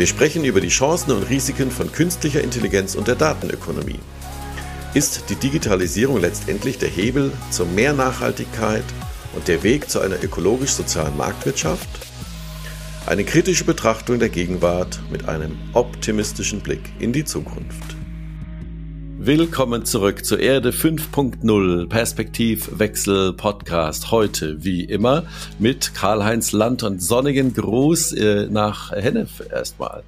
Wir 0.00 0.06
sprechen 0.06 0.46
über 0.46 0.62
die 0.62 0.68
Chancen 0.68 1.10
und 1.10 1.28
Risiken 1.28 1.70
von 1.70 1.92
künstlicher 1.92 2.42
Intelligenz 2.42 2.94
und 2.94 3.06
der 3.06 3.16
Datenökonomie. 3.16 3.98
Ist 4.94 5.24
die 5.28 5.34
Digitalisierung 5.34 6.18
letztendlich 6.18 6.78
der 6.78 6.88
Hebel 6.88 7.32
zu 7.50 7.66
mehr 7.66 7.92
Nachhaltigkeit 7.92 8.84
und 9.34 9.46
der 9.46 9.62
Weg 9.62 9.90
zu 9.90 10.00
einer 10.00 10.24
ökologisch-sozialen 10.24 11.18
Marktwirtschaft? 11.18 11.86
Eine 13.04 13.24
kritische 13.24 13.64
Betrachtung 13.64 14.18
der 14.18 14.30
Gegenwart 14.30 15.00
mit 15.12 15.28
einem 15.28 15.58
optimistischen 15.74 16.60
Blick 16.60 16.80
in 16.98 17.12
die 17.12 17.26
Zukunft. 17.26 17.99
Willkommen 19.22 19.84
zurück 19.84 20.24
zur 20.24 20.40
Erde 20.40 20.70
5.0 20.70 21.90
Perspektivwechsel 21.90 23.34
Podcast. 23.34 24.10
Heute 24.10 24.64
wie 24.64 24.84
immer 24.84 25.24
mit 25.58 25.94
Karl-Heinz 25.94 26.52
Land 26.52 26.84
und 26.84 27.02
sonnigen 27.02 27.52
Gruß 27.52 28.14
äh, 28.14 28.46
nach 28.46 28.92
Hennef 28.92 29.42
erstmal. 29.52 30.04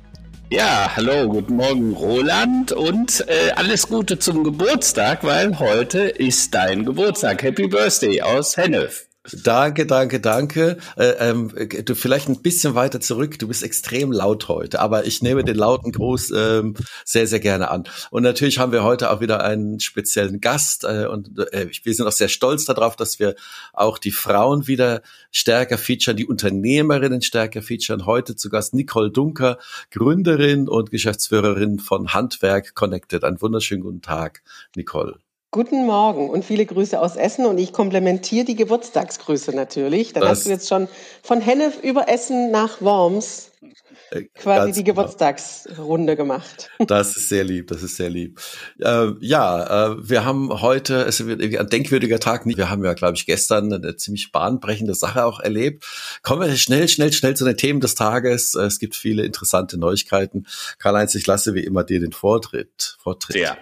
Ja, 0.49 0.91
hallo, 0.97 1.29
guten 1.29 1.57
Morgen 1.57 1.93
Roland 1.93 2.73
und 2.73 3.23
äh, 3.29 3.51
alles 3.55 3.87
Gute 3.87 4.19
zum 4.19 4.45
Geburtstag, 4.45 5.25
weil 5.25 5.59
heute 5.59 6.05
ist 6.05 6.55
dein 6.55 6.87
Geburtstag. 6.87 7.43
Happy 7.43 7.69
Birthday 7.69 8.23
aus 8.23 8.57
Hennef. 8.57 9.09
Danke, 9.31 9.87
danke, 9.87 10.19
danke. 10.19 10.79
Äh, 10.97 11.31
ähm, 11.31 11.53
du 11.85 11.95
vielleicht 11.95 12.29
ein 12.29 12.43
bisschen 12.43 12.75
weiter 12.75 13.01
zurück. 13.01 13.39
Du 13.39 13.47
bist 13.47 13.63
extrem 13.63 14.11
laut 14.11 14.49
heute, 14.49 14.81
aber 14.81 15.07
ich 15.07 15.23
nehme 15.23 15.45
den 15.45 15.55
lauten 15.55 15.93
Gruß 15.93 16.33
ähm, 16.37 16.75
sehr, 17.05 17.29
sehr 17.29 17.39
gerne 17.39 17.71
an. 17.71 17.85
Und 18.11 18.25
natürlich 18.25 18.59
haben 18.59 18.73
wir 18.73 18.83
heute 18.83 19.13
auch 19.13 19.21
wieder 19.21 19.45
einen 19.45 19.79
speziellen 19.79 20.41
Gast 20.41 20.83
äh, 20.83 21.07
und 21.07 21.39
äh, 21.53 21.69
wir 21.85 21.95
sind 21.95 22.05
auch 22.05 22.13
sehr 22.13 22.29
stolz 22.29 22.65
darauf, 22.65 22.97
dass 22.97 23.21
wir 23.21 23.37
auch 23.73 23.99
die 23.99 24.11
Frauen 24.11 24.67
wieder 24.67 25.03
stärker 25.31 25.79
featuren, 25.79 26.17
die 26.17 26.27
Unternehmerinnen 26.27 27.23
stärker 27.23 27.63
featuren. 27.63 28.07
Heute 28.07 28.35
zu 28.35 28.51
Gast 28.51 28.75
Nicole 28.75 29.13
Dunker, 29.13 29.59
Gründerin 29.93 30.69
und 30.69 30.91
Geschäftsführerin 30.91 31.79
von 31.79 32.13
Handwerk 32.13 32.75
Connected. 32.75 33.23
Einen 33.23 33.41
wunderschönen 33.41 33.83
guten 33.83 34.03
Tag, 34.03 34.43
Nicole. 34.75 35.21
Guten 35.55 35.85
Morgen 35.85 36.31
und 36.31 36.47
viele 36.47 36.65
Grüße 36.65 36.99
aus 36.99 37.15
Essen 37.15 37.45
und 37.45 37.59
ich 37.59 37.75
komplementiere 37.75 38.47
die 38.47 38.57
Geburtstagsgrüße 38.57 39.55
natürlich. 39.55 40.15
Dann 40.15 40.23
das 40.23 40.31
hast 40.31 40.47
du 40.47 40.51
jetzt 40.51 40.67
schon 40.67 40.89
von 41.23 41.43
Hennef 41.43 41.79
über 41.83 42.09
Essen 42.09 42.51
nach 42.51 42.81
Worms 42.81 43.51
äh, 44.13 44.23
quasi 44.35 44.73
die 44.73 44.83
genau. 44.83 45.03
Geburtstagsrunde 45.03 46.17
gemacht. 46.17 46.71
Das 46.87 47.19
ist 47.19 47.29
sehr 47.29 47.45
lieb, 47.45 47.69
das 47.69 47.83
ist 47.83 47.97
sehr 47.97 48.09
lieb. 48.09 48.41
Äh, 48.81 49.09
ja, 49.21 49.91
äh, 49.93 49.97
wir 50.09 50.25
haben 50.25 50.63
heute, 50.63 51.03
es 51.03 51.27
wird 51.27 51.43
irgendwie 51.43 51.59
ein 51.59 51.69
denkwürdiger 51.69 52.19
Tag. 52.19 52.47
Wir 52.47 52.71
haben 52.71 52.83
ja, 52.83 52.95
glaube 52.95 53.17
ich, 53.17 53.27
gestern 53.27 53.71
eine 53.71 53.97
ziemlich 53.97 54.33
bahnbrechende 54.33 54.95
Sache 54.95 55.23
auch 55.27 55.39
erlebt. 55.39 55.85
Kommen 56.23 56.49
wir 56.49 56.57
schnell, 56.57 56.89
schnell, 56.89 57.13
schnell 57.13 57.37
zu 57.37 57.45
den 57.45 57.59
Themen 57.59 57.81
des 57.81 57.95
Tages. 57.95 58.55
Es 58.55 58.79
gibt 58.79 58.97
viele 58.97 59.27
interessante 59.27 59.79
Neuigkeiten. 59.79 60.47
Karl-Heinz, 60.79 61.15
ich 61.15 61.27
lasse 61.27 61.53
wie 61.53 61.63
immer 61.63 61.85
dir 61.85 62.01
den 62.01 62.13
Vortritt. 62.13 62.97
Vortritt. 63.03 63.37
Ja. 63.37 63.59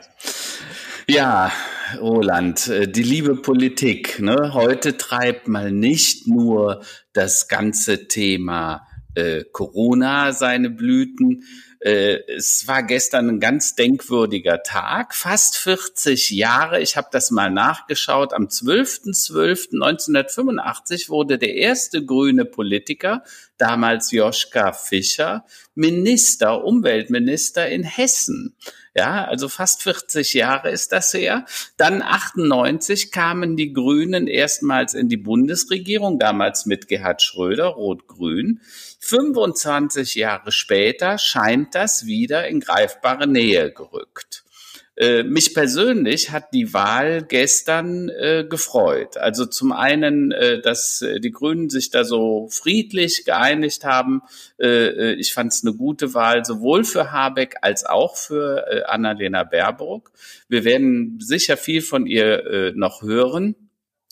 Ja, 1.08 1.50
Roland, 1.98 2.68
äh, 2.68 2.86
die 2.86 3.02
liebe 3.02 3.36
Politik. 3.36 4.20
Ne? 4.20 4.52
Heute 4.54 4.96
treibt 4.96 5.48
mal 5.48 5.72
nicht 5.72 6.26
nur 6.26 6.82
das 7.12 7.48
ganze 7.48 8.08
Thema 8.08 8.86
äh, 9.14 9.44
Corona 9.50 10.32
seine 10.32 10.70
Blüten. 10.70 11.44
Äh, 11.80 12.18
es 12.28 12.66
war 12.68 12.82
gestern 12.82 13.28
ein 13.28 13.40
ganz 13.40 13.74
denkwürdiger 13.74 14.62
Tag, 14.62 15.14
fast 15.14 15.56
40 15.56 16.30
Jahre. 16.30 16.80
Ich 16.80 16.96
habe 16.96 17.08
das 17.10 17.30
mal 17.30 17.50
nachgeschaut. 17.50 18.34
Am 18.34 18.48
12.12.1985 18.48 21.08
wurde 21.08 21.38
der 21.38 21.54
erste 21.54 22.04
grüne 22.04 22.44
Politiker, 22.44 23.22
damals 23.56 24.12
Joschka 24.12 24.72
Fischer, 24.72 25.46
Minister, 25.74 26.62
Umweltminister 26.64 27.66
in 27.68 27.82
Hessen. 27.82 28.54
Ja, 28.94 29.24
also 29.24 29.48
fast 29.48 29.84
40 29.84 30.34
Jahre 30.34 30.70
ist 30.70 30.90
das 30.90 31.14
her. 31.14 31.44
Dann 31.76 32.02
98 32.02 33.12
kamen 33.12 33.56
die 33.56 33.72
Grünen 33.72 34.26
erstmals 34.26 34.94
in 34.94 35.08
die 35.08 35.16
Bundesregierung, 35.16 36.18
damals 36.18 36.66
mit 36.66 36.88
Gerhard 36.88 37.22
Schröder, 37.22 37.66
Rot-Grün. 37.66 38.60
25 38.98 40.16
Jahre 40.16 40.50
später 40.50 41.18
scheint 41.18 41.74
das 41.76 42.06
wieder 42.06 42.48
in 42.48 42.58
greifbare 42.60 43.28
Nähe 43.28 43.72
gerückt. 43.72 44.44
Äh, 45.00 45.22
mich 45.22 45.54
persönlich 45.54 46.30
hat 46.30 46.52
die 46.52 46.74
Wahl 46.74 47.22
gestern 47.22 48.10
äh, 48.10 48.44
gefreut. 48.46 49.16
Also 49.16 49.46
zum 49.46 49.72
einen, 49.72 50.30
äh, 50.30 50.60
dass 50.60 51.00
äh, 51.00 51.20
die 51.20 51.30
Grünen 51.30 51.70
sich 51.70 51.88
da 51.88 52.04
so 52.04 52.48
friedlich 52.50 53.24
geeinigt 53.24 53.86
haben. 53.86 54.20
Äh, 54.58 54.66
äh 54.66 55.12
ich 55.14 55.32
fand 55.32 55.54
es 55.54 55.64
eine 55.64 55.74
gute 55.74 56.12
Wahl, 56.12 56.44
sowohl 56.44 56.84
für 56.84 57.12
Habeck 57.12 57.56
als 57.62 57.86
auch 57.86 58.14
für 58.14 58.90
Annalena 58.90 59.44
Baerbock. 59.44 60.12
Wir 60.48 60.64
werden 60.64 61.18
sicher 61.18 61.56
viel 61.56 61.80
von 61.80 62.06
ihr 62.06 62.72
noch 62.74 63.00
hören. 63.00 63.54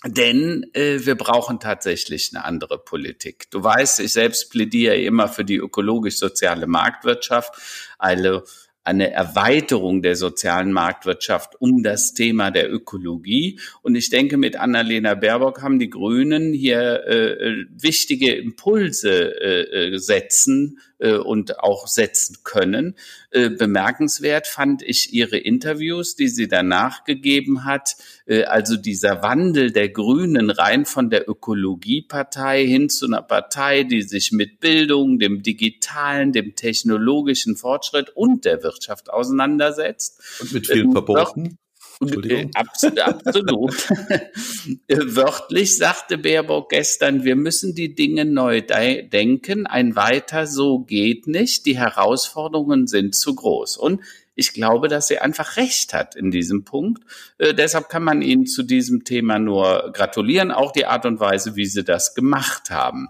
Denn 0.04 0.64
äh, 0.74 1.04
wir 1.04 1.16
brauchen 1.16 1.58
tatsächlich 1.58 2.30
eine 2.32 2.44
andere 2.44 2.78
Politik. 2.78 3.50
Du 3.50 3.64
weißt, 3.64 3.98
ich 3.98 4.12
selbst 4.12 4.48
plädiere 4.50 4.96
immer 4.96 5.26
für 5.26 5.44
die 5.44 5.56
ökologisch-soziale 5.56 6.68
Marktwirtschaft, 6.68 7.52
eine 7.98 8.44
eine 8.88 9.12
Erweiterung 9.12 10.02
der 10.02 10.16
sozialen 10.16 10.72
Marktwirtschaft 10.72 11.60
um 11.60 11.82
das 11.82 12.14
Thema 12.14 12.50
der 12.50 12.72
Ökologie. 12.72 13.60
Und 13.82 13.94
ich 13.94 14.08
denke, 14.08 14.38
mit 14.38 14.56
Annalena 14.56 15.14
Baerbock 15.14 15.62
haben 15.62 15.78
die 15.78 15.90
Grünen 15.90 16.52
hier 16.52 17.04
äh, 17.06 17.66
wichtige 17.70 18.34
Impulse 18.34 19.40
äh, 19.40 19.94
äh 19.94 19.98
setzen 19.98 20.78
äh, 20.98 21.14
und 21.14 21.60
auch 21.60 21.86
setzen 21.86 22.38
können. 22.44 22.96
Äh, 23.30 23.50
bemerkenswert 23.50 24.46
fand 24.46 24.82
ich 24.82 25.12
ihre 25.12 25.38
Interviews, 25.38 26.16
die 26.16 26.28
sie 26.28 26.48
danach 26.48 27.04
gegeben 27.04 27.64
hat. 27.64 27.96
Äh, 28.26 28.44
also 28.44 28.76
dieser 28.76 29.22
Wandel 29.22 29.72
der 29.72 29.88
Grünen 29.88 30.50
rein 30.50 30.84
von 30.86 31.10
der 31.10 31.28
Ökologiepartei 31.28 32.66
hin 32.66 32.88
zu 32.88 33.06
einer 33.06 33.22
Partei, 33.22 33.84
die 33.84 34.02
sich 34.02 34.32
mit 34.32 34.60
Bildung, 34.60 35.18
dem 35.18 35.42
digitalen, 35.42 36.32
dem 36.32 36.54
technologischen 36.54 37.56
Fortschritt 37.56 38.10
und 38.10 38.44
der 38.44 38.62
Wirtschaft 38.62 39.10
auseinandersetzt. 39.10 40.40
Und 40.40 40.52
mit 40.52 40.66
vielen 40.66 40.92
Verboten. 40.92 41.58
Entschuldigung. 42.00 42.50
Absolut. 42.54 42.98
absolut. 42.98 43.90
Wörtlich 44.88 45.76
sagte 45.76 46.18
Baerbock 46.18 46.70
gestern, 46.70 47.24
wir 47.24 47.36
müssen 47.36 47.74
die 47.74 47.94
Dinge 47.94 48.24
neu 48.24 48.60
de 48.60 49.08
denken. 49.08 49.66
Ein 49.66 49.96
weiter 49.96 50.46
so 50.46 50.80
geht 50.80 51.26
nicht. 51.26 51.66
Die 51.66 51.78
Herausforderungen 51.78 52.86
sind 52.86 53.14
zu 53.14 53.34
groß. 53.34 53.76
Und 53.76 54.00
ich 54.34 54.52
glaube, 54.52 54.86
dass 54.86 55.08
sie 55.08 55.18
einfach 55.18 55.56
recht 55.56 55.92
hat 55.92 56.14
in 56.14 56.30
diesem 56.30 56.64
Punkt. 56.64 57.02
Äh, 57.38 57.54
deshalb 57.54 57.88
kann 57.88 58.04
man 58.04 58.22
Ihnen 58.22 58.46
zu 58.46 58.62
diesem 58.62 59.02
Thema 59.02 59.40
nur 59.40 59.90
gratulieren, 59.92 60.52
auch 60.52 60.70
die 60.70 60.86
Art 60.86 61.06
und 61.06 61.18
Weise, 61.18 61.56
wie 61.56 61.66
Sie 61.66 61.82
das 61.82 62.14
gemacht 62.14 62.70
haben. 62.70 63.08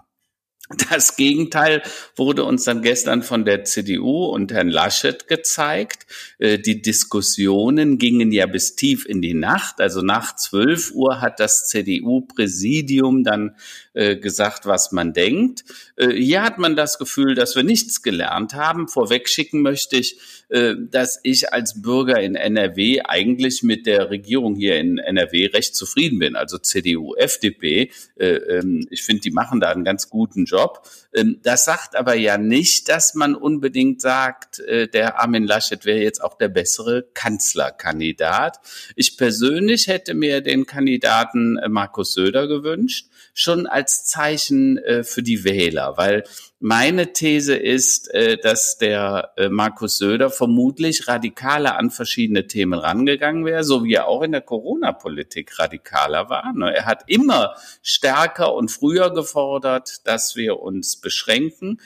Das 0.89 1.15
Gegenteil 1.15 1.81
wurde 2.15 2.43
uns 2.43 2.63
dann 2.63 2.83
gestern 2.83 3.23
von 3.23 3.43
der 3.43 3.63
CDU 3.63 4.25
und 4.25 4.51
Herrn 4.51 4.69
Laschet 4.69 5.27
gezeigt. 5.27 6.05
Äh, 6.37 6.59
die 6.59 6.83
Diskussionen 6.83 7.97
gingen 7.97 8.31
ja 8.31 8.45
bis 8.45 8.75
tief 8.75 9.07
in 9.07 9.19
die 9.19 9.33
Nacht. 9.33 9.81
Also 9.81 10.03
nach 10.03 10.35
12 10.35 10.91
Uhr 10.91 11.21
hat 11.21 11.39
das 11.39 11.67
CDU-Präsidium 11.69 13.23
dann 13.23 13.55
äh, 13.93 14.15
gesagt, 14.17 14.67
was 14.67 14.91
man 14.91 15.11
denkt. 15.11 15.63
Äh, 15.95 16.09
hier 16.09 16.43
hat 16.43 16.59
man 16.59 16.75
das 16.75 16.99
Gefühl, 16.99 17.33
dass 17.33 17.55
wir 17.55 17.63
nichts 17.63 18.03
gelernt 18.03 18.53
haben. 18.53 18.87
Vorweg 18.87 19.27
schicken 19.27 19.63
möchte 19.63 19.97
ich, 19.97 20.19
dass 20.49 21.19
ich 21.23 21.53
als 21.53 21.81
Bürger 21.81 22.19
in 22.19 22.35
NRW 22.35 23.01
eigentlich 23.03 23.61
mit 23.61 23.85
der 23.85 24.09
Regierung 24.09 24.55
hier 24.55 24.77
in 24.77 24.97
NRW 24.97 25.47
recht 25.47 25.75
zufrieden 25.75 26.17
bin. 26.19 26.35
Also 26.35 26.57
CDU, 26.57 27.15
FDP. 27.15 27.91
Ähm, 28.17 28.87
ich 28.89 29.03
finde, 29.03 29.21
die 29.21 29.31
machen 29.31 29.59
da 29.59 29.69
einen 29.69 29.83
ganz 29.83 30.09
guten 30.09 30.45
Job. 30.45 30.87
Ähm, 31.13 31.39
das 31.43 31.65
sagt 31.65 31.95
aber 31.95 32.15
ja 32.15 32.37
nicht, 32.37 32.89
dass 32.89 33.15
man 33.15 33.35
unbedingt 33.35 34.01
sagt, 34.01 34.59
äh, 34.59 34.87
der 34.87 35.19
Armin 35.19 35.45
Laschet 35.45 35.85
wäre 35.85 35.99
jetzt 35.99 36.23
auch 36.23 36.37
der 36.37 36.49
bessere 36.49 37.07
Kanzlerkandidat. 37.13 38.59
Ich 38.95 39.17
persönlich 39.17 39.87
hätte 39.87 40.13
mir 40.13 40.41
den 40.41 40.65
Kandidaten 40.65 41.57
äh, 41.57 41.69
Markus 41.69 42.13
Söder 42.13 42.47
gewünscht, 42.47 43.07
schon 43.33 43.65
als 43.65 44.05
Zeichen 44.05 44.77
äh, 44.77 45.03
für 45.03 45.23
die 45.23 45.43
Wähler, 45.43 45.97
weil 45.97 46.23
meine 46.59 47.13
These 47.13 47.55
ist, 47.55 48.13
äh, 48.13 48.37
dass 48.37 48.77
der 48.77 49.31
äh, 49.37 49.47
Markus 49.47 49.97
Söder 49.97 50.29
vermutlich 50.29 51.07
radikaler 51.07 51.77
an 51.77 51.89
verschiedene 51.89 52.47
Themen 52.47 52.77
rangegangen 52.77 53.45
wäre, 53.45 53.63
so 53.63 53.85
wie 53.85 53.93
er 53.93 54.07
auch 54.07 54.21
in 54.23 54.33
der 54.33 54.41
Corona-Politik 54.41 55.57
radikaler 55.57 56.29
war. 56.29 56.51
Ne? 56.53 56.75
Er 56.75 56.85
hat 56.85 57.03
immer 57.07 57.55
stärker 57.81 58.53
und 58.53 58.71
früher 58.71 59.13
gefordert, 59.13 60.05
dass 60.05 60.35
wir 60.35 60.59
uns 60.59 60.97
beschränken. 60.97 61.79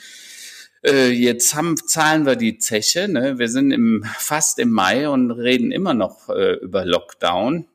Äh, 0.84 1.10
jetzt 1.10 1.54
haben, 1.54 1.76
zahlen 1.76 2.26
wir 2.26 2.34
die 2.34 2.58
Zeche. 2.58 3.06
Ne? 3.06 3.38
Wir 3.38 3.48
sind 3.48 3.70
im, 3.70 4.04
fast 4.18 4.58
im 4.58 4.70
Mai 4.70 5.08
und 5.08 5.30
reden 5.30 5.70
immer 5.70 5.94
noch 5.94 6.28
über 6.28 6.84
Lockdown. 6.84 7.66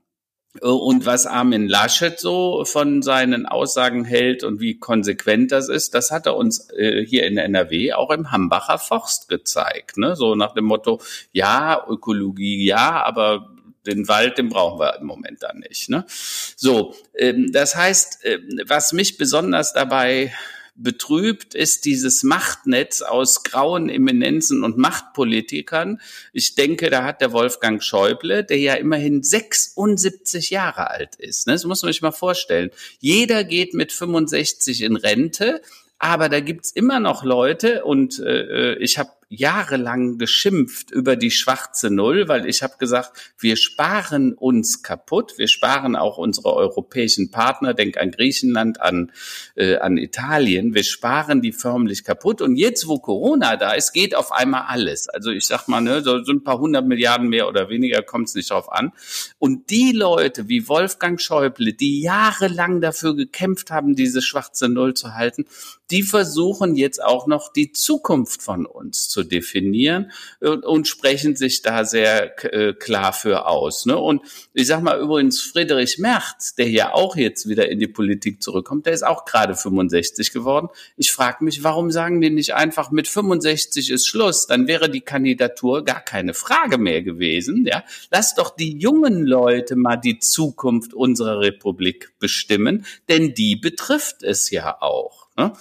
Und 0.61 1.05
was 1.05 1.27
Armin 1.27 1.67
Laschet 1.67 2.19
so 2.19 2.65
von 2.65 3.03
seinen 3.03 3.45
Aussagen 3.45 4.03
hält 4.03 4.43
und 4.43 4.59
wie 4.59 4.79
konsequent 4.79 5.51
das 5.51 5.69
ist, 5.69 5.93
das 5.93 6.09
hat 6.09 6.25
er 6.25 6.35
uns 6.35 6.71
äh, 6.71 7.05
hier 7.05 7.27
in 7.27 7.37
NRW 7.37 7.93
auch 7.93 8.09
im 8.09 8.31
Hambacher 8.31 8.79
Forst 8.79 9.29
gezeigt. 9.29 9.97
Ne? 9.97 10.15
So 10.15 10.33
nach 10.33 10.55
dem 10.55 10.65
Motto, 10.65 11.01
ja, 11.31 11.85
Ökologie, 11.87 12.65
ja, 12.65 13.03
aber 13.03 13.51
den 13.85 14.07
Wald, 14.07 14.39
den 14.39 14.49
brauchen 14.49 14.79
wir 14.79 14.97
im 14.97 15.05
Moment 15.05 15.43
dann 15.43 15.59
nicht. 15.59 15.89
Ne? 15.89 16.05
So, 16.07 16.95
ähm, 17.15 17.51
das 17.51 17.75
heißt, 17.75 18.25
äh, 18.25 18.39
was 18.65 18.91
mich 18.91 19.17
besonders 19.17 19.73
dabei 19.73 20.33
betrübt 20.81 21.55
ist 21.55 21.85
dieses 21.85 22.23
Machtnetz 22.23 23.01
aus 23.01 23.43
grauen 23.43 23.89
Eminenzen 23.89 24.63
und 24.63 24.77
Machtpolitikern. 24.77 25.99
Ich 26.33 26.55
denke, 26.55 26.89
da 26.89 27.03
hat 27.03 27.21
der 27.21 27.33
Wolfgang 27.33 27.83
Schäuble, 27.83 28.43
der 28.43 28.57
ja 28.57 28.75
immerhin 28.75 29.21
76 29.21 30.49
Jahre 30.49 30.89
alt 30.89 31.15
ist. 31.15 31.47
Ne? 31.47 31.53
Das 31.53 31.65
muss 31.65 31.83
man 31.83 31.91
sich 31.91 32.01
mal 32.01 32.11
vorstellen. 32.11 32.71
Jeder 32.99 33.43
geht 33.43 33.73
mit 33.73 33.91
65 33.91 34.81
in 34.81 34.95
Rente, 34.95 35.61
aber 35.97 36.29
da 36.29 36.39
gibt's 36.39 36.71
immer 36.71 36.99
noch 36.99 37.23
Leute 37.23 37.83
und 37.83 38.19
äh, 38.19 38.73
äh 38.73 38.77
ich 38.79 38.97
habe 38.97 39.11
jahrelang 39.29 40.17
geschimpft 40.17 40.89
über 40.89 41.15
die 41.15 41.29
schwarze 41.29 41.91
Null, 41.91 42.27
weil 42.27 42.47
ich 42.47 42.63
habe 42.63 42.77
gesagt, 42.79 43.33
wir 43.37 43.57
sparen 43.57 44.33
uns 44.33 44.81
kaputt, 44.81 45.37
wir 45.37 45.47
sparen 45.47 45.95
auch 45.95 46.17
unsere 46.17 46.55
europäischen 46.55 47.29
Partner, 47.29 47.75
denk 47.75 47.97
an 47.97 48.09
Griechenland, 48.09 48.81
an, 48.81 49.11
äh, 49.55 49.77
an 49.77 49.97
Italien, 49.97 50.73
wir 50.73 50.83
sparen 50.83 51.43
die 51.43 51.51
förmlich 51.51 52.03
kaputt. 52.03 52.41
Und 52.41 52.55
jetzt, 52.55 52.87
wo 52.87 52.97
Corona 52.97 53.55
da 53.55 53.73
ist, 53.73 53.93
geht 53.93 54.15
auf 54.15 54.31
einmal 54.31 54.63
alles. 54.67 55.07
Also 55.07 55.29
ich 55.29 55.45
sag 55.45 55.67
mal, 55.67 55.81
ne, 55.81 56.01
so, 56.01 56.15
ein 56.15 56.43
paar 56.43 56.59
hundert 56.59 56.87
Milliarden 56.87 57.29
mehr 57.29 57.47
oder 57.47 57.69
weniger 57.69 58.01
kommt 58.01 58.29
es 58.29 58.35
nicht 58.35 58.49
drauf 58.49 58.71
an. 58.71 58.93
Und 59.37 59.69
die 59.69 59.91
Leute 59.91 60.49
wie 60.49 60.67
Wolfgang 60.67 61.21
Schäuble, 61.21 61.73
die 61.73 62.01
jahrelang 62.01 62.81
dafür 62.81 63.15
gekämpft 63.15 63.69
haben, 63.69 63.95
diese 63.95 64.23
schwarze 64.23 64.69
Null 64.69 64.95
zu 64.95 65.13
halten, 65.13 65.45
die 65.91 66.03
versuchen 66.03 66.75
jetzt 66.75 67.03
auch 67.03 67.25
noch 67.27 67.51
die 67.51 67.71
Zukunft 67.71 68.43
von 68.43 68.65
uns 68.65 69.09
zu 69.09 69.18
zu 69.19 69.23
definieren 69.23 70.11
und, 70.39 70.65
und 70.65 70.87
sprechen 70.87 71.35
sich 71.35 71.61
da 71.61 71.83
sehr 71.83 72.43
äh, 72.53 72.73
klar 72.73 73.11
für 73.11 73.47
aus. 73.47 73.85
Ne? 73.85 73.97
Und 73.97 74.21
ich 74.53 74.67
sag 74.67 74.81
mal 74.81 74.99
übrigens, 74.99 75.41
Friedrich 75.41 75.97
Merz, 75.97 76.55
der 76.55 76.69
ja 76.69 76.93
auch 76.93 77.17
jetzt 77.17 77.49
wieder 77.49 77.69
in 77.69 77.79
die 77.79 77.87
Politik 77.87 78.41
zurückkommt, 78.41 78.85
der 78.85 78.93
ist 78.93 79.05
auch 79.05 79.25
gerade 79.25 79.55
65 79.55 80.31
geworden. 80.31 80.69
Ich 80.95 81.11
frage 81.11 81.43
mich, 81.43 81.63
warum 81.63 81.91
sagen 81.91 82.21
die 82.21 82.29
nicht 82.29 82.53
einfach, 82.53 82.91
mit 82.91 83.07
65 83.07 83.89
ist 83.89 84.07
Schluss, 84.07 84.47
dann 84.47 84.67
wäre 84.67 84.89
die 84.89 85.01
Kandidatur 85.01 85.83
gar 85.83 86.01
keine 86.01 86.33
Frage 86.33 86.77
mehr 86.77 87.01
gewesen. 87.01 87.65
Ja? 87.65 87.83
Lass 88.11 88.35
doch 88.35 88.55
die 88.55 88.77
jungen 88.77 89.25
Leute 89.25 89.75
mal 89.75 89.97
die 89.97 90.19
Zukunft 90.19 90.93
unserer 90.93 91.41
Republik 91.41 92.13
bestimmen, 92.19 92.85
denn 93.09 93.33
die 93.33 93.57
betrifft 93.57 94.23
es 94.23 94.49
ja 94.49 94.81
auch. 94.81 95.28
Ne? 95.39 95.53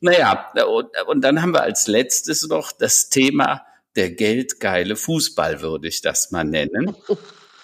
Naja, 0.00 0.50
und, 0.66 0.90
und 1.06 1.20
dann 1.22 1.40
haben 1.40 1.54
wir 1.54 1.62
als 1.62 1.86
letztes 1.86 2.42
noch 2.48 2.72
das 2.72 3.08
Thema 3.08 3.64
der 3.94 4.10
geldgeile 4.10 4.96
Fußball, 4.96 5.60
würde 5.60 5.88
ich 5.88 6.00
das 6.00 6.30
mal 6.30 6.44
nennen. 6.44 6.96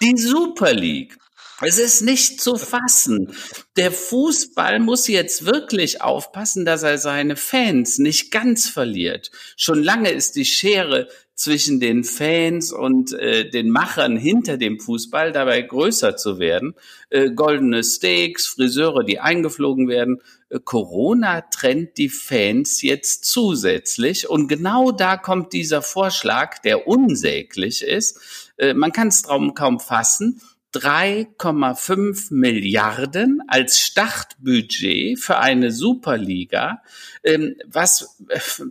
Die 0.01 0.17
Super 0.17 0.73
League. 0.73 1.17
Es 1.61 1.77
ist 1.77 2.01
nicht 2.01 2.39
zu 2.39 2.55
fassen. 2.55 3.35
Der 3.75 3.91
Fußball 3.91 4.79
muss 4.79 5.09
jetzt 5.09 5.45
wirklich 5.45 6.01
aufpassen, 6.01 6.63
dass 6.63 6.83
er 6.83 6.97
seine 6.97 7.35
Fans 7.35 7.97
nicht 7.97 8.31
ganz 8.31 8.69
verliert. 8.69 9.29
Schon 9.57 9.83
lange 9.83 10.09
ist 10.09 10.37
die 10.37 10.45
Schere 10.45 11.09
zwischen 11.39 11.79
den 11.79 12.03
Fans 12.03 12.73
und 12.73 13.13
äh, 13.13 13.49
den 13.49 13.69
Machern 13.69 14.17
hinter 14.17 14.57
dem 14.57 14.77
Fußball 14.77 15.31
dabei 15.31 15.61
größer 15.61 16.17
zu 16.17 16.37
werden. 16.37 16.75
Äh, 17.09 17.31
goldene 17.31 17.81
Steaks, 17.81 18.45
Friseure, 18.45 19.05
die 19.05 19.21
eingeflogen 19.21 19.87
werden. 19.87 20.21
Äh, 20.49 20.59
Corona 20.59 21.39
trennt 21.39 21.97
die 21.97 22.09
Fans 22.09 22.81
jetzt 22.81 23.23
zusätzlich. 23.23 24.29
Und 24.29 24.49
genau 24.49 24.91
da 24.91 25.15
kommt 25.15 25.53
dieser 25.53 25.81
Vorschlag, 25.81 26.59
der 26.59 26.87
unsäglich 26.87 27.83
ist. 27.83 28.51
Äh, 28.57 28.73
man 28.73 28.91
kann 28.91 29.07
es 29.07 29.23
kaum 29.23 29.79
fassen 29.79 30.41
3,5 30.73 32.31
Milliarden 32.31 33.41
als 33.47 33.79
Startbudget 33.79 35.17
für 35.17 35.39
eine 35.39 35.71
Superliga. 35.71 36.83
Ähm, 37.23 37.55
was 37.65 38.17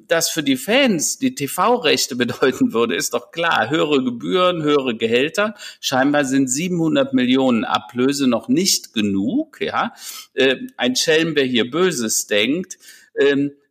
das 0.07 0.31
für 0.31 0.45
die 0.45 0.57
Fans 0.57 1.19
die 1.19 1.35
TV-Rechte 1.35 2.15
bedeuten 2.17 2.73
würde, 2.73 2.95
ist 2.95 3.15
doch 3.15 3.33
klar. 3.33 3.71
Höhere 3.71 4.05
Gebühren, 4.05 4.63
höhere 4.63 4.97
Gehälter. 4.97 5.55
Scheinbar 5.81 6.25
sind 6.25 6.49
700 6.49 7.15
Millionen 7.15 7.65
Ablöse 7.65 8.29
noch 8.29 8.49
nicht 8.49 8.95
genug. 8.95 9.61
Ja, 9.61 9.93
ähm, 10.37 10.71
ein 10.77 10.95
Schelm, 10.95 11.35
wer 11.35 11.45
hier 11.45 11.69
Böses 11.69 12.29
denkt. 12.29 12.79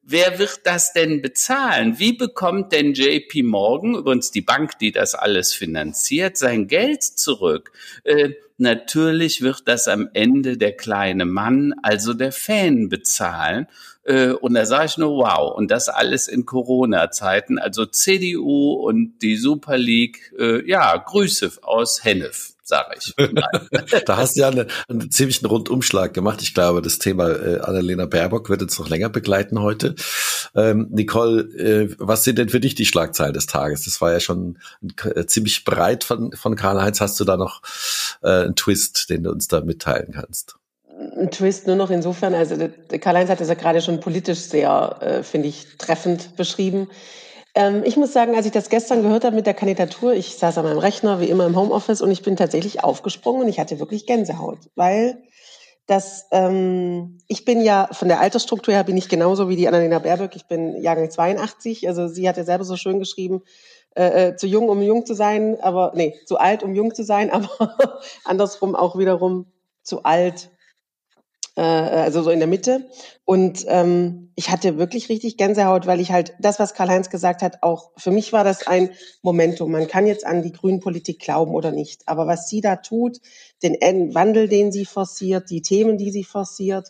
Wer 0.10 0.40
wird 0.40 0.62
das 0.64 0.94
denn 0.94 1.22
bezahlen? 1.22 2.00
Wie 2.00 2.14
bekommt 2.14 2.72
denn 2.72 2.94
JP 2.94 3.44
Morgan, 3.44 3.94
übrigens 3.94 4.32
die 4.32 4.40
Bank, 4.40 4.80
die 4.80 4.94
das 4.94 5.16
alles 5.16 5.54
finanziert, 5.54 6.38
sein 6.38 6.68
Geld 6.68 7.04
zurück? 7.04 7.74
Äh, 8.06 8.30
natürlich 8.58 9.42
wird 9.42 9.68
das 9.68 9.90
am 9.90 10.08
Ende 10.14 10.56
der 10.56 10.78
kleine 10.78 11.26
Mann, 11.26 11.74
also 11.84 12.14
der 12.14 12.32
Fan, 12.32 12.88
bezahlen. 12.88 13.68
Äh, 14.06 14.30
und 14.30 14.54
da 14.54 14.66
sage 14.66 14.86
ich 14.86 14.98
nur, 14.98 15.10
wow. 15.10 15.54
Und 15.54 15.72
das 15.72 15.90
alles 15.90 16.30
in 16.30 16.46
Corona-Zeiten. 16.46 17.60
Also 17.60 17.86
CDU 17.86 18.76
und 18.76 19.22
die 19.22 19.36
Super 19.36 19.78
League, 19.78 20.34
äh, 20.40 20.66
ja, 20.66 20.96
Grüße 20.96 21.52
aus 21.64 22.06
Hennef 22.06 22.57
sage 22.68 22.96
ich. 22.98 23.16
da 24.06 24.18
hast 24.18 24.36
du 24.36 24.42
ja 24.42 24.50
eine, 24.50 24.68
einen 24.88 25.10
ziemlichen 25.10 25.46
Rundumschlag 25.46 26.14
gemacht. 26.14 26.42
Ich 26.42 26.54
glaube, 26.54 26.82
das 26.82 27.00
Thema 27.00 27.30
äh, 27.30 27.60
Annalena 27.62 28.06
Baerbock 28.06 28.50
wird 28.50 28.62
uns 28.62 28.78
noch 28.78 28.90
länger 28.90 29.10
begleiten 29.10 29.62
heute. 29.62 29.96
Ähm, 30.56 30.88
Nicole, 30.92 31.42
äh, 31.58 31.96
was 31.98 32.24
sind 32.24 32.38
denn 32.38 32.50
für 32.50 32.60
dich 32.60 32.76
die 32.76 32.86
Schlagzeilen 32.86 33.34
des 33.34 33.46
Tages? 33.46 33.86
Das 33.86 34.02
war 34.02 34.12
ja 34.12 34.20
schon 34.20 34.60
äh, 35.04 35.26
ziemlich 35.26 35.64
breit 35.64 36.04
von, 36.04 36.34
von 36.34 36.56
Karl-Heinz. 36.56 37.00
Hast 37.00 37.20
du 37.20 37.24
da 37.24 37.38
noch 37.38 37.62
äh, 38.22 38.44
einen 38.44 38.56
Twist, 38.56 39.10
den 39.10 39.24
du 39.24 39.32
uns 39.32 39.48
da 39.48 39.62
mitteilen 39.62 40.12
kannst? 40.14 40.58
Ein 41.16 41.32
Twist 41.32 41.68
nur 41.68 41.76
noch 41.76 41.90
insofern, 41.90 42.34
also 42.34 42.56
Karl-Heinz 43.00 43.30
hat 43.30 43.40
es 43.40 43.48
ja 43.48 43.54
gerade 43.54 43.82
schon 43.82 44.00
politisch 44.00 44.40
sehr, 44.40 44.98
äh, 45.00 45.24
finde 45.24 45.48
ich, 45.48 45.78
treffend 45.78 46.36
beschrieben. 46.36 46.90
Ähm, 47.58 47.82
ich 47.84 47.98
muss 47.98 48.14
sagen, 48.14 48.36
als 48.36 48.46
ich 48.46 48.52
das 48.52 48.70
gestern 48.70 49.02
gehört 49.02 49.24
habe 49.24 49.36
mit 49.36 49.48
der 49.48 49.56
Kandidatur, 49.56 50.14
ich 50.14 50.36
saß 50.36 50.60
an 50.60 50.66
meinem 50.66 50.78
Rechner, 50.78 51.20
wie 51.20 51.26
immer 51.26 51.48
im 51.48 51.56
Homeoffice, 51.56 52.04
und 52.04 52.12
ich 52.12 52.22
bin 52.22 52.36
tatsächlich 52.36 52.84
aufgesprungen 52.84 53.42
und 53.42 53.48
ich 53.48 53.60
hatte 53.60 53.80
wirklich 53.80 54.06
Gänsehaut, 54.06 54.60
weil 54.76 55.24
das, 55.88 56.28
ähm, 56.30 57.18
ich 57.28 57.46
bin 57.46 57.62
ja 57.62 57.90
von 57.92 58.10
der 58.10 58.20
Altersstruktur 58.20 58.76
her 58.76 58.84
bin 58.84 58.96
ich 58.96 59.10
genauso 59.10 59.50
wie 59.50 59.56
die 59.56 59.68
Annalena 59.68 59.98
Baerbock. 59.98 60.36
Ich 60.36 60.46
bin 60.46 60.80
Jahrgang 60.84 61.10
82. 61.10 61.88
Also 61.88 62.08
sie 62.08 62.30
hat 62.30 62.38
ja 62.38 62.44
selber 62.44 62.64
so 62.64 62.76
schön 62.76 63.00
geschrieben, 63.00 63.42
äh, 63.96 64.28
äh, 64.28 64.36
zu 64.36 64.46
jung, 64.46 64.70
um 64.70 64.84
jung 64.84 65.08
zu 65.08 65.16
sein, 65.16 65.58
aber 65.60 65.94
nee, 65.96 66.14
zu 66.28 66.38
alt, 66.38 66.62
um 66.62 66.76
jung 66.76 66.94
zu 66.94 67.04
sein, 67.04 67.32
aber 67.32 68.00
andersrum 68.24 68.76
auch 68.76 69.00
wiederum 69.00 69.48
zu 69.82 70.04
alt, 70.04 70.52
äh, 71.58 71.62
also 71.62 72.22
so 72.22 72.30
in 72.30 72.40
der 72.40 72.48
Mitte. 72.48 72.88
Und 73.26 73.66
ähm, 73.68 74.32
ich 74.36 74.52
hatte 74.52 74.78
wirklich 74.78 75.10
richtig 75.10 75.38
Gänsehaut, 75.38 75.88
weil 75.88 76.00
ich 76.00 76.12
halt 76.12 76.34
das, 76.40 76.60
was 76.60 76.76
Karl-Heinz 76.76 77.10
gesagt 77.10 77.42
hat, 77.42 77.64
auch 77.64 77.92
für 77.98 78.12
mich 78.12 78.32
war 78.32 78.44
das 78.44 78.68
ein 78.68 78.92
Momentum. 79.24 79.72
Man 79.72 79.88
kann 79.88 80.06
jetzt 80.06 80.26
an 80.26 80.44
die 80.44 80.52
Grünpolitik 80.52 81.20
glauben 81.20 81.56
oder 81.56 81.72
nicht. 81.72 82.08
Aber 82.08 82.28
was 82.28 82.48
sie 82.48 82.62
da 82.62 82.78
tut, 82.78 83.18
den 83.64 83.74
Wandel, 84.14 84.48
den 84.48 84.72
sie 84.72 84.86
forciert, 84.86 85.50
die 85.50 85.64
Themen, 85.64 85.98
die 85.98 86.12
sie 86.12 86.24
forciert, 86.24 86.90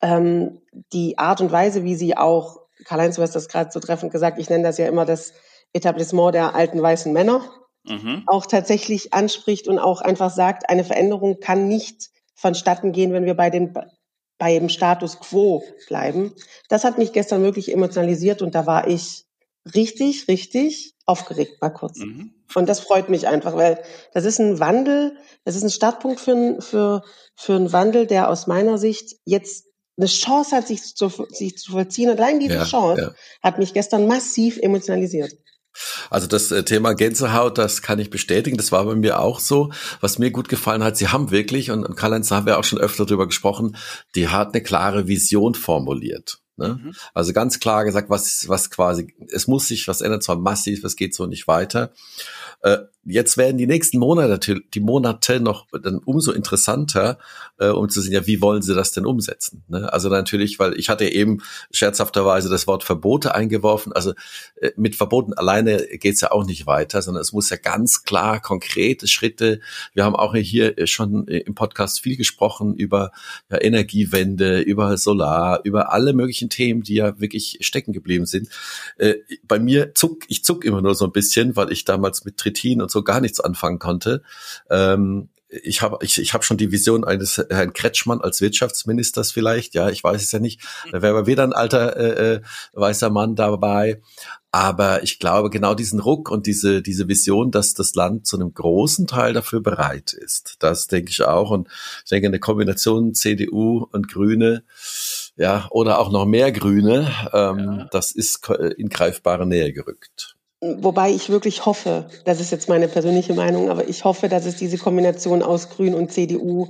ähm, 0.00 0.62
die 0.92 1.18
Art 1.18 1.42
und 1.42 1.52
Weise, 1.52 1.84
wie 1.84 1.94
sie 1.94 2.16
auch, 2.16 2.62
Karl-Heinz, 2.86 3.16
du 3.16 3.22
hast 3.22 3.36
das 3.36 3.48
gerade 3.48 3.70
so 3.70 3.78
treffend 3.78 4.10
gesagt, 4.10 4.38
ich 4.38 4.48
nenne 4.48 4.64
das 4.64 4.78
ja 4.78 4.88
immer 4.88 5.04
das 5.04 5.34
Etablissement 5.74 6.34
der 6.34 6.54
alten 6.54 6.80
weißen 6.80 7.12
Männer, 7.12 7.42
mhm. 7.84 8.22
auch 8.26 8.46
tatsächlich 8.46 9.12
anspricht 9.12 9.68
und 9.68 9.78
auch 9.78 10.00
einfach 10.00 10.30
sagt, 10.30 10.70
eine 10.70 10.82
Veränderung 10.82 11.40
kann 11.40 11.68
nicht 11.68 12.10
vonstatten 12.34 12.92
gehen, 12.92 13.12
wenn 13.12 13.24
wir 13.24 13.34
bei 13.34 13.50
den 13.50 13.74
bei 14.38 14.58
dem 14.58 14.68
Status 14.68 15.20
quo 15.20 15.62
bleiben. 15.86 16.34
Das 16.68 16.82
hat 16.82 16.98
mich 16.98 17.12
gestern 17.12 17.44
wirklich 17.44 17.72
emotionalisiert 17.72 18.42
und 18.42 18.56
da 18.56 18.66
war 18.66 18.88
ich 18.88 19.24
richtig, 19.72 20.26
richtig 20.26 20.96
aufgeregt 21.06 21.60
mal 21.60 21.70
kurz. 21.70 21.98
Mhm. 21.98 22.34
Und 22.54 22.68
das 22.68 22.80
freut 22.80 23.08
mich 23.08 23.28
einfach, 23.28 23.54
weil 23.54 23.82
das 24.12 24.24
ist 24.24 24.40
ein 24.40 24.58
Wandel, 24.58 25.16
das 25.44 25.54
ist 25.54 25.62
ein 25.62 25.70
Startpunkt 25.70 26.20
für, 26.20 26.60
für, 26.60 27.02
für 27.36 27.54
einen 27.54 27.72
Wandel, 27.72 28.06
der 28.06 28.28
aus 28.28 28.48
meiner 28.48 28.78
Sicht 28.78 29.16
jetzt 29.24 29.66
eine 29.96 30.06
Chance 30.06 30.56
hat, 30.56 30.66
sich 30.66 30.96
zu, 30.96 31.08
sich 31.30 31.56
zu 31.56 31.72
vollziehen. 31.72 32.10
Und 32.10 32.18
allein 32.18 32.40
diese 32.40 32.54
ja, 32.54 32.64
Chance 32.64 33.00
ja. 33.00 33.14
hat 33.42 33.58
mich 33.58 33.74
gestern 33.74 34.06
massiv 34.06 34.58
emotionalisiert. 34.58 35.34
Also 36.10 36.26
das 36.26 36.50
äh, 36.50 36.64
Thema 36.64 36.94
Gänsehaut, 36.94 37.58
das 37.58 37.82
kann 37.82 37.98
ich 37.98 38.10
bestätigen. 38.10 38.56
Das 38.56 38.72
war 38.72 38.84
bei 38.84 38.94
mir 38.94 39.20
auch 39.20 39.40
so. 39.40 39.72
Was 40.00 40.18
mir 40.18 40.30
gut 40.30 40.48
gefallen 40.48 40.84
hat, 40.84 40.96
sie 40.96 41.08
haben 41.08 41.30
wirklich, 41.30 41.70
und 41.70 41.96
Karl-Heinz, 41.96 42.28
da 42.28 42.36
haben 42.36 42.46
wir 42.46 42.58
auch 42.58 42.64
schon 42.64 42.78
öfter 42.78 43.06
drüber 43.06 43.26
gesprochen, 43.26 43.76
die 44.14 44.28
hat 44.28 44.54
eine 44.54 44.62
klare 44.62 45.08
Vision 45.08 45.54
formuliert. 45.54 46.38
Ne? 46.56 46.80
Mhm. 46.82 46.94
Also 47.14 47.32
ganz 47.32 47.60
klar 47.60 47.84
gesagt, 47.84 48.10
was, 48.10 48.48
was 48.48 48.70
quasi, 48.70 49.14
es 49.30 49.46
muss 49.46 49.68
sich 49.68 49.88
was 49.88 50.00
ändern, 50.00 50.20
zwar 50.20 50.36
massiv, 50.36 50.84
es 50.84 50.96
geht 50.96 51.14
so 51.14 51.26
nicht 51.26 51.48
weiter. 51.48 51.92
Äh, 52.60 52.78
jetzt 53.04 53.36
werden 53.36 53.58
die 53.58 53.66
nächsten 53.66 53.98
Monate, 53.98 54.60
die 54.74 54.80
Monate 54.80 55.40
noch 55.40 55.66
dann 55.72 55.98
umso 55.98 56.32
interessanter, 56.32 57.18
äh, 57.58 57.68
um 57.68 57.88
zu 57.88 58.00
sehen, 58.00 58.12
ja, 58.12 58.26
wie 58.26 58.40
wollen 58.40 58.62
sie 58.62 58.74
das 58.74 58.92
denn 58.92 59.06
umsetzen? 59.06 59.64
Ne? 59.68 59.92
Also 59.92 60.08
natürlich, 60.08 60.58
weil 60.58 60.78
ich 60.78 60.88
hatte 60.88 61.06
eben 61.08 61.42
scherzhafterweise 61.72 62.48
das 62.48 62.66
Wort 62.66 62.84
Verbote 62.84 63.34
eingeworfen. 63.34 63.92
Also 63.92 64.12
äh, 64.56 64.70
mit 64.76 64.94
Verboten 64.94 65.32
alleine 65.32 65.84
geht's 65.98 66.20
ja 66.20 66.30
auch 66.30 66.44
nicht 66.44 66.66
weiter, 66.66 67.02
sondern 67.02 67.22
es 67.22 67.32
muss 67.32 67.50
ja 67.50 67.56
ganz 67.56 68.04
klar 68.04 68.40
konkrete 68.40 69.08
Schritte. 69.08 69.60
Wir 69.94 70.04
haben 70.04 70.16
auch 70.16 70.34
hier 70.34 70.74
schon 70.86 71.26
im 71.26 71.54
Podcast 71.54 72.00
viel 72.00 72.16
gesprochen 72.16 72.74
über 72.74 73.10
ja, 73.50 73.60
Energiewende, 73.60 74.60
über 74.60 74.96
Solar, 74.96 75.60
über 75.64 75.92
alle 75.92 76.12
möglichen 76.12 76.50
Themen, 76.50 76.82
die 76.82 76.94
ja 76.94 77.18
wirklich 77.20 77.58
stecken 77.62 77.92
geblieben 77.92 78.26
sind. 78.26 78.48
Äh, 78.98 79.14
bei 79.42 79.58
mir 79.58 79.94
zuck, 79.94 80.22
ich 80.28 80.44
zuck 80.44 80.64
immer 80.64 80.82
nur 80.82 80.94
so 80.94 81.04
ein 81.04 81.12
bisschen, 81.12 81.56
weil 81.56 81.72
ich 81.72 81.84
damals 81.84 82.24
mit 82.24 82.36
Trittin 82.36 82.80
und 82.80 82.91
so 82.92 83.02
gar 83.02 83.20
nichts 83.20 83.40
anfangen 83.40 83.78
konnte. 83.78 84.22
Ähm, 84.70 85.28
ich 85.52 85.82
habe 85.82 85.98
ich, 86.00 86.18
ich 86.18 86.32
hab 86.32 86.44
schon 86.44 86.56
die 86.56 86.72
Vision 86.72 87.04
eines 87.04 87.44
Herrn 87.50 87.74
Kretschmann 87.74 88.20
als 88.22 88.40
Wirtschaftsministers 88.40 89.32
vielleicht, 89.32 89.74
ja, 89.74 89.90
ich 89.90 90.02
weiß 90.02 90.22
es 90.22 90.32
ja 90.32 90.38
nicht. 90.38 90.62
Da 90.90 91.02
wäre 91.02 91.18
aber 91.18 91.26
wieder 91.26 91.42
ein 91.42 91.52
alter 91.52 91.96
äh, 91.96 92.34
äh, 92.34 92.40
weißer 92.72 93.10
Mann 93.10 93.36
dabei. 93.36 94.00
Aber 94.50 95.02
ich 95.02 95.18
glaube, 95.18 95.50
genau 95.50 95.74
diesen 95.74 96.00
Ruck 96.00 96.30
und 96.30 96.46
diese, 96.46 96.82
diese 96.82 97.08
Vision, 97.08 97.50
dass 97.50 97.74
das 97.74 97.94
Land 97.94 98.26
zu 98.26 98.36
einem 98.36 98.52
großen 98.52 99.06
Teil 99.06 99.32
dafür 99.32 99.60
bereit 99.60 100.12
ist, 100.12 100.56
das 100.58 100.86
denke 100.86 101.10
ich 101.10 101.22
auch. 101.22 101.50
Und 101.50 101.68
ich 102.04 102.10
denke, 102.10 102.28
eine 102.28 102.40
Kombination 102.40 103.14
CDU 103.14 103.86
und 103.92 104.08
Grüne, 104.08 104.64
ja, 105.36 105.68
oder 105.70 105.98
auch 105.98 106.10
noch 106.10 106.26
mehr 106.26 106.52
Grüne, 106.52 107.10
ähm, 107.32 107.58
ja. 107.58 107.88
das 107.90 108.12
ist 108.12 108.46
in 108.76 108.88
greifbare 108.88 109.46
Nähe 109.46 109.72
gerückt. 109.72 110.36
Wobei 110.64 111.10
ich 111.10 111.28
wirklich 111.28 111.66
hoffe, 111.66 112.06
das 112.24 112.38
ist 112.38 112.52
jetzt 112.52 112.68
meine 112.68 112.86
persönliche 112.86 113.34
Meinung, 113.34 113.68
aber 113.68 113.88
ich 113.88 114.04
hoffe, 114.04 114.28
dass 114.28 114.46
es 114.46 114.54
diese 114.54 114.78
Kombination 114.78 115.42
aus 115.42 115.70
Grün 115.70 115.92
und 115.92 116.12
CDU, 116.12 116.68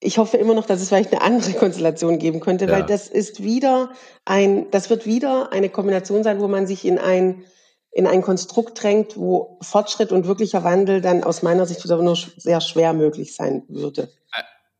ich 0.00 0.16
hoffe 0.16 0.38
immer 0.38 0.54
noch, 0.54 0.64
dass 0.64 0.80
es 0.80 0.88
vielleicht 0.88 1.12
eine 1.12 1.20
andere 1.20 1.52
Konstellation 1.58 2.18
geben 2.18 2.40
könnte, 2.40 2.64
ja. 2.64 2.70
weil 2.70 2.84
das 2.84 3.06
ist 3.06 3.42
wieder 3.42 3.90
ein, 4.24 4.70
das 4.70 4.88
wird 4.88 5.04
wieder 5.04 5.52
eine 5.52 5.68
Kombination 5.68 6.22
sein, 6.22 6.40
wo 6.40 6.48
man 6.48 6.66
sich 6.66 6.86
in 6.86 6.98
ein, 6.98 7.44
in 7.90 8.06
ein 8.06 8.22
Konstrukt 8.22 8.82
drängt, 8.82 9.18
wo 9.18 9.58
Fortschritt 9.60 10.10
und 10.10 10.26
wirklicher 10.26 10.64
Wandel 10.64 11.02
dann 11.02 11.22
aus 11.22 11.42
meiner 11.42 11.66
Sicht 11.66 11.84
wieder 11.84 12.00
nur 12.00 12.16
sehr 12.16 12.62
schwer 12.62 12.94
möglich 12.94 13.34
sein 13.34 13.62
würde. 13.68 14.08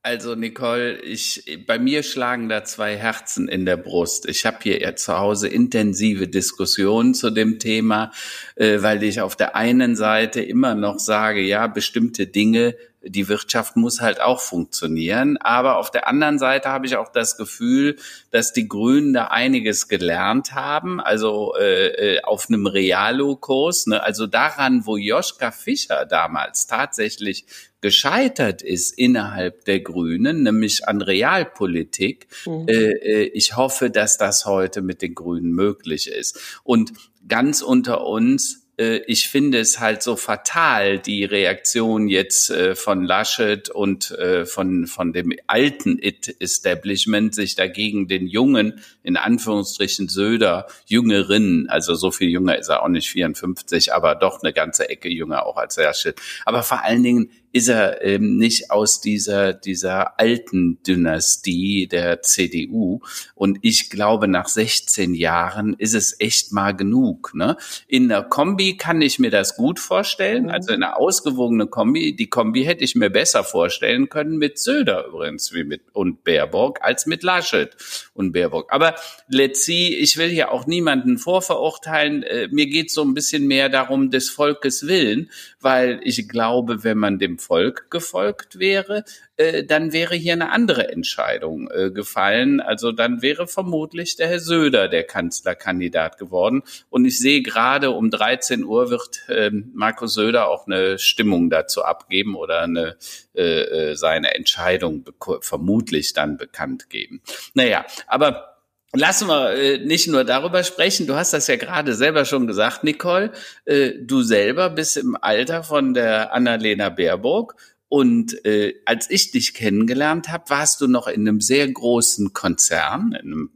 Also 0.03 0.37
Nicole, 0.37 1.01
ich 1.01 1.65
bei 1.67 1.79
mir 1.79 2.03
schlagen 2.03 2.49
da 2.49 2.65
zwei 2.65 2.97
Herzen 2.97 3.49
in 3.49 3.67
der 3.67 3.77
Brust. 3.77 4.29
Ich 4.29 4.47
habe 4.47 4.59
hier 4.63 4.81
ja 4.81 4.95
zu 4.95 5.19
Hause 5.19 5.49
intensive 5.49 6.29
Diskussionen 6.29 7.15
zu 7.15 7.31
dem 7.31 7.59
Thema, 7.59 8.13
äh, 8.55 8.81
weil 8.81 9.03
ich 9.03 9.21
auf 9.21 9.35
der 9.35 9.57
einen 9.57 9.97
Seite 9.97 10.41
immer 10.41 10.77
noch 10.77 11.01
sage, 11.01 11.43
ja, 11.43 11.67
bestimmte 11.67 12.29
Dinge 12.29 12.77
die 13.03 13.29
Wirtschaft 13.29 13.77
muss 13.77 14.01
halt 14.01 14.21
auch 14.21 14.41
funktionieren. 14.41 15.37
Aber 15.39 15.77
auf 15.77 15.91
der 15.91 16.09
anderen 16.09 16.39
Seite 16.39 16.69
habe 16.69 16.87
ich 16.87 16.97
auch 16.97 17.11
das 17.11 17.37
Gefühl, 17.37 17.97
dass 18.31 18.53
die 18.53 18.69
Grünen 18.69 19.13
da 19.13 19.27
einiges 19.27 19.89
gelernt 19.89 20.53
haben, 20.53 21.01
also 21.01 21.55
äh, 21.59 22.17
äh, 22.17 22.23
auf 22.23 22.49
einem 22.49 22.67
Realo-Kurs. 22.67 23.87
Ne? 23.87 24.03
Also 24.03 24.27
daran, 24.27 24.85
wo 24.87 24.97
Joschka 24.97 25.51
Fischer 25.51 26.07
damals 26.07 26.67
tatsächlich 26.67 27.47
gescheitert 27.81 28.63
ist 28.63 28.99
innerhalb 28.99 29.65
der 29.65 29.81
Grünen, 29.81 30.43
nämlich 30.43 30.89
an 30.89 31.01
Realpolitik. 31.01 32.27
Mhm. 32.45 32.67
Äh, 32.69 32.91
äh 32.91 33.31
ich 33.35 33.57
hoffe, 33.57 33.91
dass 33.91 34.19
das 34.19 34.47
heute 34.47 34.83
mit 34.83 35.03
den 35.03 35.15
Grünen 35.15 35.53
möglich 35.53 36.09
ist. 36.09 36.61
Und 36.65 36.93
ganz 37.29 37.63
unter 37.63 38.05
uns, 38.05 38.67
äh, 38.79 38.99
ich 39.07 39.29
finde 39.29 39.61
es 39.61 39.79
halt 39.79 40.03
so 40.03 40.17
fatal, 40.17 40.99
die 40.99 41.25
Reaktion 41.25 42.09
jetzt 42.09 42.51
äh, 42.51 42.75
von 42.75 43.05
Laschet 43.05 43.69
und 43.71 44.17
von, 44.45 44.87
von 44.87 45.13
dem 45.13 45.33
alten 45.47 45.99
It-Establishment, 46.01 47.35
sich 47.35 47.55
dagegen 47.55 48.09
den 48.09 48.27
jungen, 48.27 48.81
in 49.03 49.17
Anführungsstrichen 49.17 50.09
Söder, 50.09 50.67
Jüngerinnen, 50.87 51.69
also 51.69 51.95
so 51.95 52.11
viel 52.11 52.29
jünger 52.29 52.59
ist 52.59 52.69
er 52.69 52.83
auch 52.83 52.89
nicht 52.89 53.11
54, 53.11 53.93
aber 53.93 54.15
doch 54.15 54.43
eine 54.43 54.53
ganze 54.53 54.89
Ecke 54.89 55.09
jünger 55.09 55.47
auch 55.47 55.57
als 55.57 55.77
Laschet. 55.77 56.21
Aber 56.45 56.63
vor 56.63 56.83
allen 56.83 57.03
Dingen 57.03 57.31
ist 57.59 57.69
er 57.69 58.05
ähm, 58.05 58.37
nicht 58.37 58.71
aus 58.71 59.01
dieser, 59.01 59.53
dieser 59.53 60.21
alten 60.21 60.81
Dynastie 60.85 61.89
der 61.89 62.23
CDU. 62.23 63.01
Und 63.35 63.59
ich 63.63 63.91
glaube, 63.91 64.29
nach 64.29 64.47
16 64.47 65.13
Jahren 65.15 65.75
ist 65.75 65.95
es 65.95 66.21
echt 66.21 66.53
mal 66.53 66.77
genug. 66.77 67.33
Ne? 67.35 67.57
In 67.89 68.09
der 68.09 68.23
Kombi 68.23 68.77
kann 68.77 69.03
ich 69.03 69.19
mir 69.19 69.33
das 69.33 69.57
gut 69.57 69.81
vorstellen, 69.81 70.45
mhm. 70.45 70.51
also 70.51 70.73
in 70.73 70.85
einer 70.85 70.99
ausgewogenen 70.99 71.69
Kombi. 71.69 72.15
Die 72.15 72.31
Kombi 72.31 72.63
hätte 72.63 72.85
ich 72.85 72.95
mir 72.95 73.11
besser 73.11 73.43
vorstellen 73.43 74.09
können 74.09 74.39
mit 74.39 74.61
Söder 74.61 75.07
übrigens 75.09 75.53
wie 75.53 75.65
mit 75.65 75.83
und 75.93 76.23
Baerbock 76.23 76.79
als 76.83 77.07
mit 77.07 77.25
Laschet 77.25 77.77
und 78.15 78.31
Baerbock. 78.31 78.73
Aber 78.73 78.95
let's 79.29 79.65
see, 79.65 79.89
ich 79.89 80.17
will 80.17 80.29
hier 80.29 80.53
auch 80.53 80.69
niemanden 80.69 81.19
vorverurteilen. 81.19 82.23
Äh, 82.23 82.49
mir 82.53 82.67
geht 82.67 82.93
so 82.93 83.03
ein 83.03 83.15
bisschen 83.15 83.49
mehr 83.49 83.69
darum, 83.69 84.13
des 84.13 84.31
Volkes 84.31 84.87
willen, 84.87 85.29
weil 85.61 85.99
ich 86.05 86.29
glaube, 86.29 86.85
wenn 86.85 86.99
man 86.99 87.19
dem 87.19 87.41
Volk 87.49 87.91
gefolgt 87.91 88.59
wäre, 88.59 89.05
äh, 89.37 89.65
dann 89.65 89.93
wäre 89.93 90.15
hier 90.15 90.35
eine 90.35 90.53
andere 90.53 90.93
Entscheidung 90.93 91.71
äh, 91.71 91.91
gefallen. 91.91 92.61
Also 92.61 92.93
dann 92.93 93.23
wäre 93.23 93.47
vermutlich 93.47 94.17
der 94.17 94.29
Herr 94.29 94.39
Söder 94.39 94.89
der 94.89 95.05
Kanzlerkandidat 95.05 96.19
geworden. 96.19 96.63
Und 96.91 97.07
ich 97.07 97.19
sehe 97.19 97.43
gerade 97.43 97.91
um 97.91 98.11
13 98.11 98.65
Uhr 98.65 98.91
wird 98.91 99.23
äh, 99.29 99.51
Markus 99.51 100.15
Söder 100.15 100.49
auch 100.49 100.67
eine 100.67 100.99
Stimmung 100.99 101.49
dazu 101.49 101.83
abgeben 101.83 102.37
oder 102.37 102.61
eine, 102.61 102.97
äh, 103.35 103.93
äh 103.93 103.95
seine 103.97 104.35
Entscheidung 104.35 105.05
vermutlich 105.41 106.13
dann 106.13 106.37
bekannt 106.37 106.91
geben. 106.91 107.23
Naja, 107.55 107.87
aber 108.07 108.58
Lassen 108.95 109.29
wir 109.29 109.53
äh, 109.53 109.79
nicht 109.79 110.09
nur 110.09 110.25
darüber 110.25 110.65
sprechen. 110.65 111.07
Du 111.07 111.15
hast 111.15 111.35
das 111.35 111.47
ja 111.47 111.57
gerade 111.57 111.95
selber 111.95 112.25
schon 112.25 112.47
gesagt, 112.47 112.85
Nicole. 112.85 113.33
Äh, 113.67 113.93
du 114.01 114.23
selber 114.23 114.71
bist 114.71 114.97
im 114.97 115.17
Alter 115.21 115.63
von 115.63 115.93
der 115.93 116.33
Annalena 116.33 116.89
Baerbock. 116.89 117.57
Und 117.91 118.45
äh, 118.45 118.75
als 118.87 119.11
ich 119.11 119.31
dich 119.31 119.55
kennengelernt 119.55 120.29
habe, 120.29 120.45
warst 120.49 120.81
du 120.81 120.87
noch 120.87 121.07
in 121.07 121.29
einem 121.29 121.41
sehr 121.41 121.69
großen 121.71 122.33
Konzern, 122.33 123.13
in 123.13 123.33
einem 123.33 123.51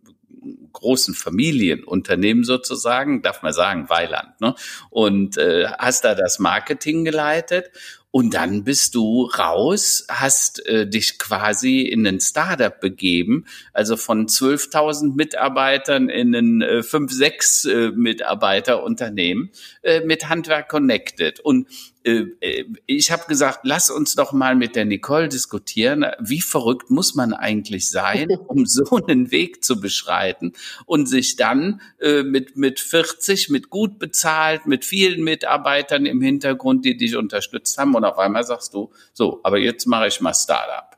großen 0.73 1.15
Familienunternehmen 1.15 2.45
sozusagen, 2.45 3.23
darf 3.23 3.43
man 3.43 3.53
sagen, 3.53 3.89
Weiland, 3.89 4.41
ne? 4.41 4.55
Und 4.91 5.37
äh, 5.39 5.67
hast 5.79 6.05
da 6.05 6.15
das 6.15 6.39
Marketing 6.39 7.05
geleitet. 7.05 7.71
Und 8.13 8.35
dann 8.35 8.63
bist 8.63 8.95
du 8.95 9.25
raus, 9.25 10.05
hast 10.09 10.65
äh, 10.67 10.87
dich 10.87 11.19
quasi 11.19 11.81
in 11.81 12.07
ein 12.07 12.21
Startup 12.21 12.79
begeben, 12.79 13.47
also 13.73 13.97
von 13.97 14.29
12.000 14.29 15.17
Mitarbeitern 15.17 16.11
in 16.11 16.35
ein 16.35 16.61
äh, 16.61 16.83
5, 16.83 17.11
6 17.11 17.65
äh, 17.65 17.91
Mitarbeiterunternehmen 17.93 19.51
äh, 19.81 20.01
mit 20.01 20.29
Handwerk 20.29 20.69
Connected. 20.69 21.41
Und 21.41 21.67
ich 22.05 23.11
habe 23.13 23.25
gesagt, 23.29 23.61
lass 23.63 23.91
uns 23.91 24.15
doch 24.15 24.33
mal 24.33 24.57
mit 24.57 24.75
der 24.75 24.85
Nicole 24.85 25.29
diskutieren, 25.29 26.05
wie 26.19 26.41
verrückt 26.41 26.91
muss 26.91 27.15
man 27.15 27.33
eigentlich 27.33 27.91
sein, 27.91 28.29
um 28.49 28.67
so 28.67 28.97
einen 28.97 29.31
Weg 29.31 29.65
zu 29.65 29.81
beschreiten 29.81 30.53
und 30.87 31.07
sich 31.07 31.37
dann 31.37 31.81
äh, 32.01 32.23
mit, 32.23 32.57
mit 32.57 32.81
40, 32.81 33.51
mit 33.51 33.71
gut 33.71 33.99
bezahlt, 33.99 34.67
mit 34.67 34.85
vielen 34.85 35.23
Mitarbeitern 35.23 36.07
im 36.07 36.21
Hintergrund, 36.21 36.85
die 36.85 36.97
dich 36.97 37.17
unterstützt 37.17 37.79
haben 37.79 37.95
und 37.95 38.05
auf 38.05 38.19
einmal 38.19 38.45
sagst 38.45 38.75
du, 38.75 38.91
so, 39.13 39.41
aber 39.45 39.59
jetzt 39.59 39.87
mache 39.87 40.09
ich 40.09 40.21
mal 40.21 40.35
Startup. 40.35 40.97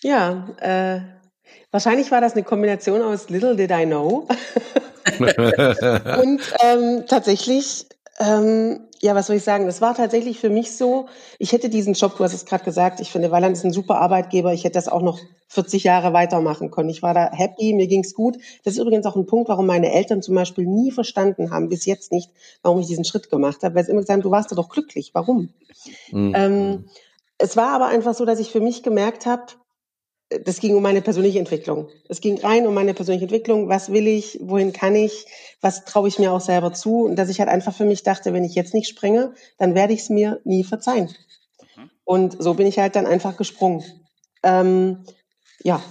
Ja, 0.00 0.48
äh, 0.60 1.00
wahrscheinlich 1.72 2.10
war 2.12 2.20
das 2.20 2.34
eine 2.34 2.44
Kombination 2.44 3.02
aus 3.02 3.30
Little 3.30 3.56
Did 3.56 3.72
I 3.72 3.84
Know. 3.84 4.28
und 5.18 6.40
ähm, 6.60 7.04
tatsächlich 7.08 7.86
ähm, 8.18 8.80
ja, 9.00 9.14
was 9.14 9.28
soll 9.28 9.36
ich 9.36 9.44
sagen? 9.44 9.66
Das 9.66 9.80
war 9.80 9.94
tatsächlich 9.94 10.40
für 10.40 10.50
mich 10.50 10.76
so, 10.76 11.06
ich 11.38 11.52
hätte 11.52 11.68
diesen 11.68 11.94
Job, 11.94 12.16
du 12.16 12.24
hast 12.24 12.34
es 12.34 12.46
gerade 12.46 12.64
gesagt, 12.64 13.00
ich 13.00 13.12
finde, 13.12 13.30
Weiland 13.30 13.56
ist 13.56 13.64
ein 13.64 13.72
super 13.72 14.00
Arbeitgeber, 14.00 14.52
ich 14.52 14.64
hätte 14.64 14.74
das 14.74 14.88
auch 14.88 15.02
noch 15.02 15.20
40 15.48 15.84
Jahre 15.84 16.12
weitermachen 16.12 16.70
können. 16.70 16.88
Ich 16.88 17.02
war 17.02 17.14
da 17.14 17.30
happy, 17.30 17.74
mir 17.74 17.86
ging's 17.86 18.14
gut. 18.14 18.36
Das 18.64 18.74
ist 18.74 18.80
übrigens 18.80 19.06
auch 19.06 19.16
ein 19.16 19.26
Punkt, 19.26 19.48
warum 19.48 19.66
meine 19.66 19.92
Eltern 19.92 20.20
zum 20.20 20.34
Beispiel 20.34 20.66
nie 20.66 20.90
verstanden 20.90 21.50
haben, 21.50 21.68
bis 21.68 21.86
jetzt 21.86 22.10
nicht, 22.10 22.30
warum 22.62 22.80
ich 22.80 22.86
diesen 22.86 23.04
Schritt 23.04 23.30
gemacht 23.30 23.62
habe, 23.62 23.76
weil 23.76 23.84
sie 23.84 23.92
immer 23.92 24.00
gesagt 24.00 24.16
haben, 24.16 24.22
du 24.22 24.30
warst 24.30 24.50
doch 24.50 24.68
glücklich, 24.68 25.10
warum? 25.14 25.50
Mhm. 26.10 26.32
Ähm, 26.34 26.84
es 27.38 27.56
war 27.56 27.70
aber 27.70 27.86
einfach 27.86 28.14
so, 28.14 28.24
dass 28.24 28.40
ich 28.40 28.50
für 28.50 28.60
mich 28.60 28.82
gemerkt 28.82 29.26
habe, 29.26 29.44
das 30.30 30.60
ging 30.60 30.76
um 30.76 30.82
meine 30.82 31.00
persönliche 31.00 31.38
Entwicklung. 31.38 31.88
Es 32.08 32.20
ging 32.20 32.38
rein 32.38 32.66
um 32.66 32.74
meine 32.74 32.92
persönliche 32.92 33.24
Entwicklung. 33.24 33.68
Was 33.68 33.92
will 33.92 34.06
ich? 34.06 34.38
Wohin 34.42 34.72
kann 34.72 34.94
ich? 34.94 35.24
Was 35.60 35.84
traue 35.84 36.08
ich 36.08 36.18
mir 36.18 36.32
auch 36.32 36.40
selber 36.40 36.72
zu? 36.72 37.04
Und 37.04 37.16
dass 37.16 37.30
ich 37.30 37.40
halt 37.40 37.48
einfach 37.48 37.74
für 37.74 37.86
mich 37.86 38.02
dachte, 38.02 38.32
wenn 38.34 38.44
ich 38.44 38.54
jetzt 38.54 38.74
nicht 38.74 38.88
springe, 38.88 39.34
dann 39.56 39.74
werde 39.74 39.94
ich 39.94 40.00
es 40.00 40.10
mir 40.10 40.40
nie 40.44 40.64
verzeihen. 40.64 41.14
Mhm. 41.76 41.90
Und 42.04 42.42
so 42.42 42.54
bin 42.54 42.66
ich 42.66 42.78
halt 42.78 42.94
dann 42.94 43.06
einfach 43.06 43.36
gesprungen. 43.38 43.82
Ähm, 44.42 45.04
ja. 45.62 45.82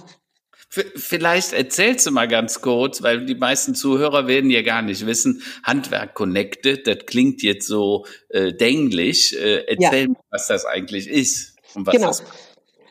Vielleicht 0.70 1.54
erzählst 1.54 2.06
du 2.06 2.10
mal 2.10 2.28
ganz 2.28 2.60
kurz, 2.60 3.02
weil 3.02 3.24
die 3.24 3.34
meisten 3.34 3.74
Zuhörer 3.74 4.28
werden 4.28 4.50
ja 4.50 4.62
gar 4.62 4.82
nicht 4.82 5.06
wissen, 5.06 5.42
Handwerk 5.64 6.14
Connected, 6.14 6.86
das 6.86 6.98
klingt 7.06 7.42
jetzt 7.42 7.66
so 7.66 8.04
äh, 8.28 8.52
dänglich. 8.52 9.34
Äh, 9.36 9.64
erzähl 9.66 10.02
ja. 10.02 10.08
mal, 10.08 10.20
was 10.30 10.46
das 10.46 10.64
eigentlich 10.66 11.08
ist. 11.08 11.56
Und 11.74 11.86
was 11.86 11.94
genau. 11.94 12.08
das 12.08 12.22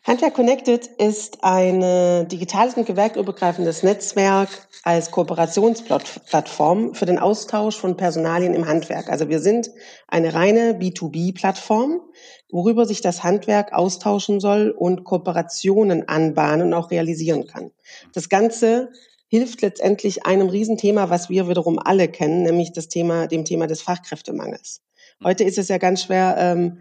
Handwerk 0.07 0.35
Connected 0.35 0.87
ist 0.99 1.43
ein 1.43 2.29
digitales 2.29 2.75
und 2.75 2.85
gewerkübergreifendes 2.85 3.83
Netzwerk 3.83 4.47
als 4.83 5.11
Kooperationsplattform 5.11 6.95
für 6.95 7.05
den 7.05 7.19
Austausch 7.19 7.75
von 7.75 7.97
Personalien 7.97 8.53
im 8.53 8.65
Handwerk. 8.65 9.09
Also 9.09 9.27
wir 9.27 9.41
sind 9.41 9.69
eine 10.07 10.33
reine 10.33 10.79
B2B-Plattform, 10.79 11.99
worüber 12.49 12.85
sich 12.85 13.01
das 13.01 13.25
Handwerk 13.25 13.73
austauschen 13.73 14.39
soll 14.39 14.69
und 14.69 15.03
Kooperationen 15.03 16.07
anbahnen 16.07 16.67
und 16.67 16.73
auch 16.73 16.89
realisieren 16.89 17.45
kann. 17.45 17.71
Das 18.13 18.29
Ganze 18.29 18.93
hilft 19.27 19.61
letztendlich 19.61 20.25
einem 20.25 20.47
Riesenthema, 20.47 21.09
was 21.09 21.29
wir 21.29 21.49
wiederum 21.49 21.79
alle 21.79 22.07
kennen, 22.07 22.43
nämlich 22.43 22.71
das 22.71 22.87
Thema, 22.87 23.27
dem 23.27 23.43
Thema 23.43 23.67
des 23.67 23.81
Fachkräftemangels. 23.81 24.79
Heute 25.21 25.43
ist 25.43 25.57
es 25.57 25.67
ja 25.67 25.79
ganz 25.79 26.03
schwer, 26.03 26.37
ähm, 26.39 26.79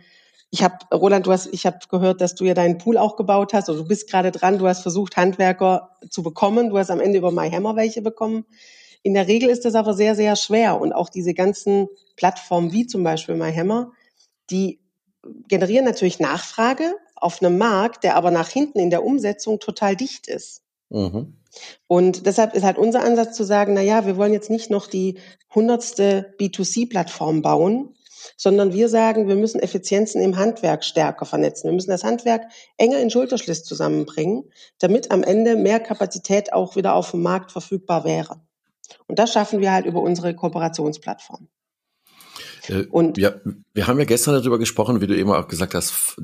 ich 0.51 0.63
habe, 0.63 0.77
Roland, 0.95 1.27
du 1.27 1.33
hast, 1.33 1.49
ich 1.53 1.67
habe 1.67 1.79
gehört, 1.91 2.21
dass 2.21 2.35
du 2.35 2.45
ja 2.45 2.55
deinen 2.55 2.79
Pool 2.79 2.99
auch 2.99 3.17
gebaut 3.17 3.53
hast, 3.53 3.69
oder 3.69 3.79
du 3.79 3.89
bist 3.89 4.09
gerade 4.11 4.31
dran, 4.31 4.59
du 4.59 4.67
hast 4.67 4.83
versucht, 4.83 5.17
Handwerker 5.17 5.97
zu 6.09 6.23
bekommen, 6.23 6.71
du 6.71 6.79
hast 6.79 6.91
am 6.91 7.01
Ende 7.01 7.19
über 7.19 7.31
MyHammer 7.31 7.77
welche 7.77 8.03
bekommen. 8.03 8.45
In 9.03 9.15
der 9.15 9.29
Regel 9.29 9.49
ist 9.51 9.65
das 9.65 9.75
aber 9.75 9.95
sehr, 9.95 10.15
sehr 10.15 10.37
schwer. 10.37 10.81
Und 10.81 10.93
auch 10.93 11.09
diese 11.09 11.35
ganzen 11.35 11.89
Plattformen 12.17 12.73
wie 12.73 12.87
zum 12.87 13.03
Beispiel 13.05 13.35
MyHammer, 13.35 13.93
die 14.51 14.81
generieren 15.49 15.85
natürlich 15.85 16.21
Nachfrage 16.21 16.95
auf 17.17 17.43
einem 17.43 17.59
Markt, 17.59 18.05
der 18.05 18.17
aber 18.17 18.31
nach 18.31 18.49
hinten 18.49 18.79
in 18.79 18.91
der 18.91 19.05
Umsetzung 19.05 19.59
total 19.59 19.97
dicht 19.97 20.29
ist. 20.29 20.63
Mhm. 20.91 21.35
Und 21.87 22.27
deshalb 22.27 22.55
ist 22.55 22.65
halt 22.65 22.79
unser 22.79 23.03
Ansatz 23.03 23.37
zu 23.37 23.45
sagen, 23.45 23.75
na 23.75 23.81
ja, 23.81 24.07
wir 24.07 24.17
wollen 24.17 24.33
jetzt 24.33 24.51
nicht 24.51 24.71
noch 24.71 24.87
die 24.87 25.19
hundertste 25.55 26.35
B2C-Plattform 26.39 27.43
bauen, 27.43 27.96
sondern 28.37 28.73
wir 28.73 28.89
sagen, 28.89 29.29
wir 29.29 29.37
müssen 29.37 29.61
Effizienzen 29.61 30.21
im 30.21 30.37
Handwerk 30.37 30.85
stärker 30.85 31.27
vernetzen. 31.27 31.69
Wir 31.69 31.75
müssen 31.75 31.91
das 31.91 32.05
Handwerk 32.05 32.43
enger 32.77 32.99
in 32.99 33.11
Schulterschluss 33.11 33.65
zusammenbringen, 33.65 34.45
damit 34.79 35.11
am 35.11 35.23
Ende 35.23 35.57
mehr 35.57 35.81
Kapazität 35.81 36.53
auch 36.53 36.77
wieder 36.77 36.95
auf 36.95 37.13
dem 37.13 37.23
Markt 37.23 37.53
verfügbar 37.53 38.05
wäre. 38.05 38.41
Und 39.07 39.19
das 39.19 39.33
schaffen 39.33 39.61
wir 39.61 39.73
halt 39.73 39.87
über 39.87 40.01
unsere 40.01 40.35
Kooperationsplattform. 40.35 41.49
Äh, 42.69 42.85
und 42.85 43.19
ja, 43.19 43.35
wir 43.75 43.87
haben 43.87 43.99
ja 43.99 44.05
gestern 44.05 44.35
darüber 44.35 44.59
gesprochen, 44.59 45.01
wie 45.01 45.07
du 45.07 45.17
eben 45.17 45.31
auch 45.31 45.49
gesagt 45.49 45.75
hast, 45.75 46.17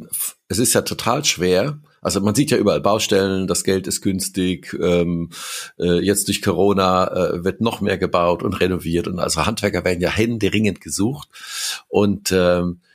es 0.48 0.58
ist 0.58 0.74
ja 0.74 0.82
total 0.82 1.24
schwer. 1.24 1.80
Also 2.02 2.20
man 2.20 2.34
sieht 2.34 2.50
ja 2.50 2.58
überall 2.58 2.80
Baustellen, 2.80 3.46
das 3.46 3.64
Geld 3.64 3.86
ist 3.86 4.02
günstig, 4.02 4.76
ähm, 4.82 5.30
äh, 5.78 6.00
jetzt 6.04 6.28
durch 6.28 6.42
Corona 6.42 7.06
äh, 7.06 7.44
wird 7.44 7.60
noch 7.60 7.80
mehr 7.80 7.96
gebaut 7.96 8.42
und 8.42 8.54
renoviert 8.54 9.06
und 9.06 9.20
also 9.20 9.46
Handwerker 9.46 9.84
werden 9.84 10.00
ja 10.00 10.10
händeringend 10.10 10.80
gesucht. 10.80 11.28
Und 11.88 12.32
ähm, 12.32 12.80
äh, 12.82 12.91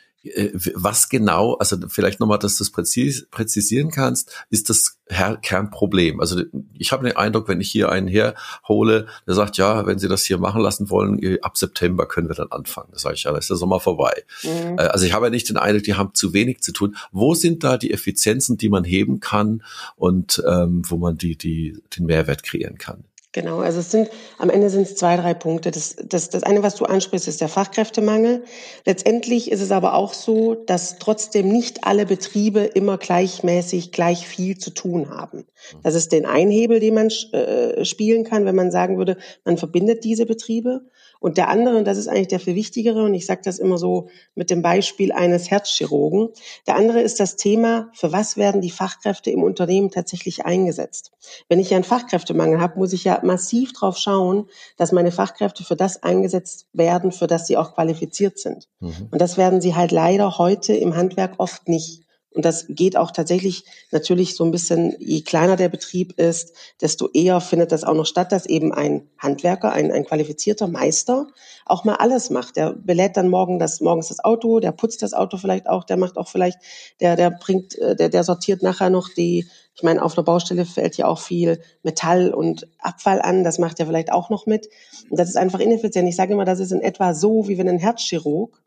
was 0.73 1.09
genau, 1.09 1.53
also 1.55 1.77
vielleicht 1.87 2.19
nochmal, 2.19 2.39
dass 2.39 2.57
du 2.57 2.63
das 2.63 2.71
präzis, 2.71 3.27
präzisieren 3.29 3.91
kannst, 3.91 4.45
ist 4.49 4.69
das 4.69 4.99
Kernproblem. 5.07 6.19
Also 6.19 6.43
ich 6.73 6.91
habe 6.91 7.07
den 7.07 7.15
Eindruck, 7.15 7.47
wenn 7.47 7.61
ich 7.61 7.71
hier 7.71 7.89
einen 7.89 8.07
herhole, 8.07 9.07
der 9.25 9.35
sagt, 9.35 9.57
ja, 9.57 9.85
wenn 9.85 9.99
Sie 9.99 10.07
das 10.07 10.23
hier 10.23 10.37
machen 10.37 10.61
lassen 10.61 10.89
wollen, 10.89 11.21
äh, 11.21 11.39
ab 11.41 11.57
September 11.57 12.07
können 12.07 12.27
wir 12.27 12.35
dann 12.35 12.51
anfangen. 12.51 12.89
Das 12.91 13.03
sage 13.03 13.15
ich, 13.15 13.23
ja, 13.23 13.31
dann 13.31 13.39
ist 13.39 13.49
der 13.49 13.57
Sommer 13.57 13.79
vorbei. 13.79 14.23
Mhm. 14.43 14.77
Äh, 14.77 14.87
also 14.87 15.05
ich 15.05 15.13
habe 15.13 15.27
ja 15.27 15.29
nicht 15.29 15.49
den 15.49 15.57
Eindruck, 15.57 15.83
die 15.83 15.95
haben 15.95 16.13
zu 16.13 16.33
wenig 16.33 16.61
zu 16.61 16.73
tun. 16.73 16.97
Wo 17.11 17.35
sind 17.35 17.63
da 17.63 17.77
die 17.77 17.91
Effizienzen, 17.91 18.57
die 18.57 18.69
man 18.69 18.83
heben 18.83 19.19
kann 19.19 19.63
und 19.95 20.43
ähm, 20.45 20.81
wo 20.85 20.97
man 20.97 21.17
die, 21.17 21.37
die, 21.37 21.81
den 21.95 22.05
Mehrwert 22.05 22.43
kreieren 22.43 22.77
kann? 22.77 23.05
Genau, 23.33 23.59
also 23.59 23.81
es 23.81 23.91
sind 23.91 24.09
am 24.37 24.49
Ende 24.49 24.69
sind 24.69 24.83
es 24.83 24.95
zwei, 24.95 25.17
drei 25.17 25.33
Punkte. 25.33 25.69
Das, 25.69 25.95
das, 26.01 26.29
das 26.29 26.43
eine, 26.43 26.63
was 26.63 26.75
du 26.75 26.85
ansprichst, 26.85 27.27
ist 27.27 27.41
der 27.41 27.49
Fachkräftemangel. 27.49 28.43
Letztendlich 28.85 29.51
ist 29.51 29.61
es 29.61 29.71
aber 29.71 29.95
auch 29.95 30.13
so, 30.13 30.55
dass 30.55 30.97
trotzdem 30.97 31.49
nicht 31.49 31.83
alle 31.83 32.05
Betriebe 32.05 32.61
immer 32.61 32.97
gleichmäßig 32.97 33.91
gleich 33.91 34.27
viel 34.27 34.57
zu 34.57 34.71
tun 34.71 35.09
haben. 35.09 35.45
Das 35.83 35.93
ist 35.93 36.13
den 36.13 36.25
Einhebel, 36.25 36.79
den 36.79 36.93
man 36.93 37.09
äh, 37.33 37.83
spielen 37.83 38.23
kann, 38.23 38.45
wenn 38.45 38.55
man 38.55 38.71
sagen 38.71 38.97
würde, 38.97 39.17
man 39.43 39.57
verbindet 39.57 40.03
diese 40.05 40.25
Betriebe. 40.25 40.81
Und 41.19 41.37
der 41.37 41.49
andere, 41.49 41.77
und 41.77 41.85
das 41.85 41.97
ist 41.97 42.07
eigentlich 42.07 42.27
der 42.27 42.39
viel 42.39 42.55
wichtigere, 42.55 43.03
und 43.03 43.13
ich 43.13 43.25
sage 43.25 43.41
das 43.43 43.59
immer 43.59 43.77
so 43.77 44.07
mit 44.35 44.49
dem 44.49 44.61
Beispiel 44.61 45.11
eines 45.11 45.49
Herzchirurgen, 45.49 46.29
der 46.67 46.75
andere 46.75 47.01
ist 47.01 47.19
das 47.19 47.35
Thema, 47.35 47.89
für 47.93 48.11
was 48.11 48.37
werden 48.37 48.61
die 48.61 48.71
Fachkräfte 48.71 49.31
im 49.31 49.43
Unternehmen 49.43 49.91
tatsächlich 49.91 50.45
eingesetzt. 50.45 51.11
Wenn 51.49 51.59
ich 51.59 51.69
ja 51.69 51.77
einen 51.77 51.83
Fachkräftemangel 51.83 52.59
habe, 52.59 52.79
muss 52.79 52.93
ich 52.93 53.03
ja 53.03 53.19
massiv 53.23 53.73
drauf 53.73 53.97
schauen, 53.97 54.47
dass 54.77 54.91
meine 54.91 55.11
Fachkräfte 55.11 55.63
für 55.63 55.75
das 55.75 56.03
eingesetzt 56.03 56.67
werden, 56.73 57.11
für 57.11 57.27
das 57.27 57.47
sie 57.47 57.57
auch 57.57 57.73
qualifiziert 57.73 58.39
sind. 58.39 58.67
Mhm. 58.79 59.09
Und 59.11 59.21
das 59.21 59.37
werden 59.37 59.61
sie 59.61 59.75
halt 59.75 59.91
leider 59.91 60.37
heute 60.37 60.73
im 60.73 60.95
Handwerk 60.95 61.35
oft 61.37 61.67
nicht. 61.67 62.06
Und 62.37 62.45
das 62.45 62.67
geht 62.69 62.95
auch 62.95 63.09
tatsächlich 63.09 63.63
natürlich 63.89 64.35
so 64.35 64.45
ein 64.45 64.51
bisschen, 64.51 64.95
je 64.99 65.21
kleiner 65.21 65.55
der 65.55 65.69
Betrieb 65.69 66.19
ist, 66.19 66.53
desto 66.79 67.09
eher 67.11 67.41
findet 67.41 67.71
das 67.71 67.83
auch 67.83 67.95
noch 67.95 68.05
statt, 68.05 68.31
dass 68.31 68.45
eben 68.45 68.71
ein 68.71 69.09
Handwerker, 69.17 69.71
ein, 69.71 69.91
ein 69.91 70.05
qualifizierter 70.05 70.67
Meister 70.67 71.25
auch 71.65 71.83
mal 71.83 71.95
alles 71.95 72.29
macht. 72.29 72.55
Der 72.55 72.73
belädt 72.73 73.17
dann 73.17 73.29
morgen 73.29 73.57
das, 73.57 73.81
morgens 73.81 74.09
das 74.09 74.23
Auto, 74.23 74.59
der 74.59 74.71
putzt 74.71 75.01
das 75.01 75.15
Auto 75.15 75.37
vielleicht 75.37 75.67
auch, 75.67 75.83
der 75.83 75.97
macht 75.97 76.15
auch 76.15 76.27
vielleicht, 76.27 76.59
der, 76.99 77.15
der 77.15 77.31
bringt, 77.31 77.75
äh, 77.79 77.95
der, 77.95 78.09
der 78.09 78.23
sortiert 78.23 78.61
nachher 78.61 78.91
noch 78.91 79.09
die, 79.09 79.47
ich 79.73 79.81
meine, 79.81 80.03
auf 80.03 80.15
einer 80.15 80.23
Baustelle 80.23 80.65
fällt 80.65 80.95
ja 80.97 81.07
auch 81.07 81.19
viel 81.19 81.59
Metall 81.81 82.31
und 82.31 82.67
Abfall 82.77 83.19
an, 83.19 83.43
das 83.43 83.57
macht 83.57 83.79
er 83.79 83.87
vielleicht 83.87 84.11
auch 84.11 84.29
noch 84.29 84.45
mit. 84.45 84.69
Und 85.09 85.19
das 85.19 85.27
ist 85.27 85.37
einfach 85.37 85.59
ineffizient. 85.59 86.07
Ich 86.07 86.15
sage 86.15 86.33
immer, 86.33 86.45
das 86.45 86.59
ist 86.59 86.71
in 86.71 86.81
etwa 86.81 87.15
so, 87.15 87.47
wie 87.47 87.57
wenn 87.57 87.67
ein 87.67 87.79
Herzchirurg 87.79 88.61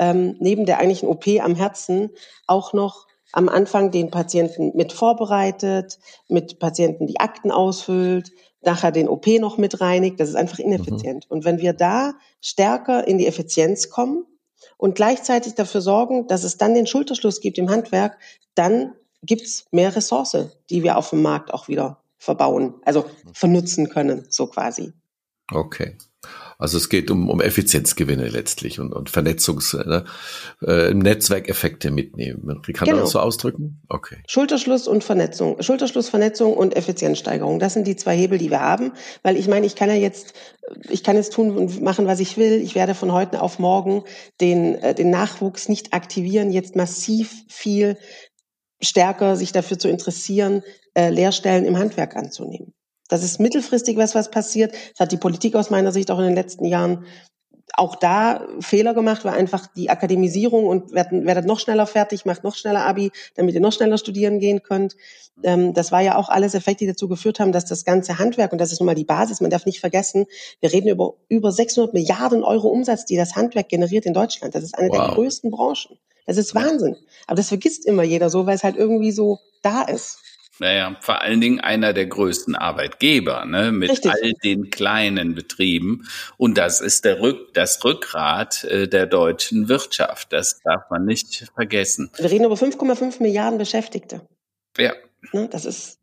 ähm, 0.00 0.34
neben 0.40 0.66
der 0.66 0.78
eigentlichen 0.78 1.08
OP 1.08 1.26
am 1.40 1.54
Herzen 1.54 2.10
auch 2.48 2.72
noch 2.72 3.06
am 3.32 3.48
Anfang 3.48 3.90
den 3.90 4.10
Patienten 4.10 4.72
mit 4.74 4.92
vorbereitet, 4.92 5.98
mit 6.28 6.58
Patienten 6.58 7.06
die 7.06 7.20
Akten 7.20 7.50
ausfüllt, 7.50 8.30
nachher 8.60 8.92
den 8.92 9.08
OP 9.08 9.26
noch 9.40 9.58
mit 9.58 9.80
reinigt. 9.80 10.20
Das 10.20 10.28
ist 10.28 10.36
einfach 10.36 10.58
ineffizient. 10.58 11.26
Mhm. 11.28 11.36
Und 11.36 11.44
wenn 11.44 11.58
wir 11.58 11.72
da 11.72 12.14
stärker 12.40 13.06
in 13.08 13.18
die 13.18 13.26
Effizienz 13.26 13.90
kommen 13.90 14.24
und 14.76 14.94
gleichzeitig 14.94 15.54
dafür 15.54 15.80
sorgen, 15.80 16.26
dass 16.28 16.44
es 16.44 16.58
dann 16.58 16.74
den 16.74 16.86
Schulterschluss 16.86 17.40
gibt 17.40 17.58
im 17.58 17.70
Handwerk, 17.70 18.18
dann 18.54 18.94
gibt's 19.22 19.66
mehr 19.70 19.94
Ressource, 19.94 20.56
die 20.70 20.82
wir 20.82 20.96
auf 20.96 21.10
dem 21.10 21.22
Markt 21.22 21.52
auch 21.52 21.68
wieder 21.68 22.02
verbauen, 22.18 22.74
also 22.84 23.06
vernutzen 23.32 23.88
können, 23.88 24.26
so 24.28 24.46
quasi. 24.46 24.92
Okay. 25.50 25.96
Also 26.62 26.78
es 26.78 26.88
geht 26.88 27.10
um, 27.10 27.28
um 27.28 27.40
Effizienzgewinne 27.40 28.28
letztlich 28.28 28.78
und, 28.78 28.92
und 28.92 29.10
Vernetzungs, 29.10 29.74
ne, 29.74 30.04
äh, 30.64 30.94
Netzwerkeffekte 30.94 31.90
mitnehmen. 31.90 32.62
Kann 32.62 32.62
genau. 32.62 32.90
man 32.92 33.00
das 33.00 33.10
so 33.10 33.18
ausdrücken? 33.18 33.82
Okay. 33.88 34.18
Schulterschluss 34.28 34.86
und 34.86 35.02
Vernetzung. 35.02 35.60
Schulterschluss, 35.60 36.08
Vernetzung 36.08 36.54
und 36.54 36.76
Effizienzsteigerung. 36.76 37.58
Das 37.58 37.74
sind 37.74 37.88
die 37.88 37.96
zwei 37.96 38.16
Hebel, 38.16 38.38
die 38.38 38.50
wir 38.50 38.60
haben. 38.60 38.92
Weil 39.24 39.36
ich 39.36 39.48
meine, 39.48 39.66
ich 39.66 39.74
kann 39.74 39.88
ja 39.88 39.96
jetzt, 39.96 40.34
ich 40.88 41.02
kann 41.02 41.16
jetzt 41.16 41.32
tun 41.32 41.56
und 41.56 41.82
machen, 41.82 42.06
was 42.06 42.20
ich 42.20 42.36
will. 42.36 42.62
Ich 42.62 42.76
werde 42.76 42.94
von 42.94 43.12
heute 43.12 43.42
auf 43.42 43.58
morgen 43.58 44.04
den, 44.40 44.76
äh, 44.76 44.94
den 44.94 45.10
Nachwuchs 45.10 45.68
nicht 45.68 45.92
aktivieren, 45.92 46.52
jetzt 46.52 46.76
massiv 46.76 47.42
viel 47.48 47.96
stärker 48.80 49.34
sich 49.34 49.50
dafür 49.50 49.80
zu 49.80 49.88
interessieren, 49.88 50.62
äh, 50.94 51.10
Lehrstellen 51.10 51.64
im 51.64 51.76
Handwerk 51.76 52.14
anzunehmen. 52.14 52.72
Das 53.12 53.22
ist 53.22 53.38
mittelfristig 53.38 53.98
was, 53.98 54.14
was 54.14 54.30
passiert. 54.30 54.72
Das 54.72 55.00
hat 55.00 55.12
die 55.12 55.18
Politik 55.18 55.54
aus 55.54 55.68
meiner 55.68 55.92
Sicht 55.92 56.10
auch 56.10 56.18
in 56.18 56.24
den 56.24 56.34
letzten 56.34 56.64
Jahren 56.64 57.04
auch 57.74 57.94
da 57.94 58.46
Fehler 58.60 58.94
gemacht, 58.94 59.24
weil 59.24 59.34
einfach 59.34 59.66
die 59.66 59.90
Akademisierung 59.90 60.66
und 60.66 60.92
werdet, 60.92 61.46
noch 61.46 61.60
schneller 61.60 61.86
fertig, 61.86 62.24
macht 62.24 62.42
noch 62.42 62.54
schneller 62.54 62.86
Abi, 62.86 63.12
damit 63.34 63.54
ihr 63.54 63.60
noch 63.60 63.72
schneller 63.72 63.98
studieren 63.98 64.38
gehen 64.38 64.62
könnt. 64.62 64.96
Ähm, 65.42 65.74
das 65.74 65.92
war 65.92 66.00
ja 66.00 66.16
auch 66.16 66.30
alles 66.30 66.54
Effekte, 66.54 66.84
die 66.84 66.90
dazu 66.90 67.08
geführt 67.08 67.38
haben, 67.38 67.52
dass 67.52 67.66
das 67.66 67.84
ganze 67.84 68.18
Handwerk, 68.18 68.52
und 68.52 68.60
das 68.60 68.72
ist 68.72 68.80
nun 68.80 68.86
mal 68.86 68.94
die 68.94 69.04
Basis, 69.04 69.40
man 69.40 69.50
darf 69.50 69.66
nicht 69.66 69.80
vergessen, 69.80 70.26
wir 70.60 70.72
reden 70.72 70.88
über 70.88 71.14
über 71.28 71.52
600 71.52 71.92
Milliarden 71.92 72.44
Euro 72.44 72.68
Umsatz, 72.68 73.04
die 73.04 73.16
das 73.16 73.36
Handwerk 73.36 73.68
generiert 73.68 74.06
in 74.06 74.14
Deutschland. 74.14 74.54
Das 74.54 74.64
ist 74.64 74.76
eine 74.76 74.88
wow. 74.88 74.96
der 74.96 75.14
größten 75.14 75.50
Branchen. 75.50 75.98
Das 76.26 76.36
ist 76.38 76.54
Wahnsinn. 76.54 76.96
Aber 77.26 77.36
das 77.36 77.48
vergisst 77.48 77.84
immer 77.84 78.04
jeder 78.04 78.30
so, 78.30 78.46
weil 78.46 78.56
es 78.56 78.64
halt 78.64 78.76
irgendwie 78.76 79.12
so 79.12 79.38
da 79.62 79.82
ist. 79.82 80.18
Naja, 80.58 80.96
vor 81.00 81.22
allen 81.22 81.40
Dingen 81.40 81.60
einer 81.60 81.92
der 81.92 82.06
größten 82.06 82.54
Arbeitgeber, 82.54 83.46
ne, 83.46 83.72
mit 83.72 83.90
Richtig. 83.90 84.12
all 84.12 84.32
den 84.44 84.70
kleinen 84.70 85.34
Betrieben. 85.34 86.06
Und 86.36 86.58
das 86.58 86.80
ist 86.80 87.04
der 87.04 87.20
Rück, 87.20 87.54
das 87.54 87.82
Rückgrat 87.84 88.64
äh, 88.64 88.86
der 88.86 89.06
deutschen 89.06 89.68
Wirtschaft. 89.68 90.32
Das 90.32 90.60
darf 90.62 90.90
man 90.90 91.04
nicht 91.04 91.50
vergessen. 91.54 92.10
Wir 92.16 92.30
reden 92.30 92.44
über 92.44 92.54
5,5 92.54 93.22
Milliarden 93.22 93.58
Beschäftigte. 93.58 94.20
Ja. 94.76 94.92
Ne, 95.32 95.48
das 95.48 95.64
ist 95.64 95.98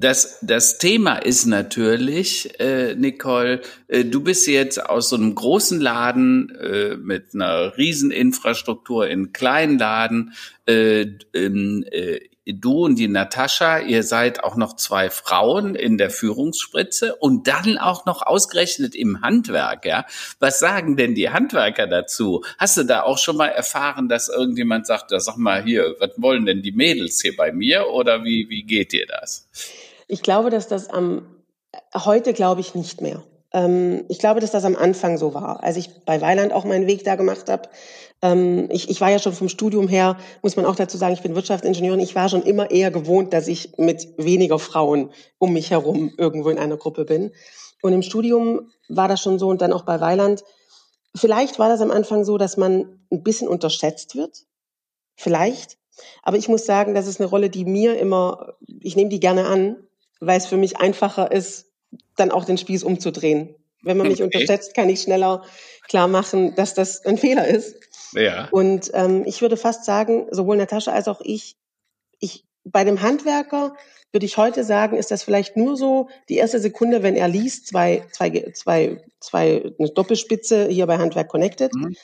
das, 0.00 0.38
das 0.42 0.78
Thema 0.78 1.16
ist 1.16 1.46
natürlich, 1.46 2.60
äh, 2.60 2.94
Nicole, 2.94 3.62
äh, 3.88 4.04
du 4.04 4.22
bist 4.22 4.46
jetzt 4.46 4.84
aus 4.84 5.08
so 5.08 5.16
einem 5.16 5.34
großen 5.34 5.80
Laden 5.80 6.54
äh, 6.54 6.96
mit 6.96 7.34
einer 7.34 7.76
riesen 7.76 8.12
Infrastruktur 8.12 9.08
in 9.08 9.32
kleinen 9.32 9.78
Laden. 9.78 10.34
Äh, 10.66 11.00
äh, 11.32 12.20
du 12.54 12.84
und 12.84 12.96
die 12.98 13.08
Natascha, 13.08 13.78
ihr 13.78 14.02
seid 14.02 14.42
auch 14.42 14.56
noch 14.56 14.76
zwei 14.76 15.10
Frauen 15.10 15.74
in 15.74 15.98
der 15.98 16.10
Führungsspritze 16.10 17.16
und 17.16 17.46
dann 17.48 17.78
auch 17.78 18.06
noch 18.06 18.22
ausgerechnet 18.22 18.94
im 18.94 19.20
Handwerk, 19.20 19.84
ja. 19.84 20.04
Was 20.38 20.58
sagen 20.58 20.96
denn 20.96 21.14
die 21.14 21.30
Handwerker 21.30 21.86
dazu? 21.86 22.44
Hast 22.58 22.76
du 22.76 22.84
da 22.84 23.02
auch 23.02 23.18
schon 23.18 23.36
mal 23.36 23.48
erfahren, 23.48 24.08
dass 24.08 24.28
irgendjemand 24.28 24.86
sagt, 24.86 25.10
sag 25.16 25.36
mal 25.36 25.62
hier, 25.62 25.96
was 25.98 26.10
wollen 26.16 26.46
denn 26.46 26.62
die 26.62 26.72
Mädels 26.72 27.20
hier 27.20 27.36
bei 27.36 27.52
mir 27.52 27.88
oder 27.88 28.24
wie, 28.24 28.48
wie 28.48 28.62
geht 28.62 28.92
dir 28.92 29.06
das? 29.06 29.48
Ich 30.06 30.22
glaube, 30.22 30.50
dass 30.50 30.68
das 30.68 30.88
am, 30.88 31.26
heute 31.94 32.32
glaube 32.32 32.60
ich 32.60 32.74
nicht 32.74 33.00
mehr. 33.00 33.22
Ähm, 33.52 34.04
ich 34.08 34.18
glaube, 34.18 34.40
dass 34.40 34.50
das 34.50 34.64
am 34.64 34.76
Anfang 34.76 35.18
so 35.18 35.34
war. 35.34 35.62
Als 35.62 35.76
ich 35.76 36.04
bei 36.04 36.20
Weiland 36.20 36.52
auch 36.52 36.64
meinen 36.64 36.86
Weg 36.86 37.04
da 37.04 37.16
gemacht 37.16 37.48
habe, 37.48 37.68
ähm, 38.22 38.68
ich, 38.70 38.90
ich 38.90 39.00
war 39.00 39.10
ja 39.10 39.18
schon 39.18 39.32
vom 39.32 39.48
Studium 39.48 39.88
her, 39.88 40.16
muss 40.42 40.56
man 40.56 40.66
auch 40.66 40.74
dazu 40.74 40.96
sagen, 40.96 41.14
ich 41.14 41.22
bin 41.22 41.34
Wirtschaftsingenieurin, 41.34 42.00
ich 42.00 42.14
war 42.14 42.28
schon 42.28 42.42
immer 42.42 42.70
eher 42.70 42.90
gewohnt, 42.90 43.32
dass 43.32 43.48
ich 43.48 43.76
mit 43.78 44.08
weniger 44.16 44.58
Frauen 44.58 45.10
um 45.38 45.52
mich 45.52 45.70
herum 45.70 46.12
irgendwo 46.16 46.50
in 46.50 46.58
einer 46.58 46.76
Gruppe 46.76 47.04
bin. 47.04 47.32
Und 47.82 47.92
im 47.92 48.02
Studium 48.02 48.70
war 48.88 49.08
das 49.08 49.20
schon 49.20 49.38
so 49.38 49.48
und 49.48 49.62
dann 49.62 49.72
auch 49.72 49.82
bei 49.82 50.00
Weiland. 50.00 50.42
Vielleicht 51.14 51.58
war 51.58 51.68
das 51.68 51.80
am 51.80 51.90
Anfang 51.90 52.24
so, 52.24 52.38
dass 52.38 52.56
man 52.56 53.00
ein 53.10 53.22
bisschen 53.22 53.48
unterschätzt 53.48 54.16
wird. 54.16 54.46
Vielleicht. 55.14 55.78
Aber 56.22 56.36
ich 56.36 56.48
muss 56.48 56.66
sagen, 56.66 56.94
das 56.94 57.06
ist 57.06 57.20
eine 57.20 57.28
Rolle, 57.28 57.50
die 57.50 57.64
mir 57.64 57.98
immer, 57.98 58.54
ich 58.80 58.96
nehme 58.96 59.10
die 59.10 59.20
gerne 59.20 59.46
an, 59.46 59.76
weil 60.20 60.38
es 60.38 60.46
für 60.46 60.56
mich 60.56 60.78
einfacher 60.78 61.30
ist, 61.30 61.66
dann 62.16 62.30
auch 62.30 62.44
den 62.44 62.58
Spieß 62.58 62.82
umzudrehen. 62.82 63.54
Wenn 63.82 63.96
man 63.96 64.08
mich 64.08 64.22
okay. 64.22 64.24
unterschätzt, 64.24 64.74
kann 64.74 64.88
ich 64.88 65.02
schneller 65.02 65.44
klar 65.88 66.08
machen, 66.08 66.54
dass 66.56 66.74
das 66.74 67.04
ein 67.04 67.16
Fehler 67.16 67.46
ist. 67.46 67.76
Ja. 68.12 68.48
Und 68.50 68.90
ähm, 68.94 69.24
ich 69.26 69.42
würde 69.42 69.56
fast 69.56 69.84
sagen, 69.84 70.26
sowohl 70.30 70.56
Natascha 70.56 70.92
als 70.92 71.08
auch 71.08 71.20
ich, 71.22 71.56
ich 72.20 72.44
bei 72.64 72.84
dem 72.84 73.02
Handwerker 73.02 73.74
würde 74.12 74.26
ich 74.26 74.36
heute 74.36 74.64
sagen, 74.64 74.96
ist 74.96 75.10
das 75.10 75.22
vielleicht 75.22 75.56
nur 75.56 75.76
so 75.76 76.08
die 76.28 76.36
erste 76.36 76.60
Sekunde, 76.60 77.02
wenn 77.02 77.16
er 77.16 77.28
liest, 77.28 77.66
zwei, 77.66 78.04
zwei, 78.12 78.50
zwei, 78.54 79.02
zwei, 79.20 79.72
eine 79.78 79.90
Doppelspitze 79.90 80.68
hier 80.68 80.86
bei 80.86 80.98
Handwerk 80.98 81.28
Connected. 81.28 81.74
Mhm. 81.74 81.94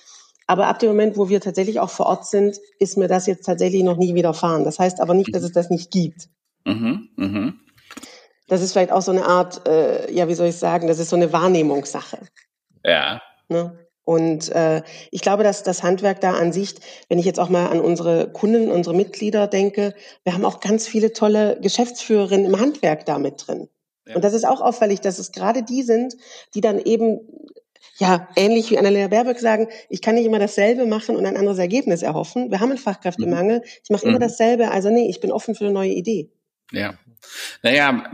Aber 0.46 0.66
ab 0.66 0.78
dem 0.78 0.90
Moment, 0.90 1.16
wo 1.16 1.30
wir 1.30 1.40
tatsächlich 1.40 1.80
auch 1.80 1.88
vor 1.88 2.06
Ort 2.06 2.26
sind, 2.26 2.60
ist 2.78 2.98
mir 2.98 3.08
das 3.08 3.26
jetzt 3.26 3.46
tatsächlich 3.46 3.82
noch 3.82 3.96
nie 3.96 4.14
widerfahren. 4.14 4.64
Das 4.64 4.78
heißt 4.78 5.00
aber 5.00 5.14
nicht, 5.14 5.34
dass 5.34 5.42
mhm. 5.42 5.46
es 5.46 5.52
das 5.52 5.70
nicht 5.70 5.90
gibt. 5.90 6.28
Mhm. 6.66 7.08
Mhm 7.16 7.60
das 8.46 8.62
ist 8.62 8.72
vielleicht 8.72 8.92
auch 8.92 9.02
so 9.02 9.12
eine 9.12 9.26
Art, 9.26 9.66
äh, 9.66 10.12
ja, 10.12 10.28
wie 10.28 10.34
soll 10.34 10.48
ich 10.48 10.56
sagen, 10.56 10.86
das 10.86 10.98
ist 10.98 11.10
so 11.10 11.16
eine 11.16 11.32
Wahrnehmungssache. 11.32 12.18
Ja. 12.84 13.22
Ne? 13.48 13.83
Und 14.04 14.50
äh, 14.50 14.82
ich 15.10 15.22
glaube, 15.22 15.44
dass 15.44 15.62
das 15.62 15.82
Handwerk 15.82 16.20
da 16.20 16.32
an 16.32 16.52
sich, 16.52 16.74
wenn 17.08 17.18
ich 17.18 17.24
jetzt 17.24 17.40
auch 17.40 17.48
mal 17.48 17.68
an 17.68 17.80
unsere 17.80 18.30
Kunden, 18.30 18.70
unsere 18.70 18.94
Mitglieder 18.94 19.46
denke, 19.46 19.94
wir 20.24 20.34
haben 20.34 20.44
auch 20.44 20.60
ganz 20.60 20.86
viele 20.86 21.12
tolle 21.12 21.58
Geschäftsführerinnen 21.60 22.46
im 22.46 22.60
Handwerk 22.60 23.06
da 23.06 23.18
mit 23.18 23.46
drin. 23.46 23.68
Ja. 24.06 24.16
Und 24.16 24.24
das 24.24 24.34
ist 24.34 24.46
auch 24.46 24.60
auffällig, 24.60 25.00
dass 25.00 25.18
es 25.18 25.32
gerade 25.32 25.62
die 25.62 25.82
sind, 25.82 26.16
die 26.54 26.60
dann 26.60 26.78
eben 26.78 27.20
ja, 27.98 28.28
ähnlich 28.36 28.70
wie 28.70 28.78
Annalena 28.78 29.08
Baerbock 29.08 29.38
sagen, 29.38 29.68
ich 29.88 30.02
kann 30.02 30.16
nicht 30.16 30.26
immer 30.26 30.38
dasselbe 30.38 30.84
machen 30.86 31.16
und 31.16 31.24
ein 31.26 31.36
anderes 31.36 31.58
Ergebnis 31.58 32.02
erhoffen. 32.02 32.50
Wir 32.50 32.60
haben 32.60 32.70
einen 32.70 32.78
Fachkräftemangel. 32.78 33.62
Ich 33.82 33.90
mache 33.90 34.04
immer 34.04 34.16
mhm. 34.16 34.22
dasselbe. 34.22 34.70
Also 34.70 34.90
nee, 34.90 35.08
ich 35.08 35.20
bin 35.20 35.30
offen 35.30 35.54
für 35.54 35.64
eine 35.64 35.72
neue 35.72 35.92
Idee. 35.92 36.30
Ja. 36.72 36.94
Naja, 37.62 38.04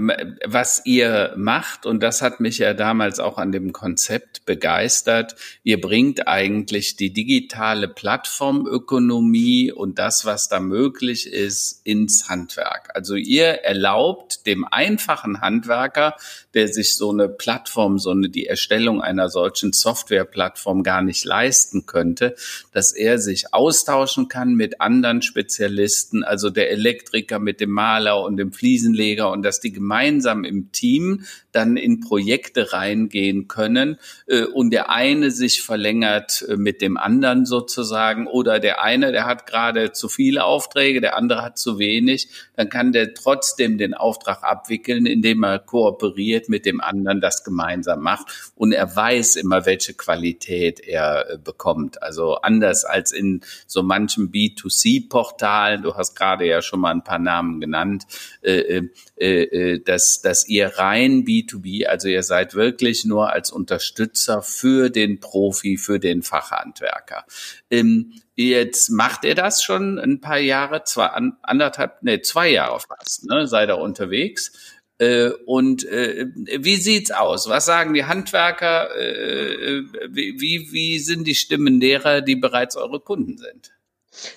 was 0.47 0.83
ihr 0.85 1.35
macht, 1.37 1.85
und 1.85 2.03
das 2.03 2.23
hat 2.23 2.39
mich 2.41 2.59
ja 2.59 2.73
damals 2.73 3.19
auch 3.19 3.37
an 3.37 3.51
dem 3.51 3.73
Konzept 3.73 4.45
begeistert, 4.47 5.35
ihr 5.65 5.81
bringt 5.81 6.29
eigentlich 6.29 6.97
die 6.97 7.13
digitale 7.13 7.89
Plattformökonomie 7.89 9.73
und 9.73 9.99
das, 9.99 10.25
was 10.25 10.49
da 10.49 10.61
möglich 10.61 11.27
ist, 11.27 11.81
ins 11.85 12.29
Handwerk. 12.29 12.91
Also 12.95 13.17
ihr 13.17 13.47
erlaubt 13.47 14.47
dem 14.47 14.65
einfachen 14.65 15.41
Handwerker, 15.41 16.15
der 16.55 16.69
sich 16.69 16.97
so 16.97 17.11
eine 17.11 17.29
Plattform, 17.29 17.99
so 17.99 18.11
eine, 18.11 18.29
die 18.29 18.47
Erstellung 18.47 19.03
einer 19.03 19.29
solchen 19.29 19.73
Softwareplattform 19.73 20.83
gar 20.83 21.03
nicht 21.03 21.25
leisten 21.25 21.87
könnte, 21.87 22.37
dass 22.73 22.93
er 22.93 23.19
sich 23.19 23.53
austauschen 23.53 24.29
kann 24.29 24.55
mit 24.55 24.81
anderen 24.81 25.23
Spezialisten, 25.23 26.23
also 26.23 26.51
der 26.51 26.71
Elektriker 26.71 27.39
mit 27.39 27.61
dem 27.61 27.71
Maler 27.71 28.23
und 28.23 28.37
dem 28.37 28.53
Fliesenleger 28.53 29.00
und 29.31 29.43
dass 29.43 29.61
die 29.61 29.73
gemeinsam 29.73 30.45
im 30.45 30.73
Team 30.73 31.25
dann 31.53 31.77
in 31.77 32.01
Projekte 32.01 32.73
reingehen 32.73 33.49
können 33.49 33.99
äh, 34.27 34.45
und 34.45 34.71
der 34.71 34.91
eine 34.91 35.31
sich 35.31 35.63
verlängert 35.63 36.45
äh, 36.49 36.57
mit 36.57 36.83
dem 36.83 36.97
anderen 36.97 37.47
sozusagen 37.47 38.27
oder 38.27 38.61
der 38.61 38.83
eine, 38.83 39.13
der 39.13 39.27
hat 39.27 39.47
gerade 39.47 39.93
zu 39.93 40.09
viele 40.09 40.45
Aufträge, 40.45 41.01
der 41.01 41.17
andere 41.17 41.43
hat 41.43 41.59
zu 41.59 41.79
wenig, 41.79 42.29
dann 42.57 42.69
kann 42.69 42.93
der 42.93 43.15
trotzdem 43.15 43.79
den 43.79 43.95
Auftrag 43.95 44.43
abwickeln, 44.43 45.07
indem 45.07 45.43
er 45.45 45.59
kooperiert 45.59 46.49
mit 46.49 46.67
dem 46.67 46.81
anderen, 46.81 47.21
das 47.21 47.45
gemeinsam 47.45 48.01
macht 48.01 48.53
und 48.55 48.73
er 48.73 48.95
weiß 48.95 49.37
immer, 49.37 49.67
welche 49.67 49.95
Qualität 49.95 50.81
er 50.81 51.31
äh, 51.31 51.39
bekommt. 51.39 52.03
Also 52.03 52.37
anders 52.37 52.85
als 52.85 53.13
in 53.13 53.41
so 53.67 53.83
manchen 53.83 54.31
B2C-Portalen, 54.31 55.83
du 55.83 55.95
hast 55.95 56.15
gerade 56.15 56.47
ja 56.47 56.63
schon 56.63 56.81
mal 56.81 56.93
ein 56.93 57.05
paar 57.05 57.19
Namen 57.19 57.61
genannt, 57.61 58.07
äh, 58.43 58.83
äh, 59.17 59.43
äh, 59.43 59.81
dass, 59.81 60.21
dass 60.23 60.49
ihr 60.49 60.69
rein 60.79 61.25
B2B, 61.43 61.87
also 61.87 62.09
ihr 62.09 62.23
seid 62.23 62.55
wirklich 62.55 63.05
nur 63.05 63.33
als 63.33 63.51
Unterstützer 63.51 64.43
für 64.43 64.91
den 64.91 65.21
Profi, 65.21 65.77
für 65.77 65.99
den 65.99 66.23
Fachhandwerker. 66.23 67.25
Ähm, 67.71 68.13
jetzt 68.37 68.91
macht 68.91 69.25
ihr 69.25 69.35
das 69.35 69.63
schon 69.63 69.99
ein 69.99 70.21
paar 70.21 70.39
Jahre, 70.39 70.85
zwei, 70.85 71.07
anderthalb, 71.43 72.03
nee, 72.03 72.21
zwei 72.23 72.51
Jahre 72.51 72.81
fast, 72.81 73.25
ne, 73.27 73.47
seid 73.47 73.69
ihr 73.69 73.79
unterwegs. 73.79 74.53
Äh, 74.99 75.31
und 75.47 75.87
äh, 75.87 76.27
wie 76.35 76.77
sieht's 76.77 77.11
aus? 77.11 77.49
Was 77.49 77.65
sagen 77.65 77.95
die 77.95 78.05
Handwerker? 78.05 78.95
Äh, 78.97 79.83
wie, 80.11 80.69
wie 80.73 80.99
sind 80.99 81.27
die 81.27 81.35
Stimmen 81.35 81.81
derer, 81.81 82.21
die 82.21 82.37
bereits 82.37 82.77
eure 82.77 83.01
Kunden 83.01 83.39
sind? 83.39 83.73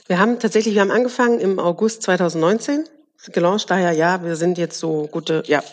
Wir 0.08 0.20
haben 0.20 0.40
tatsächlich, 0.40 0.76
wir 0.76 0.82
haben 0.82 0.92
angefangen 0.92 1.40
im 1.40 1.60
August 1.60 2.04
2019 2.04 2.86
gelauncht, 3.32 3.70
daher 3.70 3.92
ja, 3.92 4.24
wir 4.24 4.36
sind 4.36 4.58
jetzt 4.58 4.80
so 4.80 5.08
gute, 5.12 5.44
ja. 5.48 5.64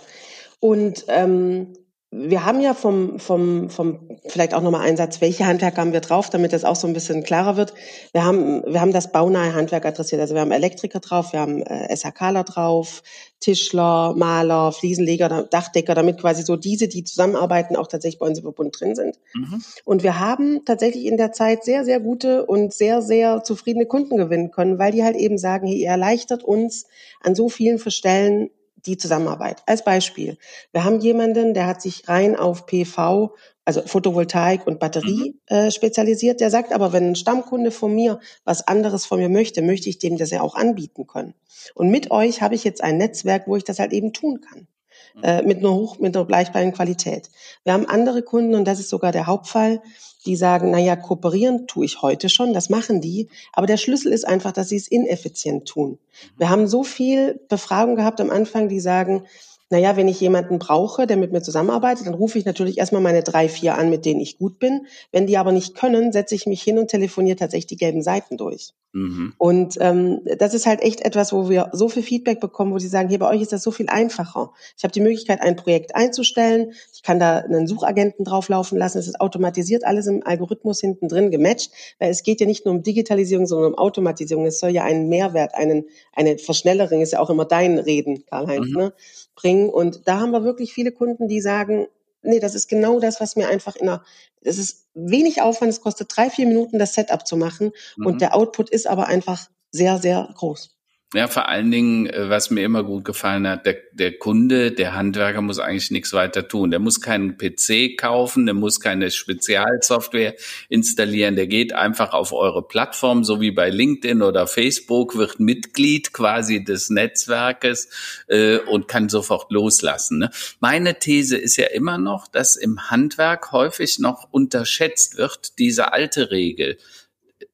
Und 0.60 1.04
ähm, 1.08 1.72
wir 2.12 2.44
haben 2.44 2.60
ja 2.60 2.74
vom, 2.74 3.20
vom, 3.20 3.70
vom, 3.70 4.18
vielleicht 4.26 4.52
auch 4.52 4.62
nochmal 4.62 4.80
einen 4.80 4.96
Satz, 4.96 5.20
welche 5.20 5.46
Handwerker 5.46 5.80
haben 5.80 5.92
wir 5.92 6.00
drauf, 6.00 6.28
damit 6.28 6.52
das 6.52 6.64
auch 6.64 6.74
so 6.74 6.88
ein 6.88 6.92
bisschen 6.92 7.22
klarer 7.22 7.56
wird. 7.56 7.72
Wir 8.12 8.24
haben, 8.24 8.64
wir 8.66 8.80
haben 8.80 8.92
das 8.92 9.12
baunahe 9.12 9.54
Handwerk 9.54 9.86
adressiert. 9.86 10.20
Also 10.20 10.34
wir 10.34 10.40
haben 10.40 10.50
Elektriker 10.50 10.98
drauf, 10.98 11.32
wir 11.32 11.38
haben 11.38 11.62
äh, 11.62 11.96
SHKler 11.96 12.42
drauf, 12.42 13.04
Tischler, 13.38 14.14
Maler, 14.16 14.72
Fliesenleger, 14.72 15.44
Dachdecker, 15.44 15.94
damit 15.94 16.18
quasi 16.18 16.42
so 16.42 16.56
diese, 16.56 16.88
die 16.88 17.04
zusammenarbeiten, 17.04 17.76
auch 17.76 17.86
tatsächlich 17.86 18.18
bei 18.18 18.26
uns 18.26 18.38
im 18.38 18.44
Verbund 18.44 18.78
drin 18.80 18.96
sind. 18.96 19.20
Mhm. 19.32 19.62
Und 19.84 20.02
wir 20.02 20.18
haben 20.18 20.64
tatsächlich 20.64 21.06
in 21.06 21.16
der 21.16 21.30
Zeit 21.30 21.62
sehr, 21.62 21.84
sehr 21.84 22.00
gute 22.00 22.44
und 22.44 22.74
sehr, 22.74 23.02
sehr 23.02 23.44
zufriedene 23.44 23.86
Kunden 23.86 24.16
gewinnen 24.16 24.50
können, 24.50 24.80
weil 24.80 24.90
die 24.90 25.04
halt 25.04 25.16
eben 25.16 25.38
sagen, 25.38 25.68
hey, 25.68 25.76
ihr 25.76 25.90
erleichtert 25.90 26.42
uns 26.42 26.86
an 27.20 27.36
so 27.36 27.48
vielen 27.48 27.78
Stellen 27.78 28.50
die 28.86 28.96
Zusammenarbeit. 28.96 29.62
Als 29.66 29.84
Beispiel, 29.84 30.38
wir 30.72 30.84
haben 30.84 31.00
jemanden, 31.00 31.54
der 31.54 31.66
hat 31.66 31.82
sich 31.82 32.08
rein 32.08 32.36
auf 32.36 32.66
PV, 32.66 33.34
also 33.64 33.82
Photovoltaik 33.82 34.66
und 34.66 34.80
Batterie 34.80 35.34
mhm. 35.48 35.56
äh, 35.56 35.70
spezialisiert. 35.70 36.40
Der 36.40 36.50
sagt 36.50 36.72
aber, 36.72 36.92
wenn 36.92 37.10
ein 37.10 37.16
Stammkunde 37.16 37.70
von 37.70 37.94
mir 37.94 38.20
was 38.44 38.66
anderes 38.66 39.06
von 39.06 39.18
mir 39.18 39.28
möchte, 39.28 39.62
möchte 39.62 39.88
ich 39.88 39.98
dem 39.98 40.16
das 40.16 40.30
ja 40.30 40.40
auch 40.40 40.54
anbieten 40.54 41.06
können. 41.06 41.34
Und 41.74 41.90
mit 41.90 42.10
euch 42.10 42.42
habe 42.42 42.54
ich 42.54 42.64
jetzt 42.64 42.82
ein 42.82 42.96
Netzwerk, 42.96 43.46
wo 43.46 43.56
ich 43.56 43.64
das 43.64 43.78
halt 43.78 43.92
eben 43.92 44.12
tun 44.12 44.40
kann. 44.40 44.66
Mhm. 45.14 45.22
Äh, 45.22 45.42
mit 45.42 45.58
einer 45.58 45.72
hoch, 45.72 45.98
mit 45.98 46.16
einer 46.16 46.26
gleichbleibenden 46.26 46.76
Qualität. 46.76 47.30
Wir 47.64 47.72
haben 47.72 47.86
andere 47.86 48.22
Kunden, 48.22 48.54
und 48.54 48.64
das 48.66 48.80
ist 48.80 48.90
sogar 48.90 49.12
der 49.12 49.26
Hauptfall, 49.26 49.82
die 50.26 50.36
sagen, 50.36 50.70
naja, 50.70 50.96
kooperieren 50.96 51.66
tue 51.66 51.84
ich 51.84 52.02
heute 52.02 52.28
schon, 52.28 52.52
das 52.52 52.68
machen 52.68 53.00
die, 53.00 53.28
aber 53.52 53.66
der 53.66 53.76
Schlüssel 53.76 54.12
ist 54.12 54.26
einfach, 54.26 54.52
dass 54.52 54.68
sie 54.68 54.76
es 54.76 54.88
ineffizient 54.88 55.66
tun. 55.66 55.98
Wir 56.36 56.50
haben 56.50 56.66
so 56.66 56.84
viel 56.84 57.40
Befragung 57.48 57.96
gehabt 57.96 58.20
am 58.20 58.30
Anfang, 58.30 58.68
die 58.68 58.80
sagen, 58.80 59.24
naja, 59.70 59.96
wenn 59.96 60.08
ich 60.08 60.20
jemanden 60.20 60.58
brauche, 60.58 61.06
der 61.06 61.16
mit 61.16 61.30
mir 61.30 61.42
zusammenarbeitet, 61.42 62.06
dann 62.06 62.14
rufe 62.14 62.38
ich 62.38 62.44
natürlich 62.44 62.78
erstmal 62.78 63.00
meine 63.00 63.22
drei, 63.22 63.48
vier 63.48 63.78
an, 63.78 63.88
mit 63.88 64.04
denen 64.04 64.20
ich 64.20 64.36
gut 64.36 64.58
bin. 64.58 64.86
Wenn 65.12 65.28
die 65.28 65.38
aber 65.38 65.52
nicht 65.52 65.76
können, 65.76 66.10
setze 66.12 66.34
ich 66.34 66.46
mich 66.46 66.60
hin 66.62 66.78
und 66.78 66.88
telefoniere 66.88 67.36
tatsächlich 67.36 67.68
die 67.68 67.76
gelben 67.76 68.02
Seiten 68.02 68.36
durch. 68.36 68.74
Mhm. 68.92 69.34
Und 69.38 69.76
ähm, 69.80 70.22
das 70.38 70.54
ist 70.54 70.66
halt 70.66 70.82
echt 70.82 71.02
etwas, 71.02 71.32
wo 71.32 71.48
wir 71.48 71.70
so 71.72 71.88
viel 71.88 72.02
Feedback 72.02 72.40
bekommen, 72.40 72.72
wo 72.72 72.78
sie 72.80 72.88
sagen, 72.88 73.08
hier 73.08 73.20
bei 73.20 73.28
euch 73.28 73.40
ist 73.40 73.52
das 73.52 73.62
so 73.62 73.70
viel 73.70 73.88
einfacher. 73.88 74.52
Ich 74.76 74.82
habe 74.82 74.92
die 74.92 75.00
Möglichkeit, 75.00 75.40
ein 75.40 75.54
Projekt 75.54 75.94
einzustellen. 75.94 76.72
Ich 76.92 77.04
kann 77.04 77.20
da 77.20 77.38
einen 77.38 77.68
Suchagenten 77.68 78.24
drauflaufen 78.24 78.76
lassen. 78.76 78.98
Es 78.98 79.06
ist 79.06 79.20
automatisiert 79.20 79.84
alles 79.84 80.08
im 80.08 80.26
Algorithmus 80.26 80.80
hinten 80.80 81.06
drin 81.06 81.30
gematcht, 81.30 81.70
weil 82.00 82.10
es 82.10 82.24
geht 82.24 82.40
ja 82.40 82.46
nicht 82.46 82.64
nur 82.64 82.74
um 82.74 82.82
Digitalisierung, 82.82 83.46
sondern 83.46 83.74
um 83.74 83.78
Automatisierung. 83.78 84.46
Es 84.46 84.58
soll 84.58 84.70
ja 84.70 84.82
einen 84.82 85.08
Mehrwert, 85.08 85.54
einen, 85.54 85.84
eine 86.12 86.38
Verschnellerung, 86.38 87.00
ist 87.00 87.12
ja 87.12 87.20
auch 87.20 87.30
immer 87.30 87.44
dein 87.44 87.78
Reden, 87.78 88.24
Karl-Heinz, 88.26 88.66
mhm. 88.70 88.76
ne, 88.76 88.92
bringen. 89.34 89.70
Und 89.70 90.06
da 90.06 90.20
haben 90.20 90.32
wir 90.32 90.44
wirklich 90.44 90.72
viele 90.72 90.92
Kunden, 90.92 91.28
die 91.28 91.40
sagen, 91.40 91.86
nee, 92.22 92.40
das 92.40 92.54
ist 92.54 92.68
genau 92.68 93.00
das, 93.00 93.20
was 93.20 93.36
mir 93.36 93.48
einfach 93.48 93.76
in 93.76 93.88
einer, 93.88 94.04
es 94.42 94.58
ist 94.58 94.86
wenig 94.94 95.42
Aufwand, 95.42 95.70
es 95.70 95.80
kostet 95.80 96.14
drei, 96.14 96.30
vier 96.30 96.46
Minuten, 96.46 96.78
das 96.78 96.94
Setup 96.94 97.26
zu 97.26 97.36
machen 97.36 97.72
mhm. 97.96 98.06
und 98.06 98.20
der 98.20 98.34
Output 98.34 98.70
ist 98.70 98.86
aber 98.86 99.06
einfach 99.06 99.48
sehr, 99.70 99.98
sehr 99.98 100.28
groß. 100.34 100.79
Ja, 101.12 101.26
vor 101.26 101.48
allen 101.48 101.72
Dingen, 101.72 102.06
äh, 102.06 102.28
was 102.28 102.50
mir 102.50 102.64
immer 102.64 102.84
gut 102.84 103.04
gefallen 103.04 103.48
hat, 103.48 103.66
der, 103.66 103.78
der 103.90 104.16
Kunde, 104.16 104.70
der 104.70 104.94
Handwerker 104.94 105.40
muss 105.40 105.58
eigentlich 105.58 105.90
nichts 105.90 106.12
weiter 106.12 106.46
tun. 106.46 106.70
Der 106.70 106.78
muss 106.78 107.00
keinen 107.00 107.36
PC 107.36 107.96
kaufen, 107.98 108.46
der 108.46 108.54
muss 108.54 108.78
keine 108.78 109.10
Spezialsoftware 109.10 110.36
installieren. 110.68 111.34
Der 111.34 111.48
geht 111.48 111.72
einfach 111.72 112.12
auf 112.12 112.32
eure 112.32 112.62
Plattform, 112.62 113.24
so 113.24 113.40
wie 113.40 113.50
bei 113.50 113.70
LinkedIn 113.70 114.22
oder 114.22 114.46
Facebook, 114.46 115.16
wird 115.16 115.40
Mitglied 115.40 116.12
quasi 116.12 116.62
des 116.62 116.90
Netzwerkes 116.90 117.88
äh, 118.28 118.58
und 118.58 118.86
kann 118.86 119.08
sofort 119.08 119.50
loslassen. 119.50 120.18
Ne? 120.18 120.30
Meine 120.60 121.00
These 121.00 121.36
ist 121.36 121.56
ja 121.56 121.66
immer 121.66 121.98
noch, 121.98 122.28
dass 122.28 122.54
im 122.54 122.88
Handwerk 122.88 123.50
häufig 123.50 123.98
noch 123.98 124.28
unterschätzt 124.30 125.16
wird, 125.16 125.58
diese 125.58 125.92
alte 125.92 126.30
Regel 126.30 126.78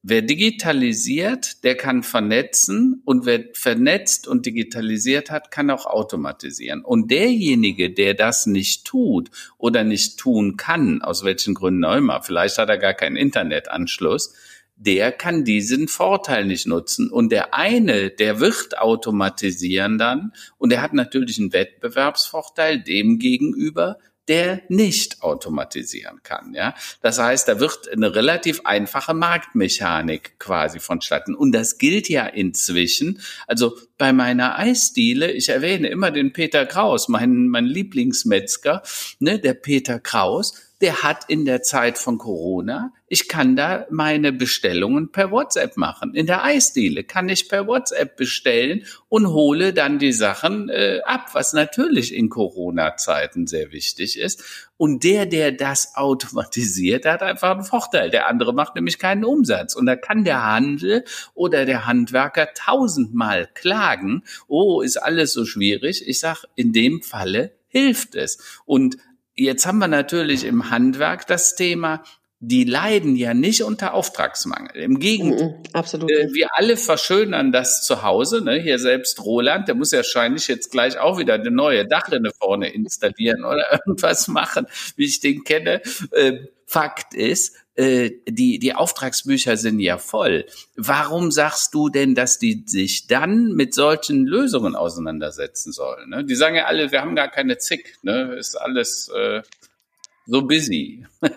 Wer 0.03 0.21
digitalisiert, 0.21 1.63
der 1.63 1.75
kann 1.75 2.03
vernetzen 2.03 3.01
und 3.05 3.25
wer 3.25 3.45
vernetzt 3.53 4.27
und 4.27 4.45
digitalisiert 4.45 5.31
hat, 5.31 5.51
kann 5.51 5.69
auch 5.69 5.85
automatisieren. 5.85 6.83
Und 6.83 7.09
derjenige, 7.11 7.91
der 7.91 8.13
das 8.13 8.47
nicht 8.47 8.85
tut 8.85 9.29
oder 9.57 9.83
nicht 9.83 10.17
tun 10.17 10.57
kann, 10.57 11.01
aus 11.01 11.23
welchen 11.23 11.53
Gründen 11.53 11.85
auch 11.85 11.95
immer, 11.95 12.21
vielleicht 12.21 12.57
hat 12.57 12.69
er 12.69 12.77
gar 12.77 12.93
keinen 12.93 13.15
Internetanschluss, 13.15 14.33
der 14.77 15.11
kann 15.11 15.43
diesen 15.43 15.87
Vorteil 15.87 16.45
nicht 16.45 16.67
nutzen. 16.67 17.09
Und 17.09 17.31
der 17.31 17.53
eine, 17.53 18.11
der 18.11 18.39
wird 18.39 18.77
automatisieren 18.77 19.97
dann 19.97 20.33
und 20.57 20.71
er 20.71 20.81
hat 20.81 20.93
natürlich 20.93 21.39
einen 21.39 21.53
Wettbewerbsvorteil 21.53 22.83
dem 22.83 23.17
gegenüber, 23.19 23.97
der 24.27 24.61
nicht 24.67 25.21
automatisieren 25.21 26.21
kann. 26.23 26.53
Ja, 26.53 26.75
das 27.01 27.19
heißt, 27.19 27.47
da 27.47 27.59
wird 27.59 27.89
eine 27.91 28.13
relativ 28.13 28.61
einfache 28.65 29.13
Marktmechanik 29.13 30.39
quasi 30.39 30.79
vonstatten. 30.79 31.35
Und 31.35 31.51
das 31.51 31.77
gilt 31.77 32.09
ja 32.09 32.25
inzwischen. 32.25 33.21
Also 33.47 33.77
bei 33.97 34.13
meiner 34.13 34.59
Eisdiele, 34.59 35.31
ich 35.31 35.49
erwähne 35.49 35.87
immer 35.87 36.11
den 36.11 36.33
Peter 36.33 36.65
Kraus, 36.65 37.07
mein, 37.07 37.47
mein 37.47 37.65
Lieblingsmetzger, 37.65 38.83
ne, 39.19 39.39
der 39.39 39.53
Peter 39.53 39.99
Kraus, 39.99 40.53
der 40.81 41.03
hat 41.03 41.25
in 41.27 41.45
der 41.45 41.63
Zeit 41.63 41.97
von 41.97 42.17
Corona, 42.17 42.93
ich 43.07 43.29
kann 43.29 43.55
da 43.55 43.87
meine 43.89 44.33
Bestellungen 44.33 45.11
per 45.11 45.31
WhatsApp 45.31 45.77
machen. 45.77 46.13
In 46.13 46.27
der 46.27 46.43
Eisdiele 46.43 47.03
kann 47.03 47.29
ich 47.29 47.47
per 47.47 47.65
WhatsApp 47.65 48.17
bestellen 48.17 48.85
und 49.07 49.27
hole 49.27 49.73
dann 49.73 49.97
die 49.97 50.11
Sachen 50.11 50.69
äh, 50.69 50.99
ab, 51.05 51.29
was 51.33 51.53
natürlich 51.53 52.13
in 52.13 52.29
Corona-Zeiten 52.29 53.47
sehr 53.47 53.71
wichtig 53.71 54.19
ist. 54.19 54.67
Und 54.75 55.03
der, 55.03 55.25
der 55.25 55.53
das 55.53 55.95
automatisiert, 55.95 57.05
hat 57.05 57.23
einfach 57.23 57.51
einen 57.51 57.63
Vorteil. 57.63 58.11
Der 58.11 58.27
andere 58.27 58.53
macht 58.53 58.75
nämlich 58.75 58.99
keinen 58.99 59.23
Umsatz. 59.23 59.73
Und 59.73 59.85
da 59.85 59.95
kann 59.95 60.25
der 60.25 60.43
Handel 60.43 61.05
oder 61.33 61.65
der 61.65 61.87
Handwerker 61.87 62.49
tausendmal 62.53 63.49
klagen, 63.53 64.23
oh, 64.47 64.81
ist 64.81 64.97
alles 64.97 65.33
so 65.33 65.45
schwierig. 65.45 66.07
Ich 66.07 66.19
sag, 66.19 66.43
in 66.55 66.73
dem 66.73 67.01
Falle 67.01 67.53
hilft 67.69 68.15
es. 68.15 68.37
Und 68.65 68.97
Jetzt 69.37 69.65
haben 69.65 69.77
wir 69.77 69.87
natürlich 69.87 70.43
im 70.43 70.71
Handwerk 70.71 71.27
das 71.27 71.55
Thema, 71.55 72.03
die 72.39 72.63
leiden 72.65 73.15
ja 73.15 73.33
nicht 73.33 73.63
unter 73.63 73.93
Auftragsmangel. 73.93 74.75
Im 74.75 74.99
Gegenteil. 74.99 75.59
Mm, 75.59 75.75
absolut. 75.75 76.11
Äh, 76.11 76.33
wir 76.33 76.49
alle 76.53 76.77
verschönern 76.77 77.51
das 77.51 77.83
zu 77.83 78.03
Hause. 78.03 78.43
Ne? 78.43 78.59
Hier 78.59 78.77
selbst 78.77 79.23
Roland, 79.23 79.67
der 79.67 79.75
muss 79.75 79.91
ja 79.91 79.99
wahrscheinlich 79.99 80.47
jetzt 80.47 80.71
gleich 80.71 80.99
auch 80.99 81.17
wieder 81.17 81.35
eine 81.35 81.49
neue 81.49 81.87
Dachrinne 81.87 82.31
vorne 82.37 82.69
installieren 82.73 83.43
oder 83.43 83.71
irgendwas 83.85 84.27
machen, 84.27 84.67
wie 84.95 85.05
ich 85.05 85.19
den 85.19 85.43
kenne. 85.43 85.81
Äh, 86.11 86.39
Fakt 86.65 87.13
ist, 87.13 87.55
äh, 87.77 88.11
die, 88.27 88.57
die 88.57 88.73
Auftragsbücher 88.73 89.55
sind 89.55 89.79
ja 89.79 89.99
voll. 89.99 90.45
Warum 90.75 91.31
sagst 91.31 91.75
du 91.75 91.89
denn, 91.89 92.15
dass 92.15 92.39
die 92.39 92.63
sich 92.65 93.05
dann 93.05 93.53
mit 93.53 93.75
solchen 93.75 94.25
Lösungen 94.25 94.75
auseinandersetzen 94.75 95.71
sollen? 95.71 96.09
Ne? 96.09 96.25
Die 96.25 96.35
sagen 96.35 96.55
ja 96.55 96.65
alle, 96.65 96.91
wir 96.91 97.01
haben 97.01 97.15
gar 97.15 97.29
keine 97.29 97.59
Zick, 97.59 97.97
ne? 98.01 98.33
ist 98.33 98.55
alles 98.55 99.11
äh, 99.15 99.43
so 100.25 100.41
busy. 100.41 101.05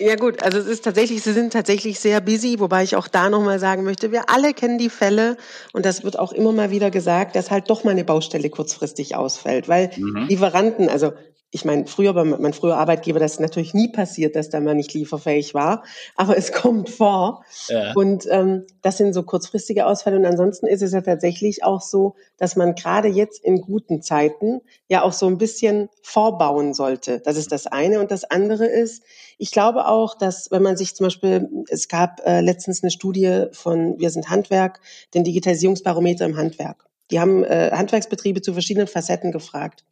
ja 0.00 0.16
gut, 0.16 0.42
also 0.42 0.58
es 0.58 0.66
ist 0.66 0.82
tatsächlich, 0.82 1.22
sie 1.22 1.32
sind 1.32 1.52
tatsächlich 1.52 2.00
sehr 2.00 2.20
busy, 2.20 2.58
wobei 2.58 2.82
ich 2.82 2.96
auch 2.96 3.06
da 3.06 3.30
nochmal 3.30 3.60
sagen 3.60 3.84
möchte, 3.84 4.10
wir 4.10 4.28
alle 4.28 4.54
kennen 4.54 4.78
die 4.78 4.90
Fälle 4.90 5.36
und 5.72 5.86
das 5.86 6.02
wird 6.02 6.18
auch 6.18 6.32
immer 6.32 6.50
mal 6.50 6.72
wieder 6.72 6.90
gesagt, 6.90 7.36
dass 7.36 7.52
halt 7.52 7.70
doch 7.70 7.84
mal 7.84 7.92
eine 7.92 8.04
Baustelle 8.04 8.50
kurzfristig 8.50 9.14
ausfällt, 9.14 9.68
weil 9.68 9.92
mhm. 9.96 10.26
Lieferanten, 10.28 10.88
also 10.88 11.12
ich 11.56 11.64
meine, 11.64 11.86
früher 11.86 12.12
bei 12.12 12.22
meinem 12.22 12.52
früher 12.52 12.76
Arbeitgeber, 12.76 13.18
das 13.18 13.32
ist 13.32 13.40
natürlich 13.40 13.72
nie 13.72 13.88
passiert, 13.88 14.36
dass 14.36 14.50
da 14.50 14.60
mal 14.60 14.74
nicht 14.74 14.92
lieferfähig 14.92 15.54
war, 15.54 15.84
aber 16.14 16.36
es 16.36 16.52
kommt 16.52 16.90
vor. 16.90 17.44
Ja. 17.68 17.94
Und 17.94 18.26
ähm, 18.30 18.66
das 18.82 18.98
sind 18.98 19.14
so 19.14 19.22
kurzfristige 19.22 19.86
Ausfälle. 19.86 20.18
Und 20.18 20.26
ansonsten 20.26 20.66
ist 20.66 20.82
es 20.82 20.92
ja 20.92 21.00
tatsächlich 21.00 21.64
auch 21.64 21.80
so, 21.80 22.14
dass 22.36 22.56
man 22.56 22.74
gerade 22.74 23.08
jetzt 23.08 23.42
in 23.42 23.62
guten 23.62 24.02
Zeiten 24.02 24.60
ja 24.88 25.02
auch 25.02 25.14
so 25.14 25.26
ein 25.28 25.38
bisschen 25.38 25.88
vorbauen 26.02 26.74
sollte. 26.74 27.20
Das 27.20 27.38
ist 27.38 27.52
das 27.52 27.66
eine. 27.66 28.00
Und 28.00 28.10
das 28.10 28.24
andere 28.24 28.66
ist, 28.66 29.02
ich 29.38 29.50
glaube 29.50 29.88
auch, 29.88 30.14
dass 30.14 30.50
wenn 30.50 30.62
man 30.62 30.76
sich 30.76 30.94
zum 30.94 31.06
Beispiel, 31.06 31.48
es 31.70 31.88
gab 31.88 32.20
äh, 32.26 32.42
letztens 32.42 32.82
eine 32.82 32.90
Studie 32.90 33.46
von 33.52 33.98
Wir 33.98 34.10
sind 34.10 34.28
Handwerk, 34.28 34.80
den 35.14 35.24
Digitalisierungsbarometer 35.24 36.26
im 36.26 36.36
Handwerk. 36.36 36.86
Die 37.10 37.20
haben 37.20 37.44
äh, 37.44 37.70
Handwerksbetriebe 37.72 38.42
zu 38.42 38.52
verschiedenen 38.52 38.88
Facetten 38.88 39.32
gefragt. 39.32 39.84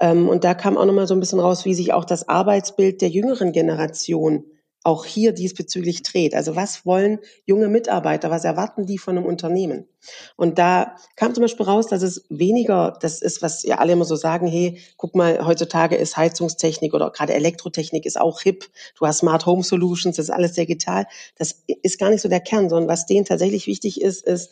Ähm, 0.00 0.28
und 0.28 0.44
da 0.44 0.54
kam 0.54 0.76
auch 0.76 0.84
nochmal 0.84 1.06
so 1.06 1.14
ein 1.14 1.20
bisschen 1.20 1.40
raus, 1.40 1.64
wie 1.64 1.74
sich 1.74 1.92
auch 1.92 2.04
das 2.04 2.28
Arbeitsbild 2.28 3.00
der 3.02 3.08
jüngeren 3.08 3.52
Generation 3.52 4.44
auch 4.84 5.06
hier 5.06 5.32
diesbezüglich 5.32 6.02
dreht. 6.02 6.34
Also 6.34 6.56
was 6.56 6.84
wollen 6.84 7.18
junge 7.46 7.68
Mitarbeiter, 7.68 8.30
was 8.30 8.44
erwarten 8.44 8.84
die 8.84 8.98
von 8.98 9.16
einem 9.16 9.26
Unternehmen? 9.26 9.88
Und 10.36 10.58
da 10.58 10.96
kam 11.16 11.34
zum 11.34 11.40
Beispiel 11.40 11.64
raus, 11.64 11.86
dass 11.86 12.02
es 12.02 12.26
weniger, 12.28 12.96
das 13.00 13.22
ist, 13.22 13.40
was 13.40 13.62
ja 13.62 13.78
alle 13.78 13.94
immer 13.94 14.04
so 14.04 14.14
sagen, 14.14 14.46
hey, 14.46 14.78
guck 14.98 15.14
mal, 15.14 15.44
heutzutage 15.46 15.96
ist 15.96 16.18
Heizungstechnik 16.18 16.92
oder 16.92 17.10
gerade 17.10 17.32
Elektrotechnik 17.32 18.04
ist 18.04 18.20
auch 18.20 18.42
hip, 18.42 18.66
du 18.98 19.06
hast 19.06 19.18
Smart 19.18 19.46
Home 19.46 19.62
Solutions, 19.62 20.16
das 20.16 20.26
ist 20.26 20.30
alles 20.30 20.52
digital. 20.52 21.06
Das 21.38 21.62
ist 21.82 21.98
gar 21.98 22.10
nicht 22.10 22.20
so 22.20 22.28
der 22.28 22.40
Kern, 22.40 22.68
sondern 22.68 22.88
was 22.88 23.06
denen 23.06 23.24
tatsächlich 23.24 23.66
wichtig 23.66 24.02
ist, 24.02 24.22
ist, 24.26 24.50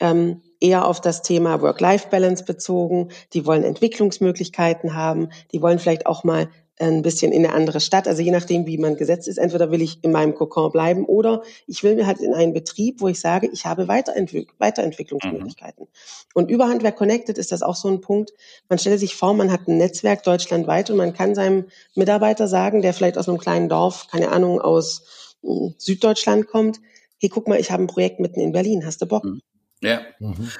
ähm, 0.00 0.42
eher 0.60 0.86
auf 0.86 1.00
das 1.00 1.22
Thema 1.22 1.60
Work-Life-Balance 1.62 2.44
bezogen. 2.44 3.08
Die 3.32 3.46
wollen 3.46 3.64
Entwicklungsmöglichkeiten 3.64 4.94
haben. 4.94 5.30
Die 5.52 5.62
wollen 5.62 5.78
vielleicht 5.78 6.06
auch 6.06 6.24
mal 6.24 6.48
ein 6.80 7.02
bisschen 7.02 7.30
in 7.32 7.44
eine 7.44 7.54
andere 7.54 7.80
Stadt. 7.80 8.08
Also 8.08 8.22
je 8.22 8.30
nachdem, 8.30 8.66
wie 8.66 8.78
man 8.78 8.96
gesetzt 8.96 9.28
ist, 9.28 9.36
entweder 9.36 9.70
will 9.70 9.82
ich 9.82 10.02
in 10.02 10.12
meinem 10.12 10.34
Kokon 10.34 10.72
bleiben 10.72 11.04
oder 11.04 11.42
ich 11.66 11.82
will 11.82 11.94
mir 11.94 12.06
halt 12.06 12.20
in 12.20 12.32
einen 12.32 12.54
Betrieb, 12.54 13.00
wo 13.00 13.08
ich 13.08 13.20
sage, 13.20 13.48
ich 13.52 13.66
habe 13.66 13.86
Weiterentwick 13.86 14.48
Weiterentwicklungsmöglichkeiten. 14.58 15.84
Mhm. 15.84 16.30
Und 16.34 16.50
über 16.50 16.68
Handwerk 16.68 16.96
Connected 16.96 17.36
ist 17.36 17.52
das 17.52 17.62
auch 17.62 17.76
so 17.76 17.88
ein 17.88 18.00
Punkt. 18.00 18.32
Man 18.68 18.78
stellt 18.78 19.00
sich 19.00 19.14
vor, 19.14 19.34
man 19.34 19.52
hat 19.52 19.68
ein 19.68 19.76
Netzwerk 19.76 20.22
deutschlandweit 20.22 20.90
und 20.90 20.96
man 20.96 21.12
kann 21.12 21.34
seinem 21.34 21.66
Mitarbeiter 21.94 22.48
sagen, 22.48 22.80
der 22.82 22.94
vielleicht 22.94 23.18
aus 23.18 23.28
einem 23.28 23.38
kleinen 23.38 23.68
Dorf, 23.68 24.06
keine 24.10 24.30
Ahnung, 24.30 24.60
aus 24.60 25.36
hm, 25.42 25.74
Süddeutschland 25.76 26.46
kommt, 26.46 26.80
hey, 27.18 27.28
guck 27.28 27.46
mal, 27.46 27.60
ich 27.60 27.70
habe 27.70 27.82
ein 27.82 27.88
Projekt 27.88 28.20
mitten 28.20 28.40
in 28.40 28.52
Berlin, 28.52 28.86
hast 28.86 29.02
du 29.02 29.06
Bock? 29.06 29.24
Mhm. 29.24 29.42
Ja. 29.82 30.02
Mhm. 30.18 30.50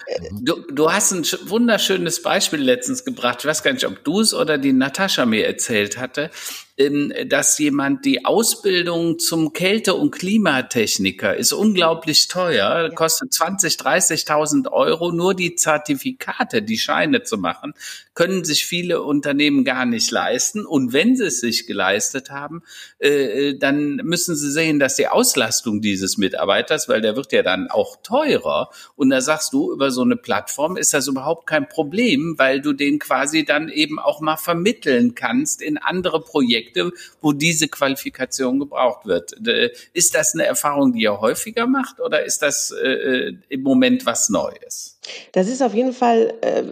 Du, 0.40 0.62
du 0.72 0.92
hast 0.92 1.12
ein 1.12 1.24
wunderschönes 1.48 2.22
Beispiel 2.22 2.61
letztens 2.61 3.04
gebracht. 3.04 3.38
Ich 3.40 3.46
weiß 3.46 3.62
gar 3.62 3.72
nicht, 3.72 3.87
ob 3.87 4.02
du 4.02 4.20
es 4.20 4.33
oder 4.33 4.56
die 4.56 4.72
Natascha 4.72 5.26
mir 5.26 5.46
erzählt 5.46 5.98
hatte 5.98 6.30
dass 7.27 7.59
jemand 7.59 8.07
die 8.07 8.25
Ausbildung 8.25 9.19
zum 9.19 9.53
Kälte- 9.53 9.95
und 9.95 10.12
Klimatechniker 10.12 11.37
ist 11.37 11.53
unglaublich 11.53 12.29
teuer, 12.29 12.90
kostet 12.95 13.35
20, 13.35 13.75
30.000 13.75 14.73
Euro. 14.73 15.12
Nur 15.12 15.35
die 15.35 15.57
Zertifikate, 15.57 16.62
die 16.62 16.79
Scheine 16.79 17.23
zu 17.23 17.37
machen, 17.37 17.75
können 18.14 18.45
sich 18.45 18.64
viele 18.64 19.03
Unternehmen 19.03 19.64
gar 19.64 19.85
nicht 19.85 20.11
leisten. 20.11 20.64
Und 20.64 20.93
wenn 20.93 21.16
sie 21.16 21.27
es 21.27 21.40
sich 21.40 21.66
geleistet 21.66 22.31
haben, 22.31 22.62
äh, 22.99 23.55
dann 23.57 23.97
müssen 23.97 24.35
sie 24.35 24.51
sehen, 24.51 24.79
dass 24.79 24.97
die 24.97 25.09
Auslastung 25.09 25.83
dieses 25.83 26.16
Mitarbeiters, 26.16 26.88
weil 26.88 27.03
der 27.03 27.14
wird 27.16 27.33
ja 27.33 27.43
dann 27.43 27.69
auch 27.69 27.97
teurer. 28.03 28.71
Und 28.97 29.11
da 29.11 29.21
sagst 29.21 29.53
du, 29.53 29.73
über 29.73 29.90
so 29.90 30.03
eine 30.03 30.16
Plattform 30.16 30.77
ist 30.77 30.95
das 30.95 31.09
überhaupt 31.09 31.47
kein 31.47 31.69
Problem, 31.69 32.37
weil 32.38 32.61
du 32.61 32.73
den 32.73 32.99
quasi 32.99 33.45
dann 33.45 33.69
eben 33.69 33.99
auch 33.99 34.21
mal 34.21 34.37
vermitteln 34.37 35.14
kannst 35.14 35.61
in 35.61 35.77
andere 35.79 36.23
Projekte 36.23 36.69
Projekte, 36.70 36.92
wo 37.20 37.33
diese 37.33 37.68
Qualifikation 37.68 38.59
gebraucht 38.59 39.06
wird. 39.06 39.33
Ist 39.92 40.14
das 40.14 40.35
eine 40.35 40.44
Erfahrung, 40.44 40.92
die 40.92 41.02
ihr 41.02 41.20
häufiger 41.20 41.66
macht 41.66 42.00
oder 42.00 42.24
ist 42.24 42.42
das 42.42 42.70
äh, 42.70 42.88
äh, 42.88 43.37
im 43.48 43.62
Moment 43.62 44.06
was 44.06 44.28
Neues? 44.28 44.98
Das 45.33 45.48
ist 45.48 45.62
auf 45.62 45.74
jeden 45.74 45.92
Fall, 45.92 46.35
äh, 46.42 46.62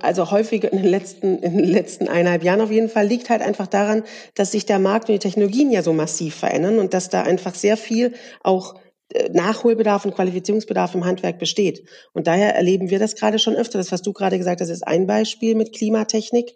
also 0.00 0.30
häufiger 0.30 0.72
in 0.72 0.78
den 0.78 0.90
letzten, 0.90 1.38
in 1.38 1.58
den 1.58 1.68
letzten 1.68 2.08
eineinhalb 2.08 2.42
Jahren 2.42 2.60
auf 2.60 2.70
jeden 2.70 2.88
Fall, 2.88 3.06
liegt 3.06 3.30
halt 3.30 3.42
einfach 3.42 3.66
daran, 3.66 4.04
dass 4.34 4.52
sich 4.52 4.66
der 4.66 4.78
Markt 4.78 5.08
und 5.08 5.14
die 5.14 5.18
Technologien 5.18 5.70
ja 5.70 5.82
so 5.82 5.92
massiv 5.92 6.34
verändern 6.34 6.78
und 6.78 6.94
dass 6.94 7.08
da 7.08 7.22
einfach 7.22 7.54
sehr 7.54 7.76
viel 7.76 8.14
auch 8.42 8.74
äh, 9.10 9.28
Nachholbedarf 9.32 10.04
und 10.04 10.14
Qualifizierungsbedarf 10.14 10.94
im 10.94 11.04
Handwerk 11.04 11.38
besteht. 11.38 11.84
Und 12.12 12.26
daher 12.26 12.54
erleben 12.54 12.90
wir 12.90 12.98
das 12.98 13.14
gerade 13.14 13.38
schon 13.38 13.54
öfter. 13.54 13.78
Das, 13.78 13.92
was 13.92 14.02
du 14.02 14.12
gerade 14.12 14.38
gesagt 14.38 14.60
hast, 14.60 14.68
ist 14.68 14.86
ein 14.86 15.06
Beispiel 15.06 15.54
mit 15.54 15.72
Klimatechnik. 15.72 16.54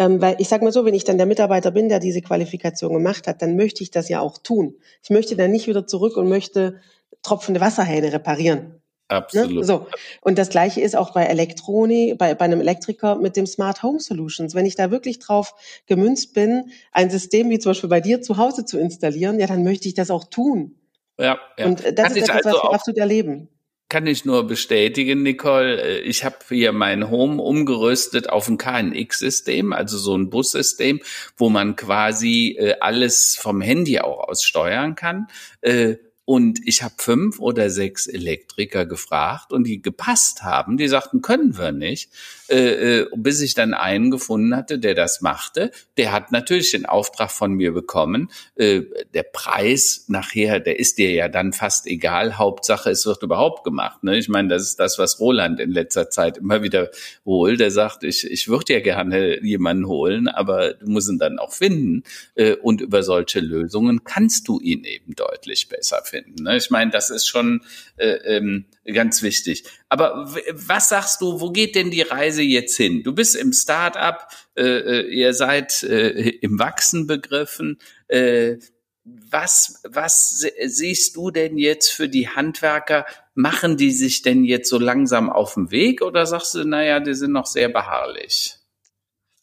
Ähm, 0.00 0.22
weil 0.22 0.36
ich 0.38 0.48
sage 0.48 0.64
mal 0.64 0.72
so, 0.72 0.86
wenn 0.86 0.94
ich 0.94 1.04
dann 1.04 1.18
der 1.18 1.26
Mitarbeiter 1.26 1.72
bin, 1.72 1.90
der 1.90 2.00
diese 2.00 2.22
Qualifikation 2.22 2.94
gemacht 2.94 3.26
hat, 3.26 3.42
dann 3.42 3.54
möchte 3.54 3.82
ich 3.82 3.90
das 3.90 4.08
ja 4.08 4.20
auch 4.20 4.38
tun. 4.38 4.76
Ich 5.02 5.10
möchte 5.10 5.36
dann 5.36 5.50
nicht 5.50 5.66
wieder 5.66 5.86
zurück 5.86 6.16
und 6.16 6.26
möchte 6.26 6.80
tropfende 7.22 7.60
Wasserhähne 7.60 8.10
reparieren. 8.10 8.60
Ne? 8.60 8.80
Absolut. 9.08 9.52
Ne? 9.56 9.64
So. 9.64 9.86
Und 10.22 10.38
das 10.38 10.48
Gleiche 10.48 10.80
ist 10.80 10.96
auch 10.96 11.12
bei 11.12 11.24
Elektronik, 11.26 12.16
bei, 12.16 12.34
bei 12.34 12.46
einem 12.46 12.62
Elektriker 12.62 13.16
mit 13.16 13.36
dem 13.36 13.46
Smart 13.46 13.82
Home 13.82 14.00
Solutions. 14.00 14.54
Wenn 14.54 14.64
ich 14.64 14.74
da 14.74 14.90
wirklich 14.90 15.18
drauf 15.18 15.54
gemünzt 15.84 16.32
bin, 16.32 16.70
ein 16.92 17.10
System 17.10 17.50
wie 17.50 17.58
zum 17.58 17.70
Beispiel 17.70 17.90
bei 17.90 18.00
dir 18.00 18.22
zu 18.22 18.38
Hause 18.38 18.64
zu 18.64 18.78
installieren, 18.78 19.38
ja, 19.38 19.46
dann 19.46 19.64
möchte 19.64 19.86
ich 19.86 19.92
das 19.92 20.10
auch 20.10 20.24
tun. 20.24 20.76
Ja, 21.18 21.38
ja. 21.58 21.66
Und 21.66 21.84
das 21.84 21.94
Kann 21.94 22.16
ist 22.16 22.30
etwas, 22.30 22.46
also 22.46 22.56
was 22.56 22.64
wir 22.64 22.72
absolut 22.72 22.98
erleben 22.98 23.50
kann 23.90 24.06
ich 24.06 24.24
nur 24.24 24.46
bestätigen, 24.46 25.22
Nicole. 25.22 25.82
Äh, 25.82 25.98
ich 26.00 26.24
habe 26.24 26.36
hier 26.48 26.72
mein 26.72 27.10
Home 27.10 27.42
umgerüstet 27.42 28.30
auf 28.30 28.48
ein 28.48 28.56
KNX-System, 28.56 29.74
also 29.74 29.98
so 29.98 30.16
ein 30.16 30.30
Bussystem, 30.30 31.00
wo 31.36 31.50
man 31.50 31.76
quasi 31.76 32.56
äh, 32.58 32.76
alles 32.80 33.36
vom 33.36 33.60
Handy 33.60 34.00
auch 34.00 34.28
aus 34.28 34.42
steuern 34.42 34.94
kann. 34.94 35.26
Äh, 35.60 35.96
und 36.24 36.60
ich 36.64 36.84
habe 36.84 36.94
fünf 36.98 37.40
oder 37.40 37.70
sechs 37.70 38.06
Elektriker 38.06 38.86
gefragt 38.86 39.52
und 39.52 39.64
die 39.64 39.82
gepasst 39.82 40.44
haben. 40.44 40.76
Die 40.76 40.86
sagten, 40.86 41.22
können 41.22 41.58
wir 41.58 41.72
nicht. 41.72 42.12
Äh, 42.50 43.02
äh, 43.02 43.06
bis 43.14 43.40
ich 43.42 43.54
dann 43.54 43.74
einen 43.74 44.10
gefunden 44.10 44.56
hatte, 44.56 44.80
der 44.80 44.94
das 44.94 45.20
machte. 45.20 45.70
Der 45.96 46.10
hat 46.10 46.32
natürlich 46.32 46.72
den 46.72 46.84
Auftrag 46.84 47.30
von 47.30 47.52
mir 47.52 47.72
bekommen. 47.72 48.28
Äh, 48.56 48.82
der 49.14 49.22
Preis 49.22 50.06
nachher, 50.08 50.58
der 50.58 50.80
ist 50.80 50.98
dir 50.98 51.12
ja 51.12 51.28
dann 51.28 51.52
fast 51.52 51.86
egal. 51.86 52.38
Hauptsache, 52.38 52.90
es 52.90 53.06
wird 53.06 53.22
überhaupt 53.22 53.62
gemacht. 53.62 54.02
Ne? 54.02 54.18
Ich 54.18 54.28
meine, 54.28 54.48
das 54.48 54.62
ist 54.62 54.80
das, 54.80 54.98
was 54.98 55.20
Roland 55.20 55.60
in 55.60 55.70
letzter 55.70 56.10
Zeit 56.10 56.38
immer 56.38 56.60
wieder 56.64 56.90
holt. 57.24 57.60
Der 57.60 57.70
sagt, 57.70 58.02
ich, 58.02 58.28
ich 58.28 58.48
würde 58.48 58.72
ja 58.72 58.80
gerne 58.80 59.40
jemanden 59.44 59.86
holen, 59.86 60.26
aber 60.26 60.74
du 60.74 60.88
musst 60.88 61.08
ihn 61.08 61.20
dann 61.20 61.38
auch 61.38 61.52
finden. 61.52 62.02
Äh, 62.34 62.56
und 62.56 62.80
über 62.80 63.04
solche 63.04 63.38
Lösungen 63.38 64.02
kannst 64.02 64.48
du 64.48 64.58
ihn 64.58 64.82
eben 64.82 65.14
deutlich 65.14 65.68
besser 65.68 66.02
finden. 66.02 66.42
Ne? 66.42 66.56
Ich 66.56 66.70
meine, 66.70 66.90
das 66.90 67.10
ist 67.10 67.28
schon 67.28 67.62
äh, 67.96 68.08
ähm, 68.24 68.64
ganz 68.92 69.22
wichtig. 69.22 69.64
Aber 69.88 70.32
was 70.52 70.88
sagst 70.88 71.20
du, 71.20 71.40
wo 71.40 71.50
geht 71.50 71.74
denn 71.74 71.90
die 71.90 72.02
Reise 72.02 72.42
jetzt 72.42 72.76
hin? 72.76 73.02
Du 73.02 73.14
bist 73.14 73.36
im 73.36 73.52
Start-up, 73.52 74.28
äh, 74.56 74.62
äh, 74.62 75.08
ihr 75.08 75.34
seid 75.34 75.82
äh, 75.82 76.28
im 76.28 76.58
Wachsen 76.58 77.06
begriffen. 77.06 77.78
Äh, 78.08 78.58
was, 79.04 79.82
was 79.88 80.46
siehst 80.66 81.16
du 81.16 81.30
denn 81.30 81.58
jetzt 81.58 81.90
für 81.90 82.08
die 82.08 82.28
Handwerker? 82.28 83.06
Machen 83.34 83.76
die 83.76 83.90
sich 83.90 84.22
denn 84.22 84.44
jetzt 84.44 84.68
so 84.68 84.78
langsam 84.78 85.30
auf 85.30 85.54
den 85.54 85.70
Weg 85.70 86.02
oder 86.02 86.26
sagst 86.26 86.54
du, 86.54 86.64
naja, 86.64 87.00
die 87.00 87.14
sind 87.14 87.32
noch 87.32 87.46
sehr 87.46 87.68
beharrlich? 87.68 88.59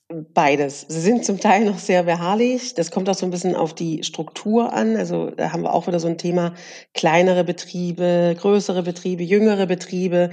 Beides. 0.09 0.85
Sie 0.87 1.01
sind 1.01 1.25
zum 1.25 1.37
Teil 1.37 1.65
noch 1.65 1.79
sehr 1.79 2.03
beharrlich. 2.03 2.73
Das 2.73 2.91
kommt 2.91 3.09
auch 3.09 3.13
so 3.15 3.25
ein 3.25 3.29
bisschen 3.29 3.57
auf 3.57 3.75
die 3.75 4.05
Struktur 4.05 4.71
an. 4.71 4.95
Also 4.95 5.31
da 5.31 5.51
haben 5.51 5.63
wir 5.63 5.73
auch 5.73 5.85
wieder 5.85 5.99
so 5.99 6.07
ein 6.07 6.17
Thema 6.17 6.53
kleinere 6.93 7.43
Betriebe, 7.43 8.33
größere 8.39 8.83
Betriebe, 8.83 9.23
jüngere 9.23 9.65
Betriebe. 9.65 10.29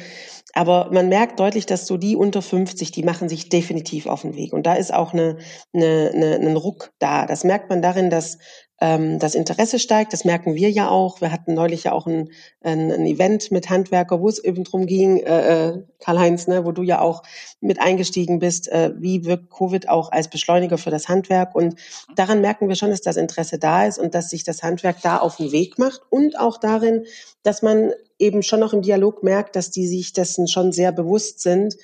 Aber 0.53 0.91
man 0.93 1.09
merkt 1.09 1.41
deutlich, 1.41 1.67
dass 1.67 1.89
so 1.89 1.97
die 1.97 2.15
unter 2.15 2.41
50, 2.41 2.93
die 2.93 3.03
machen 3.03 3.29
sich 3.29 3.49
definitiv 3.49 4.07
auf 4.07 4.23
den 4.23 4.37
Weg. 4.37 4.53
Und 4.53 4.65
da 4.65 4.75
ist 4.75 4.95
auch 4.95 5.13
eine, 5.13 5.39
eine, 5.73 6.13
eine, 6.15 6.37
ein 6.37 6.57
Ruck 6.57 6.93
da. 7.01 7.27
Das 7.27 7.43
merkt 7.43 7.69
man 7.69 7.83
darin, 7.83 8.11
dass 8.11 8.39
das 8.81 9.35
Interesse 9.35 9.79
steigt. 9.79 10.13
Das 10.13 10.25
merken 10.25 10.57
wir 10.57 10.69
ja 10.69 10.91
auch. 10.91 11.21
Wir 11.21 11.31
hatten 11.31 11.55
neulich 11.55 11.85
ja 11.85 11.93
auch 11.93 12.07
ein, 12.07 12.31
ein, 12.61 12.91
ein 12.91 13.07
Event 13.07 13.53
mit 13.53 13.71
Handwerker, 13.71 14.21
wo 14.21 14.29
es 14.29 14.43
eben 14.43 14.65
drum 14.65 14.87
ging, 14.87 15.19
äh, 15.19 15.69
äh, 15.69 15.83
Karl-Heinz, 16.01 16.49
ne, 16.49 16.65
wo 16.65 16.73
du 16.73 16.83
ja 16.83 17.01
auch 17.01 17.23
mit 17.61 17.81
eingestiegen 17.81 18.41
bist, 18.41 18.69
äh, 18.69 18.93
wie 18.99 19.25
wirkt 19.25 19.51
Covid 19.51 19.89
auch 19.89 20.11
als 20.11 20.29
Beschleuniger 20.29 20.77
für 20.77 20.91
das 20.91 21.09
Handwerk. 21.09 21.55
Und 21.55 21.77
daran 22.17 22.41
merken 22.41 22.69
wir 22.69 22.75
schon, 22.75 22.91
dass 22.91 23.01
das 23.01 23.17
Interesse 23.17 23.59
da 23.59 23.87
ist 23.87 23.99
und 23.99 24.15
dass 24.15 24.29
sich 24.29 24.43
das 24.43 24.63
Handwerk 24.63 25.01
da 25.03 25.19
auf 25.19 25.37
den 25.37 25.53
Weg 25.53 25.79
macht 25.79 26.03
und 26.11 26.39
auch 26.39 26.59
darin, 26.59 27.05
dass 27.45 27.63
man 27.63 27.93
eben 28.19 28.43
schon 28.43 28.61
noch 28.61 28.73
im 28.73 28.83
Dialog 28.83 29.23
merkt, 29.23 29.57
dass 29.57 29.71
die 29.71 29.87
sich 29.87 30.13
dessen 30.13 30.49
schon 30.49 30.73
sehr 30.73 30.93
bewusst 30.93 31.41
sind, 31.41 31.77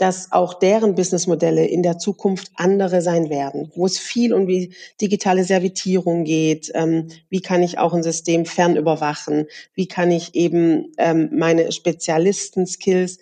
dass 0.00 0.32
auch 0.32 0.54
deren 0.54 0.94
Businessmodelle 0.94 1.66
in 1.66 1.82
der 1.82 1.98
Zukunft 1.98 2.50
andere 2.54 3.02
sein 3.02 3.28
werden, 3.28 3.70
wo 3.74 3.84
es 3.84 3.98
viel 3.98 4.32
um 4.32 4.46
die 4.46 4.74
digitale 4.98 5.44
Servitierung 5.44 6.24
geht, 6.24 6.72
ähm, 6.74 7.08
wie 7.28 7.42
kann 7.42 7.62
ich 7.62 7.78
auch 7.78 7.92
ein 7.92 8.02
System 8.02 8.46
fernüberwachen, 8.46 9.46
wie 9.74 9.88
kann 9.88 10.10
ich 10.10 10.34
eben 10.34 10.92
ähm, 10.96 11.28
meine 11.32 11.70
Spezialisten-Skills, 11.70 13.18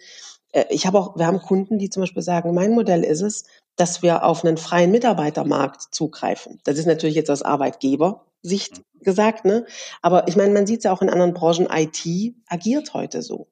äh, 0.53 0.67
ich 0.71 0.87
habe 0.87 1.01
auch, 1.01 1.17
wir 1.17 1.27
haben 1.27 1.41
Kunden, 1.41 1.81
die 1.81 1.91
zum 1.91 2.05
Beispiel 2.05 2.23
sagen, 2.23 2.55
mein 2.55 2.71
Modell 2.71 3.03
ist 3.03 3.23
es, 3.23 3.45
dass 3.75 4.03
wir 4.05 4.23
auf 4.23 4.45
einen 4.45 4.57
freien 4.57 4.93
Mitarbeitermarkt 4.93 5.83
zugreifen. 5.93 6.61
Das 6.62 6.79
ist 6.79 6.87
natürlich 6.87 7.17
jetzt 7.17 7.31
aus 7.31 7.43
Arbeitgebersicht 7.43 8.83
gesagt, 9.01 9.45
ne? 9.45 9.67
Aber 10.01 10.29
ich 10.29 10.37
meine, 10.37 10.53
man 10.53 10.67
sieht 10.69 10.79
es 10.79 10.85
ja 10.85 10.93
auch 10.93 11.03
in 11.03 11.11
anderen 11.11 11.35
Branchen, 11.35 11.67
IT 11.73 12.35
agiert 12.47 12.95
heute 12.95 13.23
so. 13.23 13.49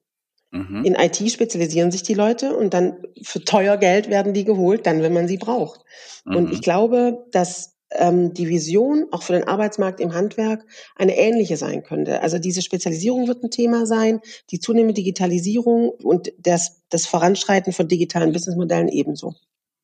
Mhm. 0.51 0.85
In 0.85 0.95
IT 0.95 1.17
spezialisieren 1.31 1.91
sich 1.91 2.03
die 2.03 2.15
Leute 2.15 2.57
und 2.57 2.73
dann 2.75 2.99
für 3.23 3.45
teuer 3.45 3.77
Geld 3.77 4.09
werden 4.09 4.33
die 4.33 4.45
geholt, 4.45 4.87
dann, 4.87 5.03
wenn 5.03 5.13
man 5.13 5.29
sie 5.29 5.39
braucht. 5.39 5.81
Mhm. 6.25 6.37
Und 6.37 6.53
ich 6.53 6.63
glaube, 6.63 7.27
dass 7.33 7.77
ähm, 7.91 8.35
die 8.35 8.49
Vision 8.49 9.07
auch 9.13 9.23
für 9.23 9.33
den 9.33 9.45
Arbeitsmarkt 9.45 10.01
im 10.01 10.15
Handwerk 10.15 10.65
eine 10.97 11.17
ähnliche 11.17 11.57
sein 11.57 11.83
könnte. 11.83 12.21
Also 12.21 12.39
diese 12.39 12.63
Spezialisierung 12.63 13.29
wird 13.29 13.43
ein 13.43 13.51
Thema 13.51 13.87
sein, 13.87 14.21
die 14.51 14.61
zunehmende 14.61 14.95
Digitalisierung 14.95 15.91
und 15.91 16.33
das, 16.39 16.83
das 16.89 17.07
Voranschreiten 17.07 17.73
von 17.73 17.89
digitalen 17.89 18.33
Businessmodellen 18.33 18.89
ebenso. 18.89 19.35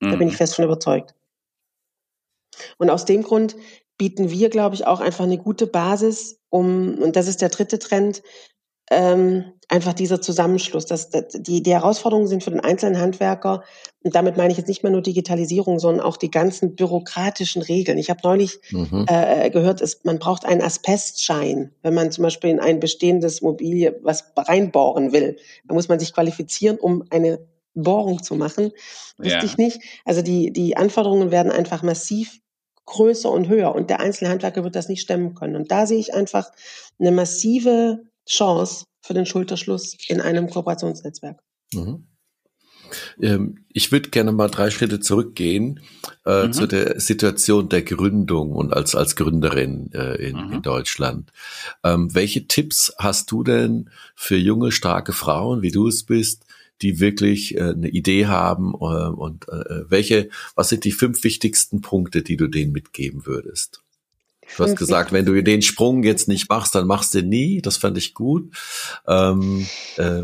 Mhm. 0.00 0.10
Da 0.10 0.16
bin 0.16 0.28
ich 0.28 0.34
mhm. 0.34 0.38
fest 0.38 0.54
von 0.54 0.64
überzeugt. 0.64 1.14
Und 2.78 2.90
aus 2.90 3.04
dem 3.04 3.22
Grund 3.22 3.56
bieten 3.98 4.30
wir, 4.30 4.50
glaube 4.50 4.74
ich, 4.74 4.86
auch 4.86 5.00
einfach 5.00 5.24
eine 5.24 5.38
gute 5.38 5.66
Basis, 5.66 6.40
um, 6.48 6.98
und 6.98 7.16
das 7.16 7.28
ist 7.28 7.40
der 7.40 7.48
dritte 7.48 7.78
Trend, 7.78 8.22
ähm, 8.92 9.44
einfach 9.68 9.94
dieser 9.94 10.20
Zusammenschluss. 10.20 10.86
Das, 10.86 11.10
das, 11.10 11.28
die, 11.32 11.62
die 11.62 11.72
Herausforderungen 11.72 12.28
sind 12.28 12.44
für 12.44 12.50
den 12.50 12.60
einzelnen 12.60 13.00
Handwerker, 13.00 13.62
und 14.04 14.14
damit 14.16 14.36
meine 14.36 14.50
ich 14.50 14.58
jetzt 14.58 14.68
nicht 14.68 14.82
mehr 14.82 14.90
nur 14.90 15.00
Digitalisierung, 15.00 15.78
sondern 15.78 16.04
auch 16.04 16.16
die 16.16 16.30
ganzen 16.30 16.74
bürokratischen 16.74 17.62
Regeln. 17.62 17.98
Ich 17.98 18.10
habe 18.10 18.20
neulich 18.24 18.58
mhm. 18.70 19.06
äh, 19.08 19.48
gehört, 19.50 19.80
es, 19.80 20.02
man 20.04 20.18
braucht 20.18 20.44
einen 20.44 20.60
Asbestschein, 20.60 21.72
wenn 21.82 21.94
man 21.94 22.10
zum 22.10 22.22
Beispiel 22.22 22.50
in 22.50 22.60
ein 22.60 22.80
bestehendes 22.80 23.42
Mobilie 23.42 23.98
was 24.02 24.32
reinbohren 24.36 25.12
will. 25.12 25.36
Da 25.68 25.74
muss 25.74 25.88
man 25.88 26.00
sich 26.00 26.12
qualifizieren, 26.12 26.78
um 26.78 27.04
eine 27.10 27.46
Bohrung 27.74 28.22
zu 28.22 28.34
machen. 28.34 28.72
Wusste 29.18 29.34
ja. 29.34 29.44
ich 29.44 29.56
nicht. 29.56 29.80
Also 30.04 30.20
die, 30.20 30.52
die 30.52 30.76
Anforderungen 30.76 31.30
werden 31.30 31.52
einfach 31.52 31.82
massiv 31.82 32.40
größer 32.86 33.30
und 33.30 33.48
höher 33.48 33.74
und 33.74 33.88
der 33.88 34.00
einzelne 34.00 34.30
Handwerker 34.30 34.64
wird 34.64 34.74
das 34.74 34.88
nicht 34.88 35.00
stemmen 35.00 35.34
können. 35.34 35.54
Und 35.54 35.70
da 35.70 35.86
sehe 35.86 35.98
ich 35.98 36.12
einfach 36.12 36.50
eine 36.98 37.12
massive 37.12 38.00
Chance 38.28 38.84
für 39.00 39.14
den 39.14 39.26
Schulterschluss 39.26 39.96
in 40.08 40.20
einem 40.20 40.48
Kooperationsnetzwerk. 40.48 41.40
Mhm. 41.72 42.06
Ähm, 43.20 43.64
ich 43.72 43.90
würde 43.90 44.10
gerne 44.10 44.32
mal 44.32 44.48
drei 44.48 44.70
Schritte 44.70 45.00
zurückgehen 45.00 45.80
äh, 46.26 46.46
mhm. 46.46 46.52
zu 46.52 46.66
der 46.66 47.00
Situation 47.00 47.68
der 47.68 47.82
Gründung 47.82 48.52
und 48.52 48.72
als, 48.72 48.94
als 48.94 49.16
Gründerin 49.16 49.90
äh, 49.92 50.14
in, 50.16 50.36
mhm. 50.36 50.52
in 50.52 50.62
Deutschland. 50.62 51.32
Ähm, 51.82 52.14
welche 52.14 52.46
Tipps 52.46 52.92
hast 52.98 53.30
du 53.30 53.42
denn 53.42 53.90
für 54.14 54.36
junge, 54.36 54.72
starke 54.72 55.12
Frauen, 55.12 55.62
wie 55.62 55.70
du 55.70 55.88
es 55.88 56.04
bist, 56.04 56.44
die 56.82 57.00
wirklich 57.00 57.56
äh, 57.56 57.70
eine 57.70 57.88
Idee 57.88 58.26
haben 58.26 58.72
äh, 58.74 59.08
und 59.08 59.48
äh, 59.48 59.88
welche, 59.88 60.28
was 60.54 60.68
sind 60.68 60.84
die 60.84 60.92
fünf 60.92 61.24
wichtigsten 61.24 61.80
Punkte, 61.80 62.22
die 62.22 62.36
du 62.36 62.48
denen 62.48 62.72
mitgeben 62.72 63.26
würdest? 63.26 63.81
Du 64.56 64.64
hast 64.64 64.76
gesagt, 64.76 65.12
wenn 65.12 65.24
du 65.24 65.42
den 65.42 65.62
Sprung 65.62 66.02
jetzt 66.02 66.28
nicht 66.28 66.48
machst, 66.48 66.74
dann 66.74 66.86
machst 66.86 67.14
du 67.14 67.22
nie. 67.22 67.62
Das 67.62 67.76
fand 67.76 67.96
ich 67.98 68.14
gut. 68.14 68.54
Ähm, 69.06 69.66
äh, 69.96 70.22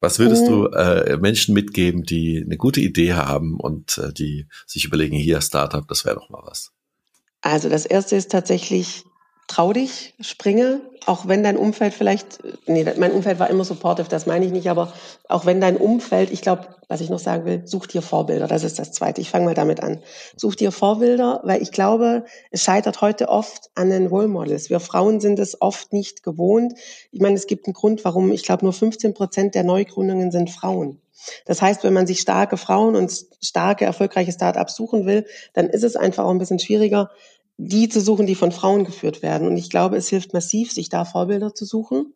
was 0.00 0.18
würdest 0.18 0.48
du 0.48 0.68
mhm. 0.68 0.74
äh, 0.74 1.16
Menschen 1.18 1.54
mitgeben, 1.54 2.02
die 2.02 2.42
eine 2.44 2.56
gute 2.56 2.80
Idee 2.80 3.14
haben 3.14 3.58
und 3.58 3.98
äh, 3.98 4.12
die 4.12 4.48
sich 4.66 4.84
überlegen, 4.84 5.16
hier 5.16 5.40
Startup, 5.40 5.86
das 5.86 6.04
wäre 6.04 6.16
doch 6.16 6.28
mal 6.28 6.42
was? 6.44 6.72
Also 7.40 7.68
das 7.68 7.86
erste 7.86 8.16
ist 8.16 8.30
tatsächlich 8.30 9.04
trau 9.52 9.74
dich, 9.74 10.14
springe, 10.20 10.80
auch 11.04 11.28
wenn 11.28 11.42
dein 11.42 11.58
Umfeld 11.58 11.92
vielleicht, 11.92 12.38
nee, 12.66 12.86
mein 12.96 13.12
Umfeld 13.12 13.38
war 13.38 13.50
immer 13.50 13.64
supportive, 13.64 14.08
das 14.08 14.24
meine 14.24 14.46
ich 14.46 14.52
nicht, 14.52 14.70
aber 14.70 14.94
auch 15.28 15.44
wenn 15.44 15.60
dein 15.60 15.76
Umfeld, 15.76 16.30
ich 16.30 16.40
glaube, 16.40 16.68
was 16.88 17.02
ich 17.02 17.10
noch 17.10 17.18
sagen 17.18 17.44
will, 17.44 17.62
such 17.66 17.86
dir 17.86 18.00
Vorbilder, 18.00 18.46
das 18.46 18.64
ist 18.64 18.78
das 18.78 18.92
Zweite. 18.92 19.20
Ich 19.20 19.28
fange 19.28 19.44
mal 19.44 19.54
damit 19.54 19.82
an. 19.82 20.02
Such 20.36 20.54
dir 20.54 20.72
Vorbilder, 20.72 21.40
weil 21.44 21.60
ich 21.60 21.70
glaube, 21.70 22.24
es 22.50 22.62
scheitert 22.62 23.02
heute 23.02 23.28
oft 23.28 23.70
an 23.74 23.90
den 23.90 24.06
Role 24.06 24.28
Models. 24.28 24.70
Wir 24.70 24.80
Frauen 24.80 25.20
sind 25.20 25.38
es 25.38 25.60
oft 25.60 25.92
nicht 25.92 26.22
gewohnt. 26.22 26.72
Ich 27.10 27.20
meine, 27.20 27.34
es 27.34 27.46
gibt 27.46 27.66
einen 27.66 27.74
Grund, 27.74 28.06
warum 28.06 28.32
ich 28.32 28.42
glaube, 28.42 28.64
nur 28.64 28.72
15 28.72 29.12
Prozent 29.12 29.54
der 29.54 29.64
Neugründungen 29.64 30.30
sind 30.30 30.48
Frauen. 30.48 30.98
Das 31.46 31.62
heißt, 31.62 31.84
wenn 31.84 31.92
man 31.92 32.06
sich 32.06 32.20
starke 32.20 32.56
Frauen 32.56 32.96
und 32.96 33.12
starke, 33.40 33.84
erfolgreiche 33.84 34.32
Startups 34.32 34.74
suchen 34.74 35.06
will, 35.06 35.26
dann 35.52 35.68
ist 35.68 35.84
es 35.84 35.96
einfach 35.96 36.24
auch 36.24 36.30
ein 36.30 36.38
bisschen 36.38 36.58
schwieriger, 36.58 37.10
die 37.68 37.88
zu 37.88 38.00
suchen, 38.00 38.26
die 38.26 38.34
von 38.34 38.52
Frauen 38.52 38.84
geführt 38.84 39.22
werden. 39.22 39.46
Und 39.46 39.56
ich 39.56 39.70
glaube, 39.70 39.96
es 39.96 40.08
hilft 40.08 40.32
massiv, 40.32 40.72
sich 40.72 40.88
da 40.88 41.04
Vorbilder 41.04 41.54
zu 41.54 41.64
suchen. 41.64 42.14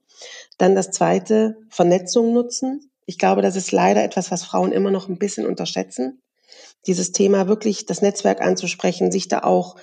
Dann 0.59 0.74
das 0.74 0.90
zweite, 0.90 1.57
Vernetzung 1.68 2.32
nutzen. 2.32 2.90
Ich 3.07 3.18
glaube, 3.18 3.42
das 3.42 3.55
ist 3.55 3.70
leider 3.70 4.03
etwas, 4.03 4.30
was 4.30 4.42
Frauen 4.42 4.72
immer 4.72 4.90
noch 4.90 5.09
ein 5.09 5.18
bisschen 5.18 5.47
unterschätzen. 5.47 6.20
Dieses 6.86 7.12
Thema 7.12 7.47
wirklich 7.49 7.86
das 7.86 8.03
Netzwerk 8.03 8.40
anzusprechen, 8.40 9.12
sich 9.12 9.28
da 9.28 9.40
auch 9.40 9.76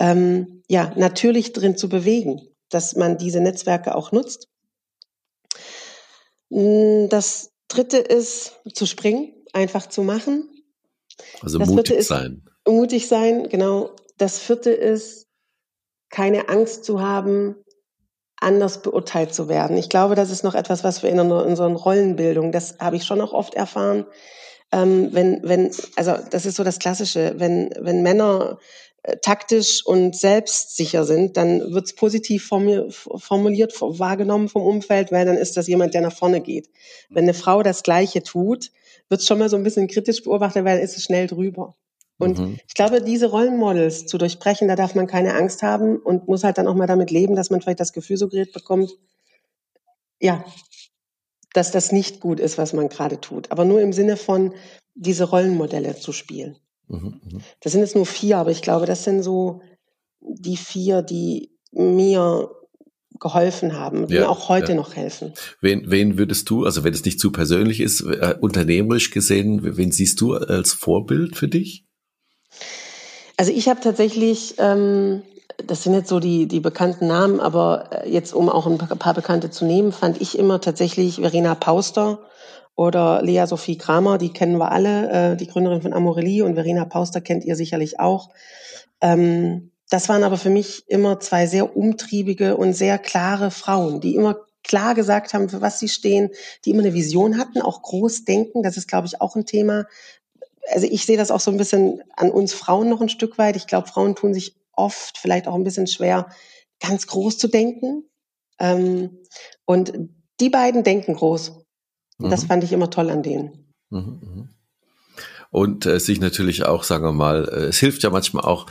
ähm, 0.00 0.62
ja 0.68 0.92
natürlich 0.96 1.52
drin 1.52 1.76
zu 1.76 1.88
bewegen, 1.88 2.40
dass 2.68 2.96
man 2.96 3.16
diese 3.16 3.40
Netzwerke 3.40 3.94
auch 3.94 4.10
nutzt. 4.10 4.48
Hm, 6.50 7.08
das 7.08 7.52
dritte 7.68 7.98
ist 7.98 8.60
zu 8.72 8.86
springen, 8.86 9.32
einfach 9.52 9.88
zu 9.88 10.02
machen. 10.02 10.48
Also 11.40 11.58
das 11.58 11.68
mutig 11.68 12.04
sein. 12.04 12.44
Mutig 12.66 13.06
sein, 13.06 13.48
genau. 13.48 13.94
Das 14.18 14.38
vierte 14.38 14.70
ist, 14.70 15.26
keine 16.10 16.48
Angst 16.48 16.84
zu 16.84 17.00
haben, 17.00 17.56
anders 18.36 18.82
beurteilt 18.82 19.34
zu 19.34 19.48
werden. 19.48 19.76
Ich 19.76 19.88
glaube, 19.88 20.14
das 20.14 20.30
ist 20.30 20.44
noch 20.44 20.54
etwas, 20.54 20.84
was 20.84 21.02
wir 21.02 21.10
in 21.10 21.18
unserer 21.18 21.72
Rollenbildung, 21.72 22.52
das 22.52 22.78
habe 22.78 22.96
ich 22.96 23.04
schon 23.04 23.20
auch 23.20 23.32
oft 23.32 23.54
erfahren, 23.54 24.06
ähm, 24.72 25.10
wenn, 25.12 25.40
wenn, 25.42 25.70
also 25.96 26.14
das 26.30 26.46
ist 26.46 26.56
so 26.56 26.64
das 26.64 26.78
Klassische, 26.78 27.34
wenn, 27.38 27.70
wenn 27.78 28.02
Männer 28.02 28.58
äh, 29.02 29.16
taktisch 29.18 29.84
und 29.86 30.16
selbstsicher 30.16 31.04
sind, 31.04 31.36
dann 31.36 31.72
wird 31.72 31.86
es 31.86 31.94
positiv 31.94 32.46
formuliert, 32.46 33.80
wahrgenommen 33.80 34.48
vom 34.48 34.62
Umfeld, 34.62 35.12
weil 35.12 35.26
dann 35.26 35.36
ist 35.36 35.56
das 35.56 35.68
jemand, 35.68 35.94
der 35.94 36.00
nach 36.00 36.16
vorne 36.16 36.40
geht. 36.40 36.70
Wenn 37.08 37.24
eine 37.24 37.34
Frau 37.34 37.62
das 37.62 37.82
Gleiche 37.82 38.22
tut, 38.22 38.70
wird 39.08 39.20
es 39.20 39.26
schon 39.26 39.38
mal 39.38 39.48
so 39.48 39.56
ein 39.56 39.62
bisschen 39.62 39.88
kritisch 39.88 40.22
beobachtet, 40.22 40.64
weil 40.64 40.76
dann 40.76 40.84
ist 40.84 40.96
es 40.96 41.04
schnell 41.04 41.26
drüber. 41.26 41.76
Und 42.18 42.38
mhm. 42.38 42.58
ich 42.66 42.74
glaube, 42.74 43.02
diese 43.02 43.26
Rollenmodels 43.26 44.06
zu 44.06 44.18
durchbrechen, 44.18 44.68
da 44.68 44.76
darf 44.76 44.94
man 44.94 45.06
keine 45.06 45.34
Angst 45.34 45.62
haben 45.62 45.96
und 45.96 46.28
muss 46.28 46.44
halt 46.44 46.58
dann 46.58 46.68
auch 46.68 46.74
mal 46.74 46.86
damit 46.86 47.10
leben, 47.10 47.34
dass 47.34 47.50
man 47.50 47.60
vielleicht 47.60 47.80
das 47.80 47.92
Gefühl 47.92 48.16
suggeriert 48.16 48.52
bekommt, 48.52 48.92
ja, 50.20 50.44
dass 51.52 51.70
das 51.70 51.92
nicht 51.92 52.20
gut 52.20 52.40
ist, 52.40 52.56
was 52.58 52.72
man 52.72 52.88
gerade 52.88 53.20
tut. 53.20 53.50
Aber 53.50 53.64
nur 53.64 53.80
im 53.80 53.92
Sinne 53.92 54.16
von, 54.16 54.54
diese 54.94 55.24
Rollenmodelle 55.24 55.96
zu 55.96 56.12
spielen. 56.12 56.56
Mhm, 56.88 57.20
mhm. 57.24 57.40
Das 57.60 57.72
sind 57.72 57.80
jetzt 57.80 57.96
nur 57.96 58.06
vier, 58.06 58.38
aber 58.38 58.50
ich 58.50 58.62
glaube, 58.62 58.86
das 58.86 59.04
sind 59.04 59.22
so 59.22 59.60
die 60.20 60.56
vier, 60.56 61.02
die 61.02 61.50
mir 61.72 62.50
geholfen 63.20 63.74
haben, 63.74 64.06
die 64.06 64.14
ja, 64.14 64.22
mir 64.22 64.28
auch 64.28 64.48
heute 64.48 64.72
ja. 64.72 64.74
noch 64.74 64.96
helfen. 64.96 65.32
Wen, 65.60 65.90
wen 65.90 66.18
würdest 66.18 66.50
du, 66.50 66.64
also 66.64 66.84
wenn 66.84 66.92
es 66.92 67.04
nicht 67.04 67.20
zu 67.20 67.30
persönlich 67.30 67.80
ist, 67.80 68.00
äh, 68.02 68.36
unternehmerisch 68.40 69.10
gesehen, 69.10 69.76
wen 69.76 69.92
siehst 69.92 70.20
du 70.20 70.34
als 70.34 70.72
Vorbild 70.72 71.36
für 71.36 71.48
dich? 71.48 71.83
Also 73.36 73.52
ich 73.52 73.68
habe 73.68 73.80
tatsächlich, 73.80 74.54
ähm, 74.58 75.22
das 75.66 75.82
sind 75.82 75.94
jetzt 75.94 76.08
so 76.08 76.20
die, 76.20 76.46
die 76.46 76.60
bekannten 76.60 77.06
Namen, 77.06 77.40
aber 77.40 77.90
äh, 78.04 78.10
jetzt 78.10 78.32
um 78.32 78.48
auch 78.48 78.66
ein 78.66 78.78
paar 78.78 79.14
Bekannte 79.14 79.50
zu 79.50 79.64
nehmen, 79.64 79.92
fand 79.92 80.20
ich 80.20 80.38
immer 80.38 80.60
tatsächlich 80.60 81.16
Verena 81.16 81.54
Pauster 81.54 82.20
oder 82.76 83.22
Lea 83.22 83.44
Sophie 83.46 83.78
Kramer, 83.78 84.18
die 84.18 84.32
kennen 84.32 84.58
wir 84.58 84.72
alle, 84.72 85.32
äh, 85.32 85.36
die 85.36 85.46
Gründerin 85.46 85.82
von 85.82 85.92
Amorelie 85.92 86.44
und 86.44 86.54
Verena 86.54 86.84
Pauster 86.84 87.20
kennt 87.20 87.44
ihr 87.44 87.56
sicherlich 87.56 88.00
auch. 88.00 88.30
Ähm, 89.00 89.70
das 89.90 90.08
waren 90.08 90.24
aber 90.24 90.38
für 90.38 90.50
mich 90.50 90.84
immer 90.88 91.20
zwei 91.20 91.46
sehr 91.46 91.76
umtriebige 91.76 92.56
und 92.56 92.72
sehr 92.72 92.98
klare 92.98 93.50
Frauen, 93.50 94.00
die 94.00 94.14
immer 94.14 94.36
klar 94.64 94.94
gesagt 94.94 95.34
haben, 95.34 95.48
für 95.48 95.60
was 95.60 95.78
sie 95.78 95.88
stehen, 95.88 96.30
die 96.64 96.70
immer 96.70 96.82
eine 96.82 96.94
Vision 96.94 97.38
hatten, 97.38 97.60
auch 97.60 97.82
groß 97.82 98.24
denken. 98.24 98.62
Das 98.62 98.76
ist, 98.76 98.88
glaube 98.88 99.06
ich, 99.06 99.20
auch 99.20 99.36
ein 99.36 99.46
Thema, 99.46 99.84
also 100.72 100.86
ich 100.90 101.04
sehe 101.06 101.16
das 101.16 101.30
auch 101.30 101.40
so 101.40 101.50
ein 101.50 101.56
bisschen 101.56 102.02
an 102.16 102.30
uns 102.30 102.54
Frauen 102.54 102.88
noch 102.88 103.00
ein 103.00 103.08
Stück 103.08 103.38
weit. 103.38 103.56
Ich 103.56 103.66
glaube, 103.66 103.88
Frauen 103.88 104.14
tun 104.14 104.34
sich 104.34 104.56
oft 104.72 105.18
vielleicht 105.18 105.46
auch 105.46 105.54
ein 105.54 105.64
bisschen 105.64 105.86
schwer, 105.86 106.28
ganz 106.80 107.06
groß 107.06 107.38
zu 107.38 107.48
denken. 107.48 108.04
Ähm, 108.58 109.18
und 109.64 109.92
die 110.40 110.50
beiden 110.50 110.82
denken 110.82 111.14
groß. 111.14 111.64
Mhm. 112.18 112.30
Das 112.30 112.44
fand 112.44 112.64
ich 112.64 112.72
immer 112.72 112.90
toll 112.90 113.10
an 113.10 113.22
denen. 113.22 113.72
Mhm, 113.90 114.20
mh 114.22 114.53
und 115.54 115.86
äh, 115.86 116.00
sich 116.00 116.18
natürlich 116.18 116.66
auch, 116.66 116.82
sagen 116.82 117.04
wir 117.04 117.12
mal, 117.12 117.48
äh, 117.48 117.66
es 117.66 117.78
hilft 117.78 118.02
ja 118.02 118.10
manchmal 118.10 118.42
auch, 118.44 118.66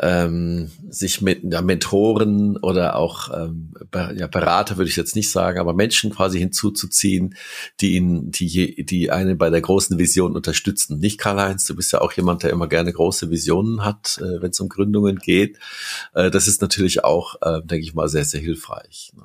ähm, 0.00 0.70
sich 0.88 1.20
mit 1.20 1.42
ja, 1.42 1.62
Mentoren 1.62 2.56
oder 2.58 2.94
auch 2.94 3.28
ähm, 3.36 3.74
ja, 3.92 4.28
Berater 4.28 4.76
würde 4.76 4.88
ich 4.88 4.94
jetzt 4.94 5.16
nicht 5.16 5.32
sagen, 5.32 5.58
aber 5.58 5.74
Menschen 5.74 6.10
quasi 6.10 6.38
hinzuzuziehen, 6.38 7.34
die 7.80 7.96
ihn, 7.96 8.30
die, 8.30 8.84
die 8.84 9.10
einen 9.10 9.36
bei 9.36 9.50
der 9.50 9.62
großen 9.62 9.98
Vision 9.98 10.36
unterstützen. 10.36 11.00
Nicht 11.00 11.18
Karl-Heinz, 11.18 11.64
du 11.64 11.74
bist 11.74 11.92
ja 11.92 12.00
auch 12.00 12.12
jemand, 12.12 12.44
der 12.44 12.50
immer 12.50 12.68
gerne 12.68 12.92
große 12.92 13.28
Visionen 13.28 13.84
hat, 13.84 14.18
äh, 14.20 14.40
wenn 14.40 14.50
es 14.50 14.60
um 14.60 14.68
Gründungen 14.68 15.16
geht. 15.16 15.58
Äh, 16.14 16.30
das 16.30 16.46
ist 16.46 16.62
natürlich 16.62 17.02
auch, 17.02 17.34
äh, 17.42 17.62
denke 17.64 17.84
ich 17.84 17.94
mal, 17.94 18.08
sehr, 18.08 18.24
sehr 18.24 18.40
hilfreich. 18.40 19.10
Ne? 19.16 19.24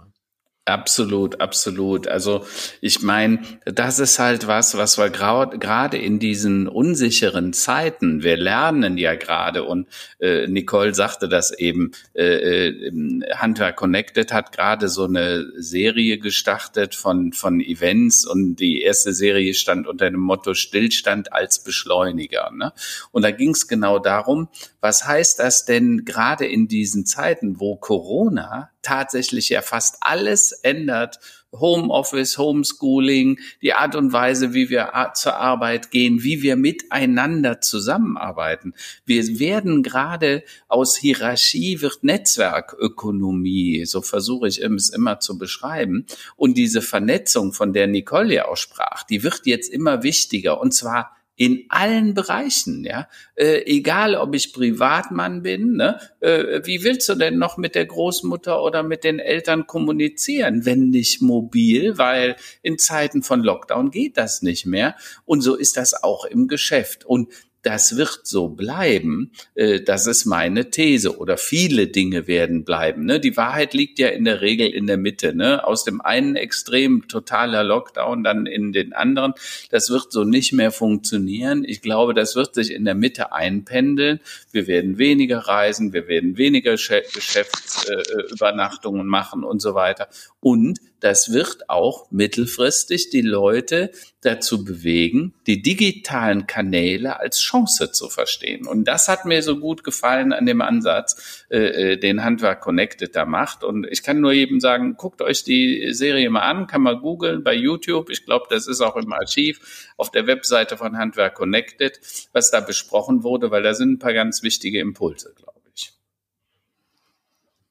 Absolut, 0.68 1.40
absolut. 1.40 2.10
Also 2.10 2.46
ich 2.82 3.02
meine, 3.02 3.40
das 3.64 4.00
ist 4.00 4.20
halt 4.20 4.48
was, 4.48 4.76
was 4.76 4.98
wir 4.98 5.10
gerade 5.10 5.98
in 5.98 6.20
diesen 6.20 6.68
unsicheren 6.68 7.54
Zeiten, 7.54 8.22
wir 8.22 8.36
lernen 8.36 8.98
ja 8.98 9.16
gerade 9.16 9.64
und 9.64 9.88
äh, 10.20 10.46
Nicole 10.48 10.94
sagte 10.94 11.30
das 11.30 11.58
eben, 11.58 11.94
äh, 12.14 12.68
äh, 12.68 13.34
Handwerk 13.34 13.78
Connected 13.78 14.34
hat 14.34 14.52
gerade 14.52 14.90
so 14.90 15.06
eine 15.06 15.46
Serie 15.56 16.18
gestartet 16.18 16.96
von, 16.96 17.32
von 17.32 17.62
Events 17.62 18.26
und 18.26 18.58
die 18.58 18.82
erste 18.82 19.14
Serie 19.14 19.54
stand 19.54 19.88
unter 19.88 20.12
dem 20.12 20.20
Motto 20.20 20.54
Stillstand 20.54 21.32
als 21.32 21.64
Beschleuniger. 21.64 22.52
Ne? 22.52 22.74
Und 23.12 23.22
da 23.22 23.32
ging 23.32 23.52
es 23.52 23.70
genau 23.70 24.00
darum, 24.00 24.50
was 24.88 25.06
heißt 25.06 25.40
das 25.40 25.66
denn 25.66 26.06
gerade 26.06 26.46
in 26.46 26.70
diesen 26.70 27.06
Zeiten, 27.06 27.60
wo 27.60 27.76
Corona 27.76 28.70
tatsächlich 28.82 29.50
ja 29.50 29.62
fast 29.62 29.98
alles 30.00 30.54
ändert. 30.54 31.20
Homeoffice, 31.52 32.38
Homeschooling, 32.38 33.38
die 33.62 33.74
Art 33.74 33.96
und 33.96 34.14
Weise, 34.14 34.54
wie 34.54 34.70
wir 34.70 34.94
zur 35.14 35.36
Arbeit 35.36 35.92
gehen, 35.92 36.24
wie 36.24 36.42
wir 36.42 36.56
miteinander 36.56 37.60
zusammenarbeiten. 37.60 38.76
Wir 39.06 39.40
werden 39.40 39.84
gerade 39.84 40.44
aus 40.70 40.96
Hierarchie 40.96 41.82
wird 41.82 42.06
Netzwerkökonomie, 42.06 43.86
so 43.86 44.02
versuche 44.02 44.48
ich 44.48 44.62
es 44.62 44.90
immer 44.90 45.20
zu 45.20 45.38
beschreiben. 45.38 46.06
Und 46.38 46.58
diese 46.58 46.82
Vernetzung, 46.82 47.52
von 47.52 47.74
der 47.74 47.88
Nicole 47.88 48.36
ja 48.36 48.48
auch 48.48 48.56
sprach, 48.56 49.04
die 49.04 49.22
wird 49.24 49.48
jetzt 49.48 49.70
immer 49.70 50.04
wichtiger 50.04 50.62
und 50.62 50.74
zwar 50.74 51.17
in 51.38 51.66
allen 51.70 52.16
Bereichen, 52.16 52.84
ja. 52.84 53.08
Äh, 53.36 53.62
egal, 53.68 54.16
ob 54.16 54.34
ich 54.34 54.54
Privatmann 54.54 55.44
bin, 55.44 55.74
ne? 55.74 56.00
Äh, 56.20 56.62
wie 56.66 56.84
willst 56.84 57.08
du 57.10 57.14
denn 57.14 57.38
noch 57.38 57.58
mit 57.58 57.76
der 57.76 57.86
Großmutter 57.86 58.62
oder 58.64 58.82
mit 58.82 59.04
den 59.04 59.20
Eltern 59.20 59.68
kommunizieren, 59.68 60.66
wenn 60.66 60.90
nicht 60.90 61.22
mobil, 61.22 62.00
weil 62.00 62.38
in 62.64 62.80
Zeiten 62.80 63.22
von 63.22 63.44
Lockdown 63.44 63.92
geht 63.92 64.18
das 64.18 64.42
nicht 64.42 64.66
mehr. 64.66 64.96
Und 65.26 65.42
so 65.42 65.56
ist 65.56 65.78
das 65.78 66.04
auch 66.04 66.26
im 66.26 66.48
Geschäft. 66.48 67.06
Und 67.06 67.30
das 67.68 67.98
wird 67.98 68.22
so 68.24 68.48
bleiben. 68.48 69.34
Äh, 69.54 69.82
das 69.82 70.08
ist 70.08 70.24
meine 70.24 70.70
These. 70.70 71.18
Oder 71.18 71.36
viele 71.36 71.88
Dinge 71.88 72.26
werden 72.26 72.64
bleiben. 72.64 73.04
Ne? 73.04 73.20
Die 73.20 73.36
Wahrheit 73.36 73.74
liegt 73.74 74.00
ja 74.00 74.08
in 74.08 74.24
der 74.24 74.40
Regel 74.40 74.70
in 74.70 74.88
der 74.88 74.96
Mitte. 74.96 75.36
Ne? 75.36 75.68
Aus 75.68 75.84
dem 75.84 76.00
einen 76.00 76.38
Extrem 76.38 77.10
totaler 77.10 77.66
Lockdown, 77.66 78.24
dann 78.24 78.46
in 78.46 78.72
den 78.72 78.94
anderen. 78.94 79.34
Das 79.70 79.90
wird 79.90 80.14
so 80.14 80.24
nicht 80.24 80.54
mehr 80.54 80.72
funktionieren. 80.72 81.66
Ich 81.66 81.82
glaube, 81.82 82.14
das 82.14 82.38
wird 82.38 82.56
sich 82.56 82.72
in 82.72 82.86
der 82.86 82.96
Mitte 82.96 83.34
einpendeln. 83.34 84.22
Wir 84.54 84.68
werden 84.68 84.98
weniger 84.98 85.40
reisen, 85.40 85.92
wir 85.92 86.08
werden 86.08 86.38
weniger 86.38 86.72
Geschäftsübernachtungen 86.72 89.02
äh, 89.02 89.10
machen 89.10 89.44
und 89.44 89.62
so 89.62 89.76
weiter. 89.76 90.08
Und 90.40 90.80
das 91.00 91.32
wird 91.32 91.70
auch 91.70 92.10
mittelfristig 92.12 93.10
die 93.10 93.22
Leute 93.22 93.92
dazu 94.22 94.64
bewegen, 94.64 95.34
die 95.46 95.62
digitalen 95.62 96.48
Kanäle 96.48 97.20
als 97.20 97.40
Chance 97.40 97.92
zu 97.92 98.10
verstehen. 98.10 98.68
Und 98.68 98.86
das 98.86 99.08
hat 99.08 99.26
mir 99.26 99.42
so 99.44 99.60
gut 99.60 99.84
gefallen 99.84 100.34
an 100.34 100.46
dem 100.46 100.62
Ansatz, 100.62 101.46
äh, 101.50 101.94
äh, 101.94 101.98
den 101.98 102.24
Handwerk 102.24 102.62
Connected 102.62 103.16
da 103.16 103.26
macht. 103.26 103.64
Und 103.64 103.86
ich 103.90 104.04
kann 104.04 104.20
nur 104.20 104.34
jedem 104.34 104.60
sagen, 104.60 104.96
guckt 104.98 105.22
euch 105.22 105.44
die 105.44 105.94
Serie 105.94 106.30
mal 106.30 106.42
an, 106.42 106.68
kann 106.68 106.82
man 106.82 107.00
googeln 107.00 107.44
bei 107.44 107.54
YouTube. 107.54 108.10
Ich 108.10 108.26
glaube, 108.26 108.48
das 108.50 108.68
ist 108.68 108.82
auch 108.82 108.96
im 108.96 109.14
Archiv 109.14 109.94
auf 109.98 110.12
der 110.12 110.28
Webseite 110.28 110.78
von 110.78 110.98
Handwerk 110.98 111.36
Connected, 111.36 112.00
was 112.34 112.52
da 112.52 112.60
besprochen 112.60 113.24
wurde, 113.24 113.52
weil 113.52 113.64
da 113.64 113.74
sind 113.74 113.94
ein 113.94 114.00
paar 114.00 114.14
ganz 114.14 114.44
wichtige 114.44 114.80
Impulse, 114.80 115.34
glaube 115.36 115.54
ich. 115.56 115.57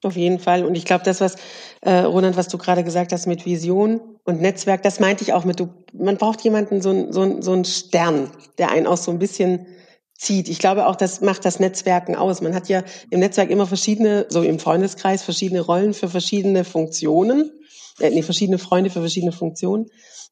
Auf 0.03 0.15
jeden 0.15 0.39
Fall. 0.39 0.63
Und 0.63 0.75
ich 0.75 0.85
glaube, 0.85 1.03
das, 1.03 1.21
was, 1.21 1.35
äh, 1.81 1.99
Roland, 2.01 2.37
was 2.37 2.47
du 2.47 2.57
gerade 2.57 2.83
gesagt 2.83 3.11
hast 3.11 3.25
mit 3.25 3.45
Vision 3.45 3.99
und 4.25 4.41
Netzwerk, 4.41 4.83
das 4.83 4.99
meinte 4.99 5.23
ich 5.23 5.33
auch 5.33 5.43
mit, 5.43 5.59
du, 5.59 5.69
man 5.93 6.17
braucht 6.17 6.41
jemanden, 6.41 6.81
so, 6.81 7.11
so, 7.11 7.41
so 7.41 7.53
einen 7.53 7.65
Stern, 7.65 8.29
der 8.59 8.71
einen 8.71 8.85
auch 8.85 8.97
so 8.97 9.09
ein 9.09 9.17
bisschen 9.17 9.65
zieht. 10.17 10.49
Ich 10.49 10.59
glaube 10.59 10.87
auch, 10.87 10.95
das 10.95 11.21
macht 11.21 11.45
das 11.45 11.59
Netzwerken 11.59 12.15
aus. 12.15 12.41
Man 12.41 12.53
hat 12.53 12.69
ja 12.69 12.83
im 13.09 13.19
Netzwerk 13.19 13.49
immer 13.49 13.65
verschiedene, 13.65 14.27
so 14.29 14.43
im 14.43 14.59
Freundeskreis, 14.59 15.23
verschiedene 15.23 15.61
Rollen 15.61 15.93
für 15.93 16.09
verschiedene 16.09 16.63
Funktionen, 16.63 17.51
äh, 17.99 18.11
nee, 18.11 18.21
verschiedene 18.21 18.59
Freunde 18.59 18.91
für 18.91 18.99
verschiedene 18.99 19.31
Funktionen. 19.31 19.87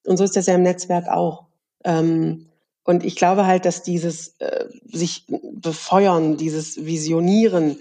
Und 0.06 0.18
so 0.18 0.24
ist 0.24 0.36
das 0.36 0.46
ja 0.46 0.56
im 0.56 0.64
Netzwerk 0.64 1.08
auch. 1.08 1.46
Ähm, 1.84 2.50
und 2.84 3.04
ich 3.04 3.16
glaube 3.16 3.48
halt, 3.48 3.66
dass 3.66 3.82
dieses 3.82 4.36
äh, 4.40 4.66
sich 4.86 5.26
befeuern, 5.28 6.38
dieses 6.38 6.86
Visionieren. 6.86 7.80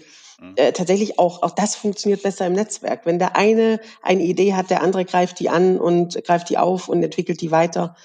Äh, 0.56 0.72
tatsächlich 0.72 1.18
auch, 1.18 1.42
auch 1.42 1.52
das 1.52 1.76
funktioniert 1.76 2.22
besser 2.22 2.46
im 2.46 2.54
Netzwerk. 2.54 3.06
Wenn 3.06 3.18
der 3.18 3.36
eine 3.36 3.80
eine 4.02 4.22
Idee 4.22 4.54
hat, 4.54 4.70
der 4.70 4.82
andere 4.82 5.04
greift 5.04 5.38
die 5.40 5.48
an 5.48 5.78
und 5.78 6.22
greift 6.24 6.50
die 6.50 6.58
auf 6.58 6.88
und 6.88 7.02
entwickelt 7.02 7.40
die 7.40 7.50
weiter. 7.50 7.96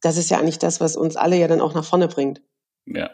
Das 0.00 0.16
ist 0.16 0.30
ja 0.30 0.38
eigentlich 0.38 0.58
das, 0.58 0.80
was 0.80 0.96
uns 0.96 1.16
alle 1.16 1.36
ja 1.36 1.48
dann 1.48 1.60
auch 1.60 1.74
nach 1.74 1.84
vorne 1.84 2.08
bringt. 2.08 2.42
Ja. 2.86 3.10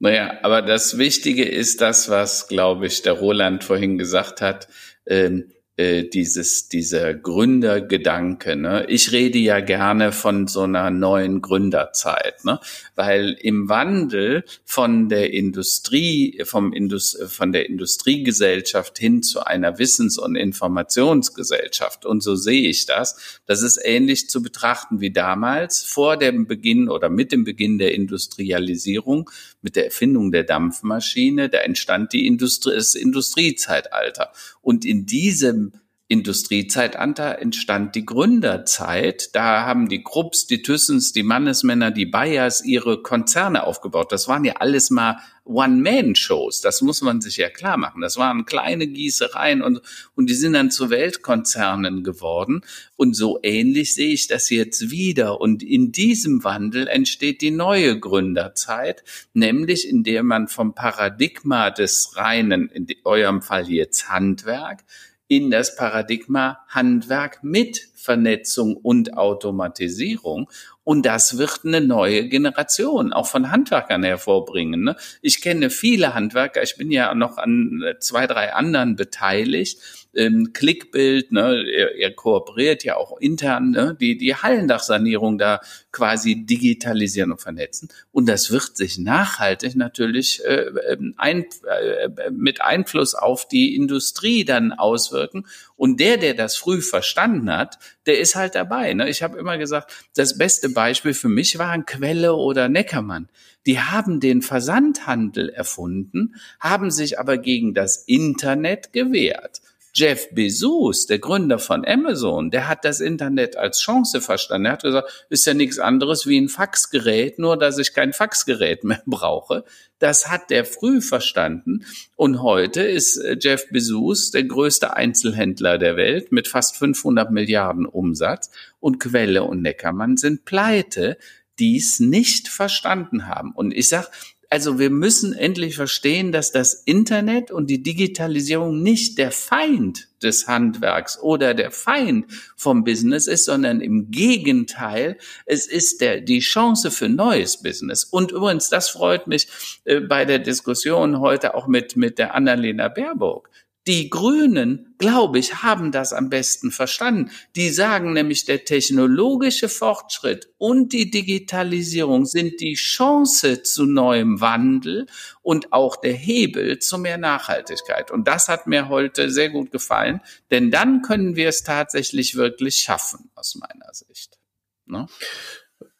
Naja, 0.00 0.38
aber 0.42 0.62
das 0.62 0.96
Wichtige 0.98 1.44
ist 1.44 1.80
das, 1.80 2.08
was, 2.08 2.46
glaube 2.46 2.86
ich, 2.86 3.02
der 3.02 3.14
Roland 3.14 3.64
vorhin 3.64 3.98
gesagt 3.98 4.40
hat. 4.40 4.68
Ähm, 5.06 5.52
äh, 5.78 6.02
dieses, 6.02 6.68
dieser 6.68 7.14
Gründergedanke. 7.14 8.56
Ne? 8.56 8.84
Ich 8.88 9.12
rede 9.12 9.38
ja 9.38 9.60
gerne 9.60 10.10
von 10.10 10.48
so 10.48 10.62
einer 10.62 10.90
neuen 10.90 11.40
Gründerzeit, 11.40 12.44
ne? 12.44 12.58
weil 12.96 13.36
im 13.40 13.68
Wandel 13.68 14.42
von 14.64 15.08
der 15.08 15.32
Industrie, 15.32 16.42
vom 16.44 16.72
Indust 16.72 17.22
von 17.28 17.52
der 17.52 17.68
Industriegesellschaft 17.68 18.98
hin 18.98 19.22
zu 19.22 19.46
einer 19.46 19.78
Wissens- 19.78 20.18
und 20.18 20.34
Informationsgesellschaft, 20.34 22.04
und 22.04 22.24
so 22.24 22.34
sehe 22.34 22.68
ich 22.68 22.86
das, 22.86 23.40
das 23.46 23.62
ist 23.62 23.80
ähnlich 23.80 24.28
zu 24.28 24.42
betrachten 24.42 25.00
wie 25.00 25.12
damals 25.12 25.84
vor 25.84 26.16
dem 26.16 26.48
Beginn 26.48 26.88
oder 26.88 27.08
mit 27.08 27.30
dem 27.30 27.44
Beginn 27.44 27.78
der 27.78 27.94
Industrialisierung, 27.94 29.30
mit 29.68 29.76
der 29.76 29.84
Erfindung 29.84 30.32
der 30.32 30.44
Dampfmaschine, 30.44 31.50
da 31.50 31.58
entstand 31.58 32.14
die 32.14 32.26
Industrie, 32.26 32.74
das 32.74 32.94
Industriezeitalter. 32.94 34.32
Und 34.62 34.86
in 34.86 35.04
diesem 35.04 35.72
Industriezeitalter 36.10 37.38
entstand 37.38 37.94
die 37.94 38.06
Gründerzeit. 38.06 39.34
Da 39.34 39.66
haben 39.66 39.90
die 39.90 40.02
Krupps, 40.02 40.46
die 40.46 40.62
Thyssens, 40.62 41.12
die 41.12 41.22
Mannesmänner, 41.22 41.90
die 41.90 42.06
Bayers 42.06 42.64
ihre 42.64 43.02
Konzerne 43.02 43.64
aufgebaut. 43.64 44.10
Das 44.10 44.26
waren 44.26 44.42
ja 44.44 44.54
alles 44.54 44.88
mal 44.88 45.18
One-Man-Shows. 45.44 46.62
Das 46.62 46.80
muss 46.80 47.02
man 47.02 47.20
sich 47.20 47.36
ja 47.36 47.50
klar 47.50 47.76
machen. 47.76 48.00
Das 48.00 48.16
waren 48.16 48.46
kleine 48.46 48.86
Gießereien 48.86 49.60
und, 49.60 49.82
und 50.14 50.30
die 50.30 50.34
sind 50.34 50.54
dann 50.54 50.70
zu 50.70 50.88
Weltkonzernen 50.88 52.04
geworden. 52.04 52.62
Und 52.96 53.14
so 53.14 53.38
ähnlich 53.42 53.94
sehe 53.94 54.12
ich 54.14 54.28
das 54.28 54.48
jetzt 54.48 54.90
wieder. 54.90 55.42
Und 55.42 55.62
in 55.62 55.92
diesem 55.92 56.42
Wandel 56.42 56.86
entsteht 56.86 57.42
die 57.42 57.50
neue 57.50 57.98
Gründerzeit, 57.98 59.04
nämlich 59.34 59.86
in 59.86 60.04
der 60.04 60.22
man 60.22 60.48
vom 60.48 60.74
Paradigma 60.74 61.70
des 61.70 62.16
reinen, 62.16 62.70
in 62.70 62.86
eurem 63.04 63.42
Fall 63.42 63.68
jetzt 63.68 64.08
Handwerk, 64.08 64.84
in 65.28 65.50
das 65.50 65.76
Paradigma 65.76 66.64
Handwerk 66.68 67.44
mit 67.44 67.87
Vernetzung 68.08 68.74
und 68.74 69.18
Automatisierung. 69.18 70.48
Und 70.82 71.04
das 71.04 71.36
wird 71.36 71.60
eine 71.66 71.82
neue 71.82 72.26
Generation 72.26 73.12
auch 73.12 73.26
von 73.26 73.50
Handwerkern 73.50 74.02
hervorbringen. 74.02 74.82
Ne? 74.82 74.96
Ich 75.20 75.42
kenne 75.42 75.68
viele 75.68 76.14
Handwerker, 76.14 76.62
ich 76.62 76.78
bin 76.78 76.90
ja 76.90 77.14
noch 77.14 77.36
an 77.36 77.82
zwei, 78.00 78.26
drei 78.26 78.54
anderen 78.54 78.96
beteiligt 78.96 79.78
ähm, 80.18 80.52
Klickbild, 80.52 81.32
ne, 81.32 81.64
er, 81.70 81.96
er 81.96 82.12
kooperiert 82.12 82.84
ja 82.84 82.96
auch 82.96 83.18
intern, 83.18 83.70
ne, 83.70 83.96
die, 83.98 84.16
die 84.16 84.34
Hallendachsanierung 84.34 85.38
da 85.38 85.60
quasi 85.92 86.44
digitalisieren 86.44 87.32
und 87.32 87.40
vernetzen. 87.40 87.88
Und 88.10 88.28
das 88.28 88.50
wird 88.50 88.76
sich 88.76 88.98
nachhaltig 88.98 89.76
natürlich 89.76 90.44
äh, 90.44 90.66
ähm, 90.90 91.14
ein, 91.16 91.44
äh, 91.66 92.30
mit 92.30 92.60
Einfluss 92.62 93.14
auf 93.14 93.46
die 93.46 93.76
Industrie 93.76 94.44
dann 94.44 94.72
auswirken. 94.72 95.46
Und 95.76 96.00
der, 96.00 96.16
der 96.16 96.34
das 96.34 96.56
früh 96.56 96.80
verstanden 96.80 97.50
hat, 97.54 97.78
der 98.08 98.18
ist 98.18 98.34
halt 98.34 98.54
dabei. 98.54 98.94
Ne? 98.94 99.08
Ich 99.08 99.22
habe 99.22 99.38
immer 99.38 99.58
gesagt, 99.58 100.08
das 100.16 100.38
beste 100.38 100.70
Beispiel 100.70 101.14
für 101.14 101.28
mich 101.28 101.58
waren 101.58 101.86
Quelle 101.86 102.34
oder 102.34 102.68
Neckermann. 102.68 103.28
Die 103.66 103.78
haben 103.78 104.18
den 104.18 104.40
Versandhandel 104.40 105.50
erfunden, 105.50 106.34
haben 106.58 106.90
sich 106.90 107.18
aber 107.18 107.36
gegen 107.36 107.74
das 107.74 107.98
Internet 107.98 108.92
gewehrt. 108.92 109.60
Jeff 109.94 110.28
Bezos, 110.32 111.06
der 111.06 111.18
Gründer 111.18 111.58
von 111.58 111.84
Amazon, 111.86 112.50
der 112.50 112.68
hat 112.68 112.84
das 112.84 113.00
Internet 113.00 113.56
als 113.56 113.80
Chance 113.80 114.20
verstanden. 114.20 114.66
Er 114.66 114.72
hat 114.72 114.82
gesagt, 114.82 115.26
ist 115.30 115.46
ja 115.46 115.54
nichts 115.54 115.78
anderes 115.78 116.26
wie 116.26 116.38
ein 116.40 116.48
Faxgerät, 116.48 117.38
nur 117.38 117.56
dass 117.56 117.78
ich 117.78 117.94
kein 117.94 118.12
Faxgerät 118.12 118.84
mehr 118.84 119.02
brauche. 119.06 119.64
Das 119.98 120.30
hat 120.30 120.50
der 120.50 120.64
früh 120.64 121.00
verstanden. 121.00 121.84
Und 122.14 122.42
heute 122.42 122.82
ist 122.82 123.16
äh, 123.16 123.36
Jeff 123.40 123.68
Bezos 123.70 124.30
der 124.30 124.44
größte 124.44 124.94
Einzelhändler 124.94 125.78
der 125.78 125.96
Welt 125.96 126.30
mit 126.30 126.46
fast 126.46 126.76
500 126.76 127.30
Milliarden 127.30 127.86
Umsatz. 127.86 128.50
Und 128.80 129.00
Quelle 129.00 129.42
und 129.42 129.62
Neckermann 129.62 130.16
sind 130.16 130.44
pleite, 130.44 131.18
die 131.58 131.76
es 131.76 131.98
nicht 131.98 132.48
verstanden 132.48 133.26
haben. 133.26 133.52
Und 133.52 133.72
ich 133.72 133.88
sag, 133.88 134.10
also 134.50 134.78
wir 134.78 134.88
müssen 134.88 135.34
endlich 135.34 135.76
verstehen, 135.76 136.32
dass 136.32 136.52
das 136.52 136.74
Internet 136.74 137.50
und 137.50 137.68
die 137.68 137.82
Digitalisierung 137.82 138.82
nicht 138.82 139.18
der 139.18 139.30
Feind 139.30 140.08
des 140.22 140.48
Handwerks 140.48 141.20
oder 141.20 141.52
der 141.52 141.70
Feind 141.70 142.26
vom 142.56 142.82
Business 142.82 143.26
ist, 143.26 143.44
sondern 143.44 143.80
im 143.82 144.10
Gegenteil, 144.10 145.18
es 145.44 145.66
ist 145.66 146.00
der, 146.00 146.22
die 146.22 146.40
Chance 146.40 146.90
für 146.90 147.10
neues 147.10 147.58
Business. 147.58 148.04
Und 148.04 148.32
übrigens, 148.32 148.70
das 148.70 148.88
freut 148.88 149.26
mich 149.26 149.48
äh, 149.84 150.00
bei 150.00 150.24
der 150.24 150.38
Diskussion 150.38 151.20
heute 151.20 151.54
auch 151.54 151.66
mit, 151.66 151.96
mit 151.96 152.18
der 152.18 152.34
Annalena 152.34 152.88
Baerbock. 152.88 153.50
Die 153.88 154.10
Grünen, 154.10 154.94
glaube 154.98 155.38
ich, 155.38 155.62
haben 155.62 155.92
das 155.92 156.12
am 156.12 156.28
besten 156.28 156.70
verstanden. 156.70 157.30
Die 157.56 157.70
sagen 157.70 158.12
nämlich, 158.12 158.44
der 158.44 158.66
technologische 158.66 159.70
Fortschritt 159.70 160.50
und 160.58 160.92
die 160.92 161.10
Digitalisierung 161.10 162.26
sind 162.26 162.60
die 162.60 162.74
Chance 162.74 163.62
zu 163.62 163.86
neuem 163.86 164.42
Wandel 164.42 165.06
und 165.40 165.72
auch 165.72 165.96
der 165.96 166.12
Hebel 166.12 166.80
zu 166.80 166.98
mehr 166.98 167.16
Nachhaltigkeit. 167.16 168.10
Und 168.10 168.28
das 168.28 168.48
hat 168.48 168.66
mir 168.66 168.90
heute 168.90 169.30
sehr 169.30 169.48
gut 169.48 169.70
gefallen, 169.70 170.20
denn 170.50 170.70
dann 170.70 171.00
können 171.00 171.34
wir 171.34 171.48
es 171.48 171.62
tatsächlich 171.62 172.34
wirklich 172.34 172.76
schaffen, 172.76 173.30
aus 173.34 173.54
meiner 173.54 173.94
Sicht. 173.94 174.38
Ne? 174.84 175.06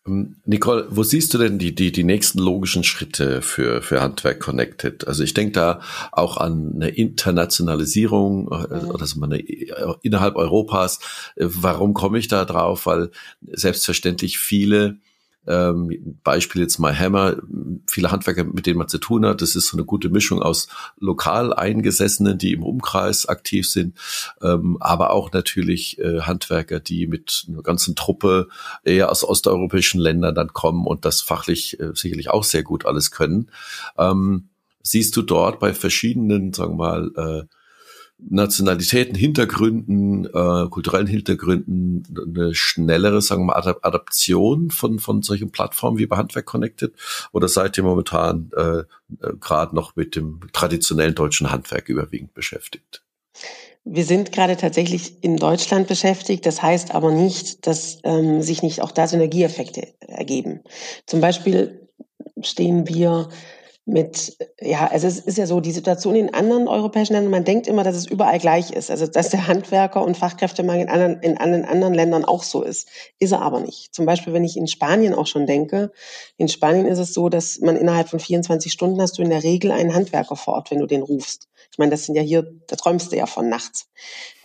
Ähm, 0.09 0.37
Nicole, 0.45 0.87
wo 0.91 1.03
siehst 1.03 1.35
du 1.35 1.39
denn 1.39 1.59
die, 1.59 1.75
die, 1.75 1.93
die 1.93 2.05
nächsten 2.05 2.39
logischen 2.39 2.85
Schritte 2.85 3.43
für, 3.43 3.83
für 3.83 4.01
Handwerk 4.01 4.41
Connected? 4.41 5.07
Also 5.07 5.23
ich 5.23 5.35
denke 5.35 5.53
da 5.53 5.81
auch 6.13 6.37
an 6.37 6.73
eine 6.75 6.89
Internationalisierung, 6.89 8.45
mhm. 8.45 8.91
oder 8.91 9.07
so 9.07 9.23
eine, 9.23 9.39
innerhalb 10.03 10.37
Europas. 10.37 11.01
Warum 11.37 11.95
komme 11.95 12.19
ich 12.19 12.29
da 12.29 12.45
drauf? 12.45 12.87
Weil 12.87 13.11
selbstverständlich 13.47 14.39
viele 14.39 14.97
ähm, 15.47 16.19
Beispiel 16.23 16.63
jetzt 16.63 16.79
mal 16.79 16.97
Hammer, 16.97 17.37
viele 17.87 18.11
Handwerker, 18.11 18.45
mit 18.45 18.67
denen 18.67 18.79
man 18.79 18.89
zu 18.89 18.99
tun 18.99 19.25
hat, 19.25 19.41
das 19.41 19.57
ist 19.57 19.69
so 19.69 19.77
eine 19.77 19.85
gute 19.85 20.09
Mischung 20.11 20.43
aus 20.43 20.69
lokal 20.99 21.55
Eingesessenen, 21.55 22.39
die 22.39 22.53
im 22.53 22.63
Umkreis 22.63 23.27
aktiv 23.27 23.69
sind, 23.69 23.97
ähm, 24.43 24.77
aber 24.81 25.11
auch 25.11 25.33
natürlich 25.33 25.99
äh, 25.99 26.21
Handwerker, 26.21 26.81
die 26.81 27.07
mit 27.07 27.47
einer 27.49 27.63
ganzen 27.63 27.97
Truppe 27.97 28.49
eher 28.85 29.11
aus 29.11 29.25
osteuropäischen 29.25 30.01
Ländern 30.01 30.35
dann 30.35 30.53
kommen 30.53 30.87
und 30.87 31.05
das 31.05 31.23
fachlich 31.23 31.81
äh, 31.81 31.93
sicherlich 31.95 32.31
auch 32.31 32.45
sehr 32.45 32.63
gut 32.63 32.85
alles 32.85 33.11
können. 33.11 33.51
Ähm, 33.97 34.49
siehst 34.83 35.17
du 35.17 35.23
dort 35.23 35.61
bei 35.61 35.73
verschiedenen, 35.75 36.53
sagen 36.53 36.79
wir 36.79 36.85
mal, 36.85 37.13
äh, 37.17 37.58
Nationalitäten, 38.19 39.15
Hintergründen, 39.15 40.27
äh, 40.27 40.69
kulturellen 40.69 41.07
Hintergründen 41.07 42.03
eine 42.35 42.55
schnellere, 42.55 43.23
sagen 43.23 43.43
wir 43.43 43.55
mal, 43.55 43.77
Adaption 43.83 44.71
von, 44.71 44.99
von 44.99 45.23
solchen 45.23 45.53
Plattformen 45.53 45.99
wie 45.99 46.07
bei 46.07 46.17
Handwerk 46.17 46.47
Connected? 46.47 46.93
Oder 47.33 47.49
seid 47.49 47.79
ihr 47.79 47.85
momentan 47.85 48.51
äh, 48.57 48.79
äh, 48.81 48.85
gerade 49.41 49.75
noch 49.75 49.95
mit 49.95 50.17
dem 50.17 50.41
traditionellen 50.53 51.15
deutschen 51.15 51.51
Handwerk 51.51 51.89
überwiegend 51.89 52.35
beschäftigt? 52.35 53.03
Wir 53.85 54.05
sind 54.05 54.33
gerade 54.33 54.57
tatsächlich 54.57 55.23
in 55.23 55.37
Deutschland 55.37 55.87
beschäftigt. 55.87 56.45
Das 56.45 56.61
heißt 56.61 56.95
aber 56.95 57.13
nicht, 57.13 57.67
dass 57.67 58.01
ähm, 58.03 58.43
sich 58.43 58.63
nicht 58.63 58.83
auch 58.83 58.91
da 58.91 59.07
Synergieeffekte 59.07 59.95
ergeben. 60.01 60.61
Zum 61.07 61.21
Beispiel 61.21 61.89
stehen 62.43 62.87
wir 62.89 63.29
mit, 63.89 64.37
ja, 64.61 64.87
also 64.87 65.07
es 65.07 65.19
ist 65.19 65.39
ja 65.39 65.47
so, 65.47 65.61
die 65.61 65.73
Situation 65.73 66.15
in 66.15 66.35
anderen 66.35 66.69
europäischen 66.69 67.15
Ländern, 67.15 67.31
man 67.31 67.45
denkt 67.45 67.67
immer, 67.67 67.85
dass 67.85 67.97
es 67.97 68.07
überall 68.07 68.39
gleich 68.39 68.71
ist. 68.71 68.91
Also, 68.91 69.07
dass 69.07 69.31
der 69.31 69.49
Handwerker- 69.49 70.05
und 70.05 70.15
Fachkräftemangel 70.15 70.83
in 70.83 70.89
anderen, 70.91 71.23
in 71.23 71.39
allen 71.39 71.65
anderen 71.65 71.95
Ländern 71.95 72.25
auch 72.27 72.43
so 72.43 72.63
ist. 72.63 72.89
Ist 73.19 73.33
er 73.33 73.41
aber 73.41 73.61
nicht. 73.61 73.95
Zum 73.95 74.05
Beispiel, 74.05 74.35
wenn 74.35 74.45
ich 74.45 74.59
in 74.59 74.67
Spanien 74.67 75.15
auch 75.15 75.27
schon 75.27 75.47
denke, 75.47 75.91
in 76.37 76.49
Spanien 76.49 76.87
ist 76.87 76.99
es 76.99 77.15
so, 77.15 77.31
dass 77.31 77.61
man 77.61 77.77
innerhalb 77.77 78.11
von 78.11 78.21
24 78.21 78.71
Stunden 78.71 79.01
hast 79.01 79.17
du 79.17 79.23
in 79.23 79.31
der 79.31 79.43
Regel 79.43 79.71
einen 79.71 79.95
Handwerker 79.95 80.37
vor 80.37 80.55
Ort, 80.55 80.71
wenn 80.71 80.81
du 80.81 80.87
den 80.87 81.01
rufst. 81.01 81.49
Ich 81.79 81.81
meine, 81.81 81.93
das 81.93 82.07
sind 82.07 82.17
ja 82.17 82.23
hier, 82.23 82.43
da 82.67 82.75
träumst 82.75 83.13
du 83.13 83.17
ja 83.17 83.27
von 83.27 83.49
nachts. 83.49 83.89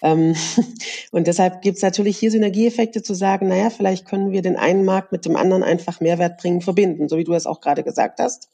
Ähm, 0.04 0.36
und 1.12 1.26
deshalb 1.26 1.64
gibt 1.64 1.78
es 1.78 1.82
natürlich 1.82 2.16
hier 2.20 2.30
Synergieeffekte 2.30 3.02
zu 3.02 3.16
sagen, 3.16 3.48
naja, 3.48 3.72
vielleicht 3.72 4.06
können 4.06 4.32
wir 4.32 4.44
den 4.44 4.56
einen 4.56 4.86
Markt 4.86 5.12
mit 5.12 5.26
dem 5.26 5.36
anderen 5.36 5.64
einfach 5.64 6.00
Mehrwert 6.00 6.38
bringen, 6.38 6.62
verbinden, 6.62 7.10
so 7.10 7.18
wie 7.18 7.24
du 7.24 7.34
es 7.34 7.48
auch 7.48 7.60
gerade 7.60 7.84
gesagt 7.84 8.20
hast. 8.20 8.50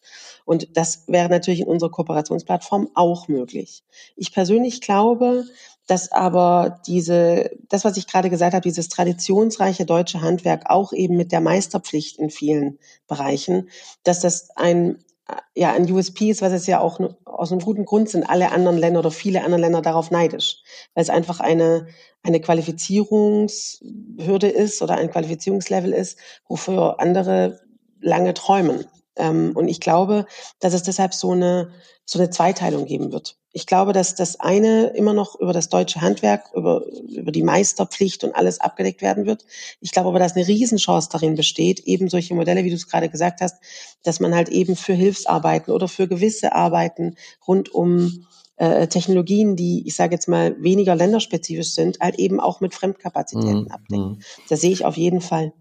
Und 0.46 0.78
das 0.78 1.04
wäre 1.08 1.28
natürlich 1.28 1.60
in 1.60 1.68
unserer 1.68 1.92
Kooperationsplattform 1.92 2.92
auch 2.94 3.28
möglich. 3.28 3.84
Ich 4.16 4.34
persönlich 4.34 4.80
glaube, 4.80 5.44
dass 5.86 6.10
aber 6.14 6.80
diese, 6.88 7.52
das, 7.68 7.84
was 7.84 7.98
ich 7.98 8.08
gerade 8.08 8.30
gesagt 8.30 8.54
habe, 8.54 8.64
dieses 8.64 8.88
traditionsreiche 8.88 9.86
deutsche 9.86 10.22
Handwerk 10.22 10.70
auch 10.70 10.94
eben 10.94 11.18
mit 11.18 11.34
der 11.34 11.42
Meisterpflicht 11.42 12.18
in 12.18 12.30
vielen 12.30 12.80
Bereichen, 13.10 13.70
dass 14.04 14.22
das 14.22 14.52
ein, 14.56 15.04
ja, 15.56 15.74
ein 15.74 15.92
USP 15.92 16.30
ist, 16.30 16.42
was 16.42 16.54
es 16.54 16.68
ja 16.68 16.80
auch 16.80 17.00
aus 17.26 17.52
einem 17.52 17.62
guten 17.62 17.86
Grund 17.86 18.10
sind 18.10 18.24
alle 18.24 18.52
anderen 18.52 18.78
Länder 18.78 19.00
oder 19.00 19.12
viele 19.12 19.44
andere 19.44 19.62
Länder 19.62 19.82
darauf 19.82 20.12
neidisch, 20.12 20.62
weil 20.94 21.04
es 21.04 21.10
einfach 21.10 21.40
eine, 21.40 21.88
eine 22.24 22.40
Qualifizierungshürde 22.40 24.48
ist 24.48 24.82
oder 24.82 24.96
ein 24.96 25.12
Qualifizierungslevel 25.12 25.94
ist, 25.94 26.18
wofür 26.48 27.00
andere 27.00 27.60
lange 28.02 28.34
träumen. 28.34 28.86
Ähm, 29.16 29.54
und 29.56 29.68
ich 29.68 29.80
glaube, 29.80 30.26
dass 30.60 30.74
es 30.74 30.84
deshalb 30.84 31.14
so 31.14 31.32
eine, 31.32 31.72
so 32.06 32.20
eine 32.20 32.30
Zweiteilung 32.30 32.86
geben 32.86 33.12
wird. 33.12 33.39
Ich 33.52 33.66
glaube, 33.66 33.94
dass 33.94 34.14
das 34.16 34.40
eine 34.40 34.88
immer 34.90 35.14
noch 35.14 35.40
über 35.40 35.54
das 35.54 35.70
deutsche 35.70 36.02
Handwerk, 36.02 36.52
über, 36.54 36.86
über 37.10 37.32
die 37.32 37.42
Meisterpflicht 37.42 38.24
und 38.24 38.36
alles 38.36 38.60
abgedeckt 38.60 39.02
werden 39.02 39.26
wird. 39.26 39.46
Ich 39.82 39.92
glaube 39.92 40.10
aber, 40.10 40.20
dass 40.20 40.36
eine 40.36 40.48
Riesenchance 40.48 41.10
darin 41.12 41.36
besteht, 41.36 41.80
eben 41.82 42.10
solche 42.10 42.36
Modelle, 42.36 42.64
wie 42.64 42.70
du 42.70 42.76
es 42.76 42.88
gerade 42.88 43.10
gesagt 43.10 43.42
hast, 43.42 43.56
dass 44.04 44.20
man 44.20 44.36
halt 44.36 44.50
eben 44.50 44.76
für 44.76 44.94
Hilfsarbeiten 44.94 45.74
oder 45.74 45.88
für 45.88 46.08
gewisse 46.08 46.54
Arbeiten 46.54 47.16
rund 47.48 47.74
um 47.74 48.28
äh, 48.58 48.88
Technologien, 48.88 49.56
die, 49.56 49.88
ich 49.88 49.96
sage 49.96 50.14
jetzt 50.14 50.28
mal, 50.28 50.56
weniger 50.62 50.94
länderspezifisch 50.94 51.74
sind, 51.74 52.00
halt 52.02 52.20
eben 52.20 52.40
auch 52.40 52.62
mit 52.62 52.76
Fremdkapazitäten 52.76 53.64
mhm. 53.64 53.72
abdecken. 53.72 54.24
Das 54.50 54.62
sehe 54.62 54.72
ich 54.72 54.86
auf 54.86 54.98
jeden 54.98 55.22
Fall. 55.22 55.54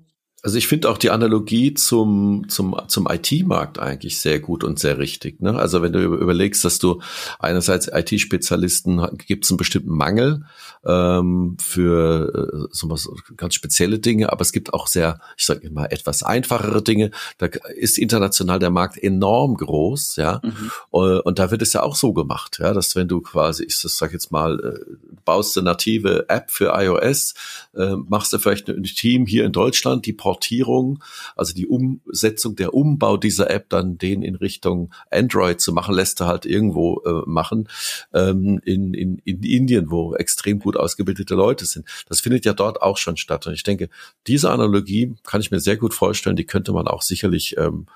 Also 0.43 0.57
ich 0.57 0.69
finde 0.69 0.89
auch 0.89 0.99
die 0.99 1.11
Analogie 1.11 1.75
zum, 1.75 2.49
zum, 2.49 2.77
zum 2.87 3.09
IT-Markt 3.11 3.81
eigentlich 3.81 4.21
sehr 4.21 4.39
gut 4.39 4.63
und 4.63 4.79
sehr 4.79 4.97
richtig. 4.99 5.41
Ne? 5.43 5.59
Also 5.59 5.83
wenn 5.83 5.93
du 5.93 6.01
überlegst, 6.01 6.65
dass 6.65 6.79
du 6.79 7.03
einerseits 7.41 7.89
IT-Spezialisten 7.93 9.05
gibt 9.27 9.45
es 9.45 9.51
einen 9.51 9.57
bestimmten 9.57 9.91
Mangel 9.91 10.45
ähm, 10.87 11.57
für 11.61 12.51
äh, 12.53 12.69
so 12.71 12.89
was, 12.89 13.09
ganz 13.37 13.55
spezielle 13.55 13.99
Dinge, 13.99 14.31
aber 14.33 14.43
es 14.43 14.53
gibt 14.53 14.73
auch 14.73 14.87
sehr, 14.87 15.21
ich 15.37 15.45
sage 15.45 15.67
immer, 15.67 15.91
etwas 15.91 16.23
einfachere 16.23 16.83
Dinge. 16.83 17.11
Da 17.39 17.47
ist 17.75 17.99
international 17.99 18.61
der 18.61 18.71
Markt 18.71 18.97
enorm 18.97 19.57
groß, 19.57 20.17
ja. 20.17 20.41
Mhm. 20.45 20.71
Und, 20.91 21.21
und 21.21 21.39
da 21.41 21.51
wird 21.51 21.63
es 21.63 21.73
ja 21.73 21.83
auch 21.83 21.97
so 21.97 22.13
gemacht, 22.13 22.59
ja, 22.61 22.73
dass 22.73 22.95
wenn 22.95 23.09
du 23.09 23.21
quasi, 23.21 23.65
ich 23.65 23.77
sag 23.77 24.13
jetzt 24.13 24.31
mal, 24.31 24.61
äh, 24.61 24.95
baust 25.25 25.59
eine 25.59 25.65
native 25.65 26.27
App 26.29 26.53
für 26.53 26.73
iOS, 26.77 27.35
äh, 27.75 27.97
machst 27.97 28.33
du 28.33 28.39
vielleicht 28.39 28.69
ein 28.69 28.85
Team 28.85 29.27
hier 29.27 29.45
in 29.45 29.53
Deutschland, 29.53 30.07
die 30.07 30.13
Portierung, 30.29 31.03
also 31.37 31.55
die 31.55 31.67
Umsetzung, 31.67 32.55
der 32.55 32.75
Umbau 32.75 33.17
dieser 33.17 33.49
App 33.49 33.71
dann 33.71 33.97
den 33.97 34.21
in 34.21 34.35
Richtung 34.35 34.93
Android 35.11 35.59
zu 35.59 35.73
machen, 35.73 35.95
lässt 35.95 36.21
er 36.21 36.27
halt 36.27 36.45
irgendwo 36.45 37.01
äh, 37.07 37.23
machen 37.25 37.67
ähm, 38.13 38.61
in, 38.63 38.93
in, 38.93 39.23
in 39.25 39.43
Indien, 39.43 39.91
wo 39.91 40.15
extrem 40.15 40.59
gut 40.59 40.77
ausgebildete 40.77 41.35
Leute 41.35 41.65
sind. 41.65 41.87
Das 42.11 42.21
findet 42.21 42.45
ja 42.45 42.53
dort 42.53 42.83
auch 42.83 42.99
schon 42.99 43.17
statt. 43.17 43.47
Und 43.47 43.55
ich 43.55 43.63
denke, 43.63 43.89
diese 44.27 44.51
Analogie 44.51 45.15
kann 45.25 45.41
ich 45.41 45.51
mir 45.51 45.61
sehr 45.61 45.79
gut 45.79 45.95
vorstellen, 45.95 46.37
die 46.37 46.45
könnte 46.45 46.73
man 46.73 46.89
auch 46.89 47.01
sicherlich 47.01 47.57
ähm, 47.57 47.87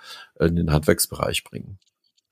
in 0.41 0.57
den 0.57 0.73
Handwerksbereich 0.73 1.45
bringen. 1.45 1.79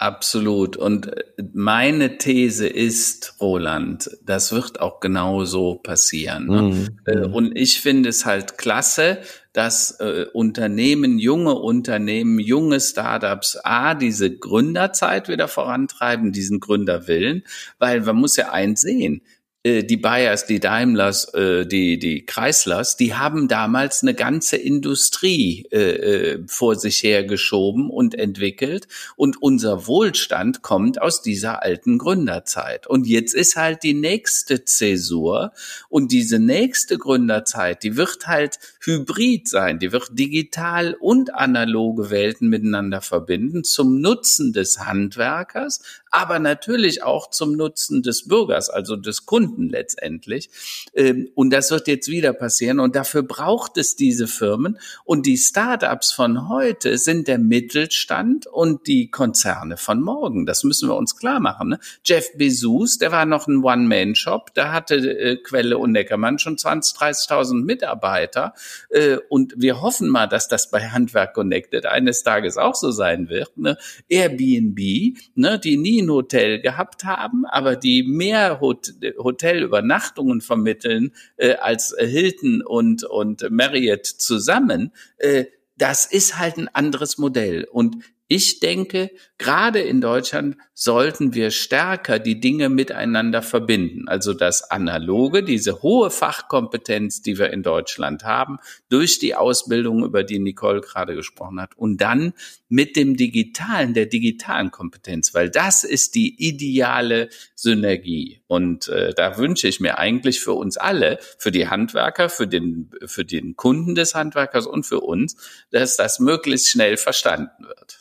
Absolut. 0.01 0.79
Und 0.79 1.09
äh, 1.09 1.25
meine 1.53 2.17
These 2.17 2.67
ist, 2.67 3.35
Roland, 3.39 4.11
das 4.25 4.51
wird 4.51 4.81
auch 4.81 5.01
genau 5.01 5.45
so 5.45 5.75
passieren. 5.75 6.47
Ne? 6.47 6.63
Mhm. 6.63 6.89
Äh, 7.05 7.27
und 7.27 7.55
ich 7.55 7.83
finde 7.83 8.09
es 8.09 8.25
halt 8.25 8.57
klasse, 8.57 9.19
dass 9.53 9.99
äh, 10.01 10.27
Unternehmen, 10.33 11.19
junge 11.19 11.55
Unternehmen, 11.55 12.39
junge 12.39 12.81
Startups, 12.81 13.59
a, 13.65 13.95
diese 13.95 14.37
Gründerzeit 14.37 15.29
wieder 15.29 15.49
vorantreiben, 15.49 16.33
diesen 16.33 16.61
Gründerwillen, 16.61 17.45
weil 17.79 18.01
man 18.01 18.17
muss 18.17 18.37
ja 18.37 18.51
eins 18.51 18.83
sehen, 18.83 19.23
die 19.63 19.99
Bayers, 19.99 20.47
die 20.47 20.59
Daimlers, 20.59 21.35
äh, 21.35 21.67
die, 21.67 21.99
die 21.99 22.25
Chryslers, 22.25 22.97
die 22.97 23.15
haben 23.15 23.47
damals 23.47 24.03
eine 24.03 24.15
ganze 24.15 24.57
Industrie 24.57 25.67
äh, 25.67 26.39
vor 26.47 26.77
sich 26.77 27.03
hergeschoben 27.03 27.91
und 27.91 28.15
entwickelt. 28.15 28.89
Und 29.17 29.43
unser 29.43 29.87
Wohlstand 29.87 30.63
kommt 30.63 31.03
aus 31.03 31.21
dieser 31.21 31.63
alten 31.63 31.99
Gründerzeit. 31.99 32.87
Und 32.87 33.07
jetzt 33.07 33.35
ist 33.35 33.57
halt 33.57 33.83
die 33.83 33.93
nächste 33.93 34.65
Zäsur. 34.65 35.53
Und 35.91 36.11
diese 36.11 36.39
nächste 36.39 36.97
Gründerzeit, 36.97 37.83
die 37.83 37.97
wird 37.99 38.27
halt 38.27 38.59
hybrid 38.81 39.47
sein. 39.47 39.79
Die 39.79 39.93
wird 39.93 40.19
digital 40.19 40.95
und 40.99 41.35
analoge 41.35 42.09
Welten 42.09 42.49
miteinander 42.49 43.03
verbinden 43.03 43.63
zum 43.65 44.01
Nutzen 44.01 44.55
des 44.55 44.79
Handwerkers, 44.79 45.83
aber 46.11 46.39
natürlich 46.39 47.03
auch 47.03 47.31
zum 47.31 47.53
Nutzen 47.53 48.03
des 48.03 48.27
Bürgers, 48.27 48.69
also 48.69 48.97
des 48.97 49.27
Kunden 49.27 49.69
letztendlich. 49.69 50.51
Ähm, 50.95 51.31
und 51.35 51.51
das 51.51 51.71
wird 51.71 51.87
jetzt 51.89 52.09
wieder 52.09 52.33
passieren. 52.33 52.81
Und 52.81 52.97
dafür 52.97 53.23
braucht 53.23 53.77
es 53.77 53.97
diese 53.97 54.27
Firmen. 54.27 54.79
Und 55.05 55.27
die 55.27 55.37
Startups 55.37 56.13
von 56.13 56.49
heute 56.49 56.99
sind 56.99 57.29
der 57.29 57.39
Mittelstand 57.39 58.47
und 58.47 58.87
die 58.87 59.11
Konzerne 59.11 59.77
von 59.77 60.03
morgen. 60.03 60.47
Das 60.47 60.65
müssen 60.65 60.89
wir 60.89 60.97
uns 60.97 61.17
klar 61.17 61.41
machen. 61.41 61.71
Ne? 61.71 61.81
Jeff 62.05 62.37
Bezos, 62.37 62.99
der 62.99 63.13
war 63.13 63.25
noch 63.25 63.47
ein 63.47 63.63
One-Man-Shop. 63.63 64.53
Da 64.55 64.73
hatte 64.73 64.97
äh, 64.97 65.37
Quelle 65.37 65.79
und 65.79 65.93
Neckermann 65.93 66.39
schon 66.39 66.59
20, 66.59 66.99
30.000 66.99 67.65
Mitarbeiter. 67.65 68.55
Äh, 68.89 69.19
und 69.29 69.55
wir 69.57 69.81
hoffen 69.81 70.09
mal, 70.09 70.27
dass 70.27 70.49
das 70.49 70.71
bei 70.71 70.89
Handwerk 70.89 71.35
Connected 71.35 71.87
eines 71.87 72.25
Tages 72.25 72.57
auch 72.57 72.75
so 72.75 72.91
sein 72.91 73.29
wird. 73.29 73.57
Ne? 73.57 73.77
Airbnb, 74.09 75.17
ne, 75.35 75.59
die 75.59 75.77
nie 75.77 76.00
ein 76.01 76.11
Hotel 76.11 76.61
gehabt 76.61 77.05
haben, 77.05 77.45
aber 77.47 77.77
die 77.77 78.03
mehr 78.03 78.61
Hot 78.61 78.93
Hotelübernachtungen 79.19 80.41
vermitteln 80.41 81.13
äh, 81.37 81.55
als 81.55 81.95
Hilton 81.99 82.63
und, 82.63 83.05
und 83.05 83.51
Marriott 83.51 84.07
zusammen, 84.07 84.93
äh, 85.19 85.47
das 85.77 86.05
ist 86.05 86.39
halt 86.39 86.59
ein 86.59 86.69
anderes 86.69 87.19
Modell. 87.19 87.65
Und 87.65 87.97
Ich 88.33 88.61
denke, 88.61 89.11
gerade 89.39 89.81
in 89.81 90.01
Deutschland 90.01 90.57
sollten 90.73 91.35
wir 91.35 91.51
stärker 91.51 92.21
die 92.21 92.39
Dinge 92.39 92.69
miteinander 92.69 93.43
verbinden. 93.43 94.07
Also 94.07 94.35
das 94.35 94.71
Analoge, 94.71 95.43
diese 95.43 95.83
hohe 95.83 96.13
Fachkompetenz, 96.13 97.23
die 97.23 97.39
wir 97.39 97.51
in 97.51 97.65
Deutschland 97.65 98.23
haben, 98.23 98.59
durch 98.89 99.19
die 99.19 99.35
Ausbildung, 99.35 100.05
über 100.05 100.23
die 100.23 100.39
Nicole 100.39 100.81
gerade 100.81 101.17
gesprochen 101.17 101.61
hat, 101.61 101.77
und 101.77 102.01
dann 102.01 102.33
mit 102.69 102.95
dem 102.95 103.17
Digitalen, 103.17 103.95
der 103.95 104.07
digitalen 104.07 104.71
Kompetenz, 104.71 105.35
weil 105.35 105.51
das 105.51 105.83
ist 105.83 106.15
die 106.15 106.37
ideale 106.39 107.31
Synergie. 107.57 108.43
Und 108.47 108.87
äh, 108.87 109.13
da 109.13 109.39
wünsche 109.39 109.67
ich 109.67 109.81
mir 109.81 109.99
eigentlich 109.99 110.39
für 110.39 110.53
uns 110.53 110.77
alle, 110.77 111.19
für 111.37 111.51
die 111.51 111.67
Handwerker, 111.67 112.29
für 112.29 112.47
den, 112.47 112.93
für 113.07 113.25
den 113.25 113.57
Kunden 113.57 113.97
des 113.97 114.15
Handwerkers 114.15 114.69
und 114.69 114.87
für 114.87 115.01
uns, 115.01 115.35
dass 115.73 115.97
das 115.97 116.21
möglichst 116.21 116.69
schnell 116.69 116.97
verstanden 116.97 117.65
wird 117.65 118.00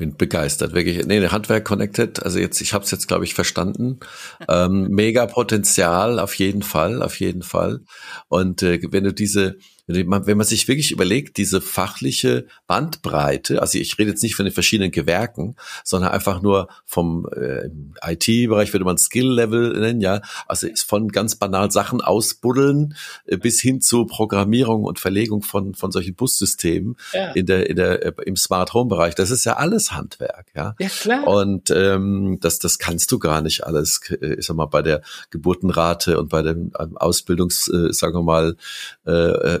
bin 0.00 0.16
begeistert, 0.16 0.72
wirklich. 0.72 1.06
Nee, 1.06 1.28
Handwerk 1.28 1.64
Connected, 1.64 2.22
also 2.24 2.38
jetzt, 2.38 2.60
ich 2.60 2.72
habe 2.72 2.84
es 2.84 2.90
jetzt, 2.90 3.06
glaube 3.06 3.24
ich, 3.24 3.34
verstanden. 3.34 4.00
Ähm, 4.48 4.88
mega 4.88 5.26
Potenzial, 5.26 6.18
auf 6.18 6.34
jeden 6.34 6.62
Fall, 6.62 7.02
auf 7.02 7.20
jeden 7.20 7.42
Fall. 7.42 7.82
Und 8.28 8.62
äh, 8.62 8.80
wenn 8.90 9.04
du 9.04 9.12
diese 9.12 9.58
wenn 9.94 10.36
man 10.36 10.46
sich 10.46 10.68
wirklich 10.68 10.92
überlegt, 10.92 11.36
diese 11.36 11.60
fachliche 11.60 12.46
Bandbreite, 12.66 13.60
also 13.60 13.78
ich 13.78 13.98
rede 13.98 14.10
jetzt 14.10 14.22
nicht 14.22 14.34
von 14.34 14.44
den 14.44 14.54
verschiedenen 14.54 14.90
Gewerken, 14.90 15.56
sondern 15.84 16.12
einfach 16.12 16.42
nur 16.42 16.68
vom 16.84 17.26
äh, 17.34 17.68
IT-Bereich 18.02 18.72
würde 18.72 18.84
man 18.84 18.98
Skill-Level 18.98 19.78
nennen, 19.80 20.00
ja, 20.00 20.20
also 20.46 20.66
ist 20.66 20.88
von 20.88 21.08
ganz 21.08 21.36
banal 21.36 21.70
Sachen 21.70 22.00
ausbuddeln 22.00 22.94
äh, 23.26 23.36
bis 23.36 23.60
hin 23.60 23.80
zu 23.80 24.06
Programmierung 24.06 24.84
und 24.84 24.98
Verlegung 24.98 25.42
von 25.42 25.74
von 25.74 25.92
solchen 25.92 26.14
Bussystemen 26.14 26.96
ja. 27.12 27.32
in 27.32 27.46
der 27.46 27.68
in 27.68 27.76
der 27.76 28.04
äh, 28.04 28.12
im 28.24 28.36
Smart 28.36 28.74
Home 28.74 28.88
Bereich. 28.88 29.14
Das 29.14 29.30
ist 29.30 29.44
ja 29.44 29.56
alles 29.56 29.92
Handwerk, 29.92 30.46
ja. 30.54 30.74
Ja 30.78 30.88
klar. 30.88 31.26
Und 31.26 31.70
ähm, 31.70 32.38
das 32.40 32.58
das 32.58 32.78
kannst 32.78 33.12
du 33.12 33.18
gar 33.18 33.40
nicht 33.40 33.64
alles, 33.64 34.00
äh, 34.10 34.34
ich 34.34 34.46
sag 34.46 34.56
mal 34.56 34.66
bei 34.66 34.82
der 34.82 35.02
Geburtenrate 35.30 36.18
und 36.18 36.28
bei 36.28 36.42
dem 36.42 36.72
Ausbildungs, 36.74 37.68
äh, 37.68 37.92
sagen 37.92 38.14
wir 38.14 38.22
mal 38.22 38.56
äh, 39.06 39.10
äh 39.10 39.60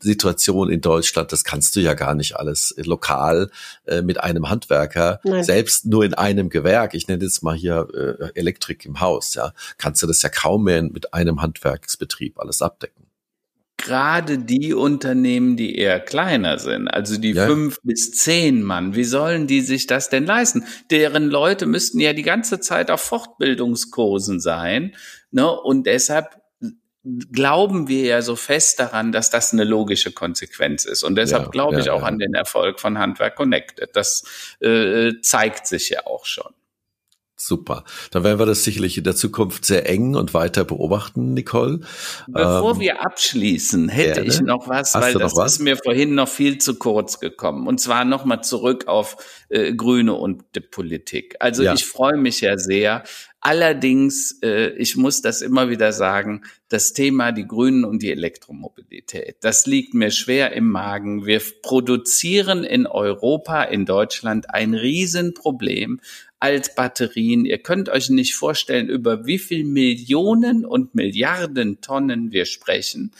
Situation 0.00 0.70
in 0.70 0.80
Deutschland, 0.80 1.32
das 1.32 1.44
kannst 1.44 1.76
du 1.76 1.80
ja 1.80 1.94
gar 1.94 2.14
nicht 2.14 2.36
alles 2.36 2.74
lokal 2.78 3.50
äh, 3.86 4.02
mit 4.02 4.20
einem 4.20 4.48
Handwerker, 4.48 5.20
Nein. 5.24 5.44
selbst 5.44 5.86
nur 5.86 6.04
in 6.04 6.14
einem 6.14 6.48
Gewerk, 6.48 6.94
ich 6.94 7.08
nenne 7.08 7.24
jetzt 7.24 7.42
mal 7.42 7.56
hier 7.56 7.88
äh, 7.94 8.38
Elektrik 8.38 8.84
im 8.84 9.00
Haus, 9.00 9.34
ja, 9.34 9.52
kannst 9.76 10.02
du 10.02 10.06
das 10.06 10.22
ja 10.22 10.28
kaum 10.28 10.64
mehr 10.64 10.82
mit 10.82 11.14
einem 11.14 11.42
Handwerksbetrieb 11.42 12.38
alles 12.38 12.62
abdecken 12.62 13.08
gerade 13.78 14.38
die 14.38 14.74
Unternehmen, 14.74 15.56
die 15.56 15.76
eher 15.76 16.00
kleiner 16.00 16.58
sind, 16.58 16.88
also 16.88 17.18
die 17.18 17.32
ja. 17.32 17.46
fünf 17.46 17.78
bis 17.82 18.10
zehn 18.10 18.62
Mann, 18.62 18.94
wie 18.94 19.04
sollen 19.04 19.46
die 19.46 19.62
sich 19.62 19.86
das 19.86 20.10
denn 20.10 20.26
leisten? 20.26 20.64
Deren 20.90 21.28
Leute 21.28 21.64
müssten 21.64 22.00
ja 22.00 22.12
die 22.12 22.22
ganze 22.22 22.60
Zeit 22.60 22.90
auf 22.90 23.00
Fortbildungskursen 23.00 24.40
sein, 24.40 24.94
ne? 25.30 25.48
Und 25.50 25.86
deshalb 25.86 26.42
glauben 27.32 27.88
wir 27.88 28.04
ja 28.04 28.22
so 28.22 28.36
fest 28.36 28.80
daran, 28.80 29.12
dass 29.12 29.30
das 29.30 29.52
eine 29.52 29.64
logische 29.64 30.12
Konsequenz 30.12 30.84
ist. 30.84 31.02
Und 31.02 31.16
deshalb 31.16 31.44
ja, 31.44 31.50
glaube 31.50 31.80
ich 31.80 31.86
ja, 31.86 31.92
auch 31.92 32.02
ja. 32.02 32.06
an 32.06 32.18
den 32.18 32.34
Erfolg 32.34 32.80
von 32.80 32.98
Handwerk 32.98 33.36
Connected. 33.36 33.90
Das 33.94 34.56
äh, 34.60 35.12
zeigt 35.22 35.66
sich 35.66 35.90
ja 35.90 36.06
auch 36.06 36.26
schon. 36.26 36.52
Super. 37.40 37.84
Dann 38.10 38.24
werden 38.24 38.40
wir 38.40 38.46
das 38.46 38.64
sicherlich 38.64 38.98
in 38.98 39.04
der 39.04 39.14
Zukunft 39.14 39.64
sehr 39.64 39.88
eng 39.88 40.16
und 40.16 40.34
weiter 40.34 40.64
beobachten, 40.64 41.34
Nicole. 41.34 41.80
Bevor 42.26 42.72
ähm, 42.72 42.80
wir 42.80 43.06
abschließen, 43.06 43.88
hätte 43.88 44.14
gerne. 44.14 44.28
ich 44.28 44.40
noch 44.40 44.66
was, 44.66 44.94
Hast 44.94 45.02
weil 45.02 45.14
das 45.14 45.36
was? 45.36 45.52
ist 45.52 45.58
mir 45.60 45.76
vorhin 45.76 46.16
noch 46.16 46.28
viel 46.28 46.58
zu 46.58 46.74
kurz 46.74 47.20
gekommen. 47.20 47.68
Und 47.68 47.78
zwar 47.78 48.04
nochmal 48.04 48.42
zurück 48.42 48.88
auf 48.88 49.16
äh, 49.50 49.72
Grüne 49.72 50.14
und 50.14 50.42
die 50.56 50.60
Politik. 50.60 51.36
Also 51.38 51.62
ja. 51.62 51.74
ich 51.74 51.86
freue 51.86 52.16
mich 52.16 52.40
ja 52.40 52.58
sehr, 52.58 53.04
Allerdings, 53.40 54.40
äh, 54.42 54.70
ich 54.70 54.96
muss 54.96 55.22
das 55.22 55.42
immer 55.42 55.70
wieder 55.70 55.92
sagen, 55.92 56.42
das 56.68 56.92
Thema 56.92 57.30
die 57.30 57.46
Grünen 57.46 57.84
und 57.84 58.02
die 58.02 58.10
Elektromobilität, 58.10 59.36
das 59.42 59.64
liegt 59.66 59.94
mir 59.94 60.10
schwer 60.10 60.52
im 60.52 60.68
Magen. 60.68 61.24
Wir 61.24 61.40
produzieren 61.62 62.64
in 62.64 62.88
Europa, 62.88 63.62
in 63.62 63.86
Deutschland 63.86 64.52
ein 64.52 64.74
Riesenproblem. 64.74 66.00
Altbatterien. 66.40 67.44
Ihr 67.44 67.58
könnt 67.58 67.88
euch 67.88 68.10
nicht 68.10 68.34
vorstellen, 68.34 68.88
über 68.88 69.26
wie 69.26 69.38
viel 69.38 69.64
Millionen 69.64 70.64
und 70.64 70.94
Milliarden 70.94 71.80
Tonnen 71.80 72.32
wir 72.32 72.44
sprechen. 72.44 73.12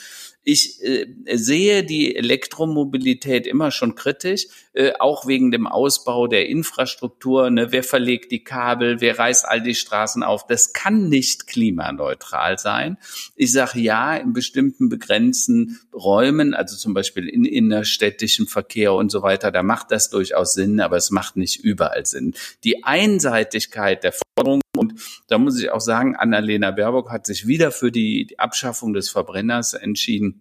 Ich 0.50 0.82
äh, 0.82 1.06
sehe 1.34 1.84
die 1.84 2.16
Elektromobilität 2.16 3.46
immer 3.46 3.70
schon 3.70 3.94
kritisch, 3.94 4.46
äh, 4.72 4.92
auch 4.98 5.26
wegen 5.26 5.50
dem 5.50 5.66
Ausbau 5.66 6.26
der 6.26 6.48
Infrastruktur. 6.48 7.50
Ne? 7.50 7.70
Wer 7.70 7.82
verlegt 7.82 8.32
die 8.32 8.42
Kabel? 8.44 9.02
Wer 9.02 9.18
reißt 9.18 9.46
all 9.46 9.60
die 9.60 9.74
Straßen 9.74 10.22
auf? 10.22 10.46
Das 10.46 10.72
kann 10.72 11.10
nicht 11.10 11.48
klimaneutral 11.48 12.56
sein. 12.56 12.96
Ich 13.36 13.52
sage 13.52 13.78
ja, 13.78 14.16
in 14.16 14.32
bestimmten 14.32 14.88
begrenzten 14.88 15.80
Räumen, 15.92 16.54
also 16.54 16.78
zum 16.78 16.94
Beispiel 16.94 17.28
in 17.28 17.44
innerstädtischem 17.44 18.46
Verkehr 18.46 18.94
und 18.94 19.10
so 19.10 19.20
weiter, 19.20 19.50
da 19.50 19.62
macht 19.62 19.90
das 19.90 20.08
durchaus 20.08 20.54
Sinn, 20.54 20.80
aber 20.80 20.96
es 20.96 21.10
macht 21.10 21.36
nicht 21.36 21.62
überall 21.62 22.06
Sinn. 22.06 22.32
Die 22.64 22.84
Einseitigkeit 22.84 24.02
der 24.02 24.14
Forderung 24.38 24.62
und 24.78 24.94
da 25.26 25.38
muss 25.38 25.60
ich 25.60 25.70
auch 25.70 25.80
sagen, 25.80 26.16
Annalena 26.16 26.70
Baerbock 26.70 27.10
hat 27.10 27.26
sich 27.26 27.46
wieder 27.46 27.70
für 27.70 27.90
die 27.90 28.34
Abschaffung 28.38 28.92
des 28.92 29.10
Verbrenners 29.10 29.74
entschieden. 29.74 30.37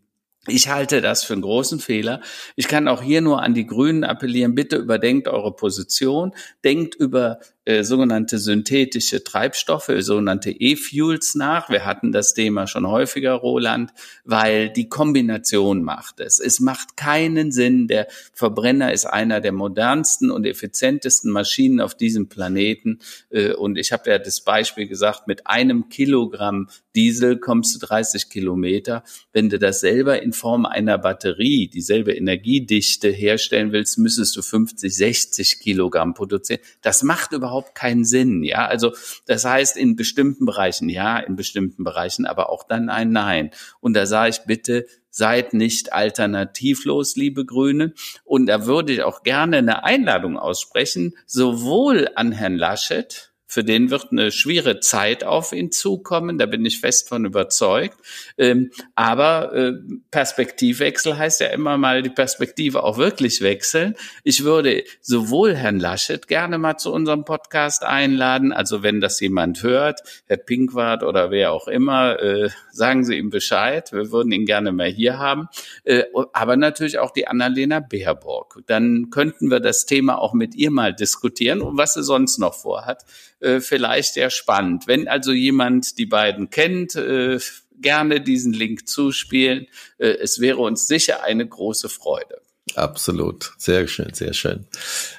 Ich 0.47 0.69
halte 0.69 1.01
das 1.01 1.23
für 1.23 1.33
einen 1.33 1.41
großen 1.41 1.79
Fehler. 1.79 2.21
Ich 2.55 2.67
kann 2.67 2.87
auch 2.87 3.01
hier 3.01 3.21
nur 3.21 3.41
an 3.41 3.53
die 3.53 3.65
Grünen 3.65 4.03
appellieren, 4.03 4.55
bitte 4.55 4.77
überdenkt 4.77 5.27
eure 5.27 5.55
Position, 5.55 6.33
denkt 6.63 6.95
über 6.95 7.39
äh, 7.67 7.83
sogenannte 7.83 8.39
synthetische 8.39 9.25
Treibstoffe, 9.25 9.91
sogenannte 9.99 10.51
E-Fuels 10.51 11.35
nach. 11.35 11.69
Wir 11.69 11.83
hatten 11.83 12.13
das 12.13 12.33
Thema 12.33 12.65
schon 12.65 12.87
häufiger, 12.87 13.33
Roland, 13.33 13.91
weil 14.23 14.69
die 14.69 14.87
Kombination 14.87 15.83
macht 15.83 16.21
es. 16.21 16.39
Es 16.39 16.61
macht 16.61 16.95
keinen 16.95 17.51
Sinn. 17.51 17.89
Der 17.89 18.07
Verbrenner 18.31 18.93
ist 18.93 19.03
einer 19.03 19.41
der 19.41 19.51
modernsten 19.51 20.31
und 20.31 20.45
effizientesten 20.45 21.29
Maschinen 21.29 21.81
auf 21.81 21.93
diesem 21.93 22.29
Planeten. 22.29 22.99
Äh, 23.31 23.51
und 23.51 23.77
ich 23.77 23.91
habe 23.91 24.11
ja 24.11 24.17
das 24.17 24.39
Beispiel 24.39 24.87
gesagt, 24.87 25.27
mit 25.27 25.45
einem 25.45 25.89
Kilogramm 25.89 26.69
Diesel 26.97 27.37
kommst 27.37 27.75
du 27.75 27.85
30 27.85 28.27
Kilometer. 28.27 29.03
Wenn 29.31 29.49
du 29.49 29.59
das 29.59 29.81
selber 29.81 30.23
in 30.23 30.33
Form 30.33 30.65
einer 30.65 30.97
Batterie, 30.97 31.67
dieselbe 31.67 32.11
Energiedichte 32.11 33.09
herstellen 33.09 33.71
willst, 33.71 33.99
müsstest 33.99 34.35
du 34.35 34.41
50, 34.41 34.95
60 34.95 35.59
Kilogramm 35.59 36.15
produzieren. 36.15 36.59
Das 36.81 37.03
macht 37.03 37.33
überhaupt 37.33 37.56
keinen 37.73 38.05
Sinn. 38.05 38.43
Ja, 38.43 38.65
also 38.65 38.93
das 39.25 39.45
heißt 39.45 39.77
in 39.77 39.95
bestimmten 39.95 40.45
Bereichen 40.45 40.89
ja, 40.89 41.17
in 41.17 41.35
bestimmten 41.35 41.83
Bereichen 41.83 42.25
aber 42.25 42.49
auch 42.49 42.63
dann 42.63 42.89
ein 42.89 43.11
Nein. 43.11 43.51
Und 43.79 43.93
da 43.95 44.05
sage 44.05 44.29
ich 44.29 44.39
bitte, 44.45 44.85
seid 45.09 45.53
nicht 45.53 45.93
alternativlos, 45.93 47.15
liebe 47.15 47.45
Grüne. 47.45 47.93
Und 48.23 48.45
da 48.45 48.65
würde 48.65 48.93
ich 48.93 49.03
auch 49.03 49.23
gerne 49.23 49.57
eine 49.57 49.83
Einladung 49.83 50.37
aussprechen, 50.37 51.15
sowohl 51.25 52.09
an 52.15 52.31
Herrn 52.31 52.55
Laschet, 52.55 53.26
für 53.47 53.63
den 53.63 53.89
wird 53.89 54.11
eine 54.11 54.31
schwere 54.31 54.81
Zeit 54.81 55.23
auf 55.23 55.53
ihn 55.53 55.71
zukommen, 55.71 56.37
da 56.37 56.45
bin 56.45 56.65
ich 56.65 56.81
fest 56.81 57.07
von 57.07 57.25
überzeugt. 57.25 57.97
Ähm, 58.37 58.71
aber 58.93 59.53
äh, 59.53 59.73
Perspektivwechsel 60.11 61.17
heißt 61.17 61.39
ja 61.39 61.47
immer 61.47 61.77
mal 61.77 62.03
die 62.03 62.09
Perspektive 62.09 62.83
auch 62.83 62.97
wirklich 62.97 63.41
wechseln. 63.41 63.95
Ich 64.23 64.43
würde 64.43 64.83
sowohl 65.01 65.55
Herrn 65.55 65.79
Laschet 65.79 66.27
gerne 66.27 66.57
mal 66.57 66.77
zu 66.77 66.91
unserem 66.91 67.23
Podcast 67.23 67.83
einladen, 67.83 68.51
also 68.51 68.83
wenn 68.83 68.99
das 68.99 69.19
jemand 69.21 69.63
hört, 69.63 70.01
Herr 70.27 70.37
Pinkwart 70.37 71.03
oder 71.03 71.31
wer 71.31 71.53
auch 71.53 71.67
immer, 71.67 72.19
äh, 72.21 72.49
sagen 72.77 73.03
Sie 73.03 73.17
ihm 73.17 73.29
Bescheid. 73.29 73.91
Wir 73.91 74.11
würden 74.11 74.31
ihn 74.31 74.45
gerne 74.45 74.71
mal 74.71 74.87
hier 74.87 75.17
haben. 75.17 75.49
Äh, 75.83 76.03
aber 76.31 76.55
natürlich 76.55 76.99
auch 76.99 77.11
die 77.11 77.27
Annalena 77.27 77.79
Baerbock. 77.79 78.61
Dann 78.67 79.09
könnten 79.09 79.51
wir 79.51 79.59
das 79.59 79.85
Thema 79.85 80.19
auch 80.19 80.33
mit 80.33 80.55
ihr 80.55 80.71
mal 80.71 80.93
diskutieren 80.93 81.61
und 81.61 81.77
was 81.77 81.95
sie 81.95 82.03
sonst 82.03 82.37
noch 82.37 82.53
vorhat 82.53 83.03
äh, 83.39 83.59
vielleicht 83.59 84.13
sehr 84.13 84.29
spannend. 84.29 84.87
Wenn 84.87 85.07
also 85.07 85.31
jemand 85.31 85.97
die 85.97 86.05
beiden 86.05 86.49
kennt, 86.49 86.95
äh, 86.95 87.39
gerne 87.79 88.21
diesen 88.21 88.53
Link 88.53 88.87
zuspielen. 88.87 89.67
Es 89.99 90.39
wäre 90.39 90.57
uns 90.57 90.87
sicher 90.87 91.23
eine 91.23 91.47
große 91.47 91.89
Freude. 91.89 92.41
Absolut, 92.75 93.53
sehr 93.57 93.87
schön, 93.87 94.13
sehr 94.13 94.33
schön. 94.33 94.67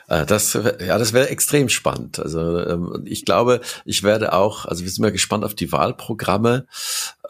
Das, 0.07 0.53
ja, 0.53 0.99
das 0.99 1.13
wäre 1.13 1.29
extrem 1.29 1.69
spannend. 1.69 2.19
Also 2.19 2.59
ähm, 2.59 3.05
ich 3.07 3.25
glaube, 3.25 3.61
ich 3.85 4.03
werde 4.03 4.33
auch, 4.33 4.67
also 4.67 4.85
wir 4.85 4.91
sind 4.91 5.03
mal 5.03 5.13
gespannt 5.13 5.45
auf 5.45 5.55
die 5.55 5.73
Wahlprogramme. 5.73 6.67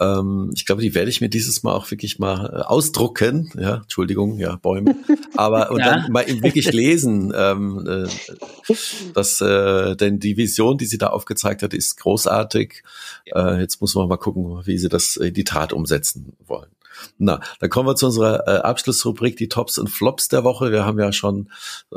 Ähm, 0.00 0.50
ich 0.54 0.64
glaube, 0.64 0.82
die 0.82 0.94
werde 0.94 1.10
ich 1.10 1.20
mir 1.20 1.28
dieses 1.28 1.62
Mal 1.62 1.74
auch 1.74 1.90
wirklich 1.90 2.18
mal 2.18 2.46
äh, 2.46 2.62
ausdrucken. 2.62 3.50
Ja, 3.58 3.76
Entschuldigung, 3.76 4.38
ja, 4.38 4.56
Bäume. 4.56 4.96
Aber 5.36 5.70
und 5.70 5.78
ja. 5.80 5.90
dann 5.90 6.12
mal 6.12 6.26
wirklich 6.26 6.72
lesen. 6.72 7.32
Ähm, 7.36 7.86
äh, 7.86 8.74
das, 9.14 9.40
äh, 9.40 9.96
denn 9.96 10.20
die 10.20 10.36
Vision, 10.36 10.78
die 10.78 10.86
sie 10.86 10.98
da 10.98 11.08
aufgezeigt 11.08 11.62
hat, 11.62 11.74
ist 11.74 11.98
großartig. 11.98 12.82
Äh, 13.34 13.60
jetzt 13.60 13.80
muss 13.80 13.94
man 13.94 14.08
mal 14.08 14.16
gucken, 14.16 14.62
wie 14.64 14.78
sie 14.78 14.88
das 14.88 15.16
in 15.16 15.34
die 15.34 15.44
Tat 15.44 15.72
umsetzen 15.72 16.32
wollen. 16.46 16.70
Na, 17.18 17.40
dann 17.60 17.70
kommen 17.70 17.88
wir 17.88 17.96
zu 17.96 18.06
unserer 18.06 18.46
äh, 18.46 18.60
Abschlussrubrik, 18.60 19.36
die 19.36 19.48
Tops 19.48 19.78
und 19.78 19.88
Flops 19.88 20.28
der 20.28 20.44
Woche. 20.44 20.72
Wir 20.72 20.84
haben 20.84 20.98
ja 20.98 21.12
schon, 21.12 21.50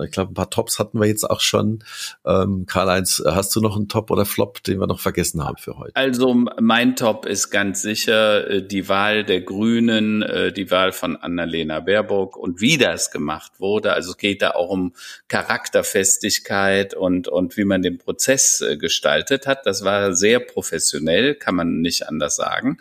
ich 0.03 0.11
glaube, 0.11 0.31
ein 0.31 0.35
paar 0.35 0.49
Tops 0.49 0.79
hatten 0.79 0.99
wir 0.99 1.07
jetzt 1.07 1.29
auch 1.29 1.41
schon. 1.41 1.83
Ähm, 2.25 2.65
Karl-Heinz, 2.65 3.23
hast 3.25 3.55
du 3.55 3.61
noch 3.61 3.75
einen 3.75 3.87
Top 3.87 4.11
oder 4.11 4.25
Flop, 4.25 4.63
den 4.63 4.79
wir 4.79 4.87
noch 4.87 4.99
vergessen 4.99 5.43
haben 5.43 5.57
für 5.57 5.77
heute? 5.77 5.95
Also 5.95 6.33
mein 6.59 6.95
Top 6.95 7.25
ist 7.25 7.49
ganz 7.49 7.81
sicher 7.81 8.49
äh, 8.49 8.67
die 8.67 8.89
Wahl 8.89 9.23
der 9.23 9.41
Grünen, 9.41 10.21
äh, 10.21 10.51
die 10.51 10.71
Wahl 10.71 10.91
von 10.91 11.17
Annalena 11.17 11.79
Baerbock 11.79 12.37
und 12.37 12.61
wie 12.61 12.77
das 12.77 13.11
gemacht 13.11 13.53
wurde. 13.59 13.93
Also 13.93 14.11
es 14.11 14.17
geht 14.17 14.41
da 14.41 14.51
auch 14.51 14.69
um 14.69 14.93
Charakterfestigkeit 15.27 16.93
und, 16.93 17.27
und 17.27 17.57
wie 17.57 17.65
man 17.65 17.81
den 17.81 17.97
Prozess 17.97 18.61
äh, 18.61 18.77
gestaltet 18.77 19.47
hat. 19.47 19.65
Das 19.65 19.83
war 19.83 20.13
sehr 20.13 20.39
professionell, 20.39 21.35
kann 21.35 21.55
man 21.55 21.81
nicht 21.81 22.07
anders 22.07 22.35
sagen. 22.35 22.77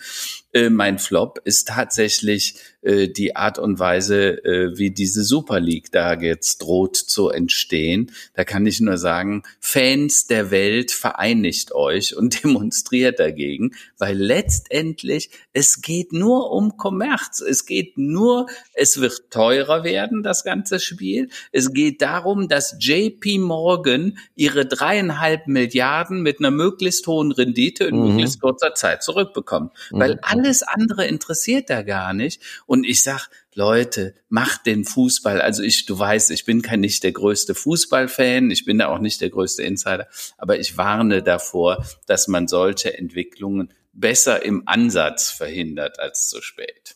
Äh, 0.52 0.70
mein 0.70 0.98
Flop 0.98 1.40
ist 1.44 1.68
tatsächlich 1.68 2.56
äh, 2.82 3.08
die 3.08 3.36
Art 3.36 3.58
und 3.58 3.78
Weise, 3.78 4.42
äh, 4.44 4.78
wie 4.78 4.90
diese 4.90 5.22
Super 5.22 5.60
League 5.60 5.92
da 5.92 6.14
jetzt 6.14 6.62
droht 6.62 6.96
zu 6.96 7.28
entstehen. 7.28 8.12
Da 8.34 8.44
kann 8.44 8.64
ich 8.64 8.80
nur 8.80 8.96
sagen, 8.96 9.42
Fans 9.60 10.26
der 10.26 10.50
Welt, 10.50 10.90
vereinigt 10.90 11.72
euch 11.74 12.16
und 12.16 12.42
demonstriert 12.44 13.18
dagegen, 13.18 13.72
weil 13.98 14.16
letztendlich 14.16 15.30
es 15.52 15.82
geht 15.82 16.12
nur 16.12 16.52
um 16.52 16.76
Kommerz. 16.76 17.40
Es 17.40 17.66
geht 17.66 17.98
nur, 17.98 18.46
es 18.72 19.00
wird 19.00 19.30
teurer 19.30 19.84
werden, 19.84 20.22
das 20.22 20.44
ganze 20.44 20.80
Spiel. 20.80 21.28
Es 21.52 21.72
geht 21.72 22.00
darum, 22.00 22.48
dass 22.48 22.76
JP 22.80 23.38
Morgan 23.40 24.18
ihre 24.36 24.64
dreieinhalb 24.64 25.46
Milliarden 25.46 26.22
mit 26.22 26.38
einer 26.38 26.50
möglichst 26.50 27.06
hohen 27.06 27.32
Rendite 27.32 27.84
in 27.84 27.96
mhm. 27.96 28.08
möglichst 28.08 28.40
kurzer 28.40 28.74
Zeit 28.74 29.02
zurückbekommt. 29.02 29.72
Mhm. 29.90 29.98
Weil 29.98 30.18
alles 30.22 30.62
andere 30.62 31.06
interessiert 31.06 31.68
da 31.68 31.82
gar 31.82 32.14
nicht. 32.14 32.40
Und 32.70 32.86
ich 32.86 33.02
sag, 33.02 33.28
Leute, 33.52 34.14
macht 34.28 34.64
den 34.64 34.84
Fußball. 34.84 35.40
Also 35.40 35.60
ich, 35.64 35.86
du 35.86 35.98
weißt, 35.98 36.30
ich 36.30 36.44
bin 36.44 36.62
kein 36.62 36.78
nicht 36.78 37.02
der 37.02 37.10
größte 37.10 37.56
Fußballfan, 37.56 38.48
ich 38.52 38.64
bin 38.64 38.78
da 38.78 38.86
auch 38.86 39.00
nicht 39.00 39.20
der 39.20 39.30
größte 39.30 39.64
Insider, 39.64 40.06
aber 40.38 40.56
ich 40.56 40.76
warne 40.76 41.20
davor, 41.24 41.84
dass 42.06 42.28
man 42.28 42.46
solche 42.46 42.96
Entwicklungen 42.96 43.74
besser 43.92 44.44
im 44.44 44.62
Ansatz 44.66 45.32
verhindert 45.32 45.98
als 45.98 46.28
zu 46.28 46.40
spät. 46.42 46.94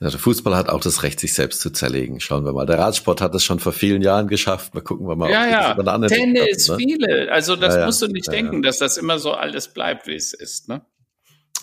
Ja, 0.00 0.10
der 0.10 0.18
Fußball 0.18 0.54
hat 0.54 0.68
auch 0.68 0.82
das 0.82 1.02
Recht, 1.02 1.18
sich 1.18 1.32
selbst 1.32 1.62
zu 1.62 1.70
zerlegen. 1.70 2.20
Schauen 2.20 2.44
wir 2.44 2.52
mal. 2.52 2.66
Der 2.66 2.78
Radsport 2.78 3.22
hat 3.22 3.34
es 3.34 3.42
schon 3.42 3.58
vor 3.58 3.72
vielen 3.72 4.02
Jahren 4.02 4.28
geschafft. 4.28 4.74
Mal 4.74 4.82
gucken 4.82 5.08
wir 5.08 5.16
mal. 5.16 5.30
Ja, 5.30 5.46
ja. 5.46 6.08
Tennis, 6.08 6.68
ne? 6.68 6.76
viele. 6.76 7.32
Also 7.32 7.56
das 7.56 7.74
ja, 7.74 7.86
musst 7.86 8.02
du 8.02 8.06
nicht 8.08 8.26
ja, 8.26 8.32
denken, 8.32 8.60
dass 8.60 8.76
das 8.76 8.98
immer 8.98 9.18
so 9.18 9.32
alles 9.32 9.68
bleibt, 9.68 10.06
wie 10.06 10.14
es 10.14 10.34
ist. 10.34 10.68
Ne? 10.68 10.82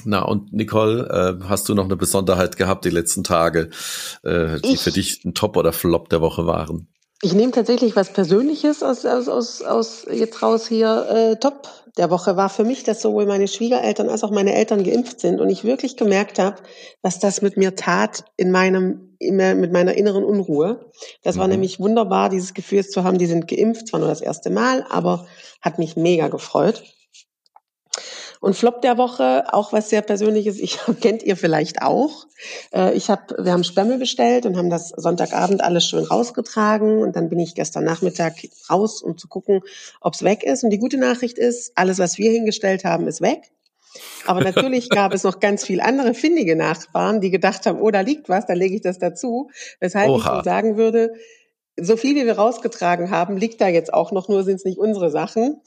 Na 0.05 0.23
und 0.23 0.53
Nicole, 0.53 1.39
äh, 1.41 1.43
hast 1.45 1.69
du 1.69 1.73
noch 1.73 1.85
eine 1.85 1.97
Besonderheit 1.97 2.57
gehabt 2.57 2.85
die 2.85 2.89
letzten 2.89 3.23
Tage, 3.23 3.69
äh, 4.23 4.59
die 4.61 4.73
ich, 4.73 4.79
für 4.81 4.91
dich 4.91 5.23
ein 5.25 5.33
Top 5.33 5.57
oder 5.57 5.73
Flop 5.73 6.09
der 6.09 6.21
Woche 6.21 6.45
waren? 6.45 6.87
Ich 7.21 7.33
nehme 7.33 7.51
tatsächlich 7.51 7.95
was 7.95 8.13
Persönliches 8.13 8.83
aus, 8.83 9.05
aus, 9.05 9.27
aus, 9.27 9.61
aus 9.63 10.05
jetzt 10.11 10.41
raus 10.43 10.67
hier. 10.67 11.07
Äh, 11.09 11.35
Top 11.37 11.67
der 11.97 12.11
Woche 12.11 12.37
war 12.37 12.49
für 12.49 12.63
mich, 12.63 12.83
dass 12.83 13.01
sowohl 13.01 13.25
meine 13.25 13.47
Schwiegereltern 13.47 14.07
als 14.07 14.23
auch 14.23 14.29
meine 14.29 14.53
Eltern 14.53 14.83
geimpft 14.83 15.19
sind 15.19 15.41
und 15.41 15.49
ich 15.49 15.63
wirklich 15.63 15.97
gemerkt 15.97 16.37
habe, 16.37 16.57
was 17.01 17.17
das 17.19 17.41
mit 17.41 17.57
mir 17.57 17.75
tat 17.75 18.23
in 18.35 18.51
meinem, 18.51 19.17
mit 19.19 19.71
meiner 19.71 19.95
inneren 19.95 20.23
Unruhe. 20.23 20.91
Das 21.23 21.35
mhm. 21.35 21.39
war 21.39 21.47
nämlich 21.47 21.79
wunderbar, 21.79 22.29
dieses 22.29 22.53
Gefühl 22.53 22.85
zu 22.85 23.03
haben, 23.03 23.17
die 23.17 23.25
sind 23.25 23.47
geimpft, 23.47 23.87
zwar 23.87 23.99
nur 23.99 24.09
das 24.09 24.21
erste 24.21 24.51
Mal, 24.51 24.85
aber 24.89 25.25
hat 25.61 25.79
mich 25.79 25.95
mega 25.95 26.27
gefreut. 26.27 26.83
Und 28.47 28.53
Flop 28.53 28.81
der 28.81 28.97
Woche, 28.97 29.53
auch 29.53 29.73
was 29.73 29.89
sehr 29.89 30.01
Persönliches, 30.01 30.57
ich 30.57 30.79
kennt 31.01 31.21
ihr 31.21 31.35
vielleicht 31.35 31.81
auch. 31.81 32.27
Äh, 32.73 32.93
ich 32.93 33.09
habe, 33.09 33.43
wir 33.43 33.51
haben 33.51 33.65
Spermel 33.65 33.97
bestellt 33.97 34.45
und 34.45 34.55
haben 34.55 34.69
das 34.69 34.87
Sonntagabend 34.95 35.61
alles 35.61 35.85
schön 35.85 36.05
rausgetragen. 36.05 37.01
Und 37.01 37.17
dann 37.17 37.27
bin 37.27 37.39
ich 37.39 37.55
gestern 37.55 37.83
Nachmittag 37.83 38.35
raus, 38.69 39.01
um 39.01 39.17
zu 39.17 39.27
gucken, 39.27 39.63
ob 39.99 40.13
es 40.13 40.23
weg 40.23 40.43
ist. 40.43 40.63
Und 40.63 40.69
die 40.69 40.77
gute 40.79 40.97
Nachricht 40.97 41.37
ist, 41.37 41.73
alles, 41.75 41.99
was 41.99 42.17
wir 42.17 42.31
hingestellt 42.31 42.85
haben, 42.85 43.05
ist 43.09 43.19
weg. 43.19 43.51
Aber 44.25 44.39
natürlich 44.39 44.87
gab 44.91 45.13
es 45.13 45.23
noch 45.23 45.41
ganz 45.41 45.65
viel 45.65 45.81
andere 45.81 46.13
findige 46.13 46.55
Nachbarn, 46.55 47.19
die 47.19 47.31
gedacht 47.31 47.65
haben, 47.65 47.81
oh, 47.81 47.91
da 47.91 47.99
liegt 47.99 48.29
was, 48.29 48.45
dann 48.45 48.55
lege 48.55 48.75
ich 48.75 48.81
das 48.81 48.97
dazu. 48.97 49.49
Weshalb 49.81 50.07
Oha. 50.07 50.37
ich 50.37 50.45
sagen 50.45 50.77
würde, 50.77 51.15
so 51.79 51.95
viel 51.95 52.15
wie 52.15 52.25
wir 52.25 52.37
rausgetragen 52.37 53.11
haben, 53.11 53.37
liegt 53.37 53.61
da 53.61 53.67
jetzt 53.67 53.93
auch 53.93 54.11
noch, 54.11 54.27
nur 54.27 54.43
sind 54.43 54.55
es 54.55 54.65
nicht 54.65 54.79
unsere 54.79 55.11
Sachen. 55.11 55.61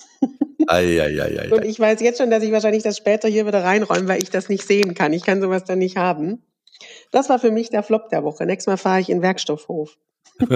Ei, 0.66 1.00
ei, 1.00 1.22
ei, 1.22 1.40
ei, 1.40 1.52
Und 1.52 1.64
ich 1.64 1.80
weiß 1.80 2.00
jetzt 2.00 2.18
schon, 2.18 2.30
dass 2.30 2.42
ich 2.42 2.52
wahrscheinlich 2.52 2.82
das 2.82 2.96
später 2.96 3.28
hier 3.28 3.46
wieder 3.46 3.64
reinräume, 3.64 4.08
weil 4.08 4.22
ich 4.22 4.30
das 4.30 4.48
nicht 4.48 4.66
sehen 4.66 4.94
kann. 4.94 5.12
Ich 5.12 5.24
kann 5.24 5.40
sowas 5.40 5.64
dann 5.64 5.78
nicht 5.78 5.96
haben. 5.96 6.42
Das 7.10 7.28
war 7.28 7.38
für 7.38 7.50
mich 7.50 7.70
der 7.70 7.82
Flop 7.82 8.08
der 8.10 8.24
Woche. 8.24 8.44
Nächstes 8.44 8.66
Mal 8.66 8.76
fahre 8.76 9.00
ich 9.00 9.10
in 9.10 9.22
Werkstoffhof. 9.22 9.96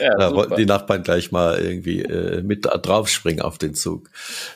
ja, 0.00 0.16
da 0.18 0.34
wollten 0.34 0.56
die 0.56 0.66
Nachbarn 0.66 1.02
gleich 1.02 1.32
mal 1.32 1.58
irgendwie 1.58 2.02
äh, 2.02 2.42
mit 2.42 2.64
draufspringen 2.64 3.42
auf 3.42 3.58
den 3.58 3.74
Zug. 3.74 4.10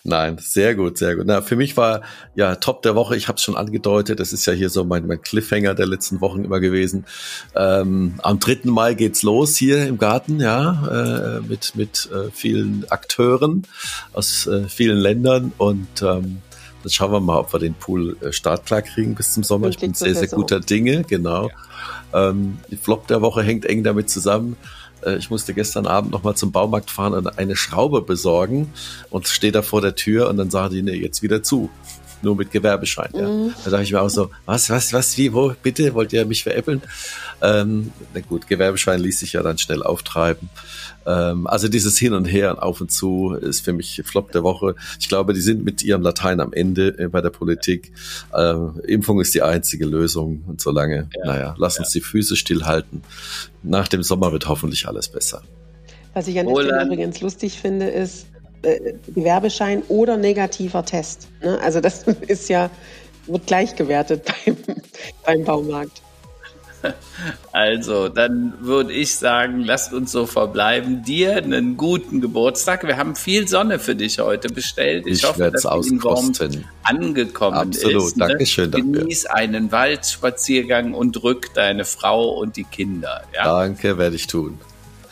Nein, 0.04 0.38
sehr 0.40 0.74
gut, 0.74 0.98
sehr 0.98 1.16
gut. 1.16 1.26
Na, 1.26 1.42
für 1.42 1.56
mich 1.56 1.76
war 1.76 2.02
ja 2.34 2.56
Top 2.56 2.82
der 2.82 2.94
Woche, 2.94 3.16
ich 3.16 3.28
habe 3.28 3.36
es 3.36 3.42
schon 3.42 3.56
angedeutet, 3.56 4.20
das 4.20 4.32
ist 4.32 4.46
ja 4.46 4.52
hier 4.52 4.70
so 4.70 4.84
mein, 4.84 5.06
mein 5.06 5.20
Cliffhanger 5.20 5.74
der 5.74 5.86
letzten 5.86 6.20
Wochen 6.20 6.44
immer 6.44 6.60
gewesen. 6.60 7.06
Ähm, 7.54 8.14
am 8.22 8.38
3. 8.38 8.60
Mai 8.64 8.94
geht's 8.94 9.22
los 9.22 9.56
hier 9.56 9.86
im 9.86 9.98
Garten, 9.98 10.40
ja, 10.40 11.38
äh, 11.38 11.40
mit, 11.40 11.74
mit 11.74 12.08
äh, 12.12 12.30
vielen 12.32 12.84
Akteuren 12.90 13.66
aus 14.12 14.46
äh, 14.46 14.68
vielen 14.68 14.98
Ländern 14.98 15.52
und 15.58 16.02
ähm, 16.02 16.42
Jetzt 16.84 16.94
schauen 16.94 17.12
wir 17.12 17.20
mal, 17.20 17.38
ob 17.38 17.52
wir 17.52 17.60
den 17.60 17.74
Pool 17.74 18.16
äh, 18.20 18.32
startklar 18.32 18.82
kriegen 18.82 19.14
bis 19.14 19.34
zum 19.34 19.42
Sommer. 19.42 19.68
Ich 19.68 19.78
bin 19.78 19.94
sehr, 19.94 20.14
sehr 20.14 20.28
guter 20.28 20.60
Dinge, 20.60 21.04
genau. 21.04 21.48
Ja. 22.12 22.30
Ähm, 22.30 22.58
die 22.70 22.76
Flop 22.76 23.06
der 23.06 23.22
Woche 23.22 23.42
hängt 23.42 23.64
eng 23.64 23.82
damit 23.84 24.10
zusammen. 24.10 24.56
Äh, 25.04 25.16
ich 25.16 25.30
musste 25.30 25.54
gestern 25.54 25.86
Abend 25.86 26.10
nochmal 26.12 26.34
zum 26.34 26.52
Baumarkt 26.52 26.90
fahren 26.90 27.14
und 27.14 27.38
eine 27.38 27.56
Schraube 27.56 28.02
besorgen 28.02 28.72
und 29.10 29.28
stehe 29.28 29.52
da 29.52 29.62
vor 29.62 29.80
der 29.80 29.94
Tür 29.94 30.28
und 30.28 30.36
dann 30.36 30.50
sagen 30.50 30.74
die, 30.74 30.82
nee, 30.82 30.94
jetzt 30.94 31.22
wieder 31.22 31.42
zu 31.42 31.70
nur 32.22 32.36
mit 32.36 32.50
Gewerbeschein. 32.50 33.10
Ja. 33.14 33.28
Mhm. 33.28 33.54
Da 33.64 33.70
dachte 33.70 33.82
ich 33.84 33.92
mir 33.92 34.00
auch 34.00 34.08
so, 34.08 34.30
was, 34.46 34.70
was, 34.70 34.92
was, 34.92 35.18
wie, 35.18 35.32
wo, 35.32 35.52
bitte, 35.62 35.92
wollt 35.94 36.12
ihr 36.12 36.24
mich 36.24 36.42
veräppeln? 36.42 36.82
Ähm, 37.42 37.92
na 38.14 38.20
gut, 38.20 38.46
Gewerbeschein 38.46 39.00
ließ 39.00 39.18
sich 39.18 39.32
ja 39.32 39.42
dann 39.42 39.58
schnell 39.58 39.82
auftreiben. 39.82 40.48
Ähm, 41.06 41.46
also 41.46 41.68
dieses 41.68 41.98
Hin 41.98 42.12
und 42.12 42.24
Her 42.24 42.52
und 42.52 42.58
Auf 42.60 42.80
und 42.80 42.92
Zu 42.92 43.34
ist 43.34 43.64
für 43.64 43.72
mich 43.72 44.00
Flop 44.04 44.30
der 44.30 44.44
Woche. 44.44 44.76
Ich 45.00 45.08
glaube, 45.08 45.34
die 45.34 45.40
sind 45.40 45.64
mit 45.64 45.82
ihrem 45.82 46.02
Latein 46.02 46.40
am 46.40 46.52
Ende 46.52 46.96
äh, 46.98 47.08
bei 47.08 47.20
der 47.20 47.30
Politik. 47.30 47.92
Äh, 48.32 48.54
Impfung 48.86 49.20
ist 49.20 49.34
die 49.34 49.42
einzige 49.42 49.86
Lösung 49.86 50.44
und 50.46 50.60
solange, 50.60 51.08
ja, 51.16 51.24
naja, 51.26 51.54
lass 51.58 51.78
uns 51.78 51.90
die 51.90 52.00
Füße 52.00 52.36
stillhalten. 52.36 53.02
Nach 53.62 53.88
dem 53.88 54.02
Sommer 54.04 54.30
wird 54.32 54.48
hoffentlich 54.48 54.86
alles 54.86 55.08
besser. 55.08 55.42
Was 56.14 56.28
ich 56.28 56.38
an 56.38 56.46
der 56.46 56.54
Stelle 56.54 56.84
übrigens 56.84 57.20
lustig 57.20 57.58
finde, 57.58 57.88
ist, 57.88 58.26
äh, 58.62 58.94
Gewerbeschein 59.08 59.82
oder 59.88 60.16
negativer 60.16 60.84
Test. 60.84 61.28
Ne? 61.42 61.58
Also 61.60 61.80
das 61.80 62.02
ist 62.28 62.48
ja, 62.48 62.70
wird 63.26 63.46
gleich 63.48 63.74
gewertet 63.74 64.30
beim, 64.46 64.56
beim 65.24 65.44
Baumarkt. 65.44 66.02
Also, 67.52 68.08
dann 68.08 68.54
würde 68.60 68.92
ich 68.92 69.14
sagen, 69.14 69.60
lasst 69.60 69.92
uns 69.92 70.10
so 70.10 70.26
verbleiben. 70.26 71.04
Dir 71.04 71.36
einen 71.36 71.76
guten 71.76 72.20
Geburtstag. 72.20 72.86
Wir 72.86 72.96
haben 72.96 73.14
viel 73.14 73.46
Sonne 73.46 73.78
für 73.78 73.94
dich 73.94 74.18
heute 74.18 74.48
bestellt. 74.48 75.06
Ich, 75.06 75.18
ich 75.18 75.28
hoffe, 75.28 75.50
dass 75.50 75.66
auskosten. 75.66 76.64
angekommen 76.82 77.56
Absolut. 77.56 78.04
ist. 78.04 78.16
Ne? 78.16 78.28
Dankeschön 78.28 78.70
dafür. 78.70 79.00
Genieß 79.00 79.26
einen 79.26 79.70
Waldspaziergang 79.70 80.94
und 80.94 81.12
drück 81.12 81.52
deine 81.54 81.84
Frau 81.84 82.30
und 82.30 82.56
die 82.56 82.64
Kinder. 82.64 83.22
Ja? 83.34 83.44
Danke, 83.44 83.98
werde 83.98 84.16
ich 84.16 84.26
tun. 84.26 84.58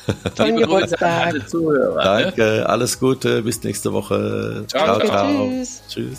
Tollen 0.34 0.56
Geburtstag. 0.56 1.34
Ne? 1.34 1.94
Danke, 2.02 2.42
ne? 2.42 2.68
alles 2.68 2.98
Gute, 2.98 3.42
bis 3.42 3.62
nächste 3.62 3.92
Woche. 3.92 4.64
Ciao, 4.66 4.98
ciao. 4.98 5.06
ciao. 5.06 5.48
Tschüss. 5.48 5.82
Tschüss. 5.88 6.18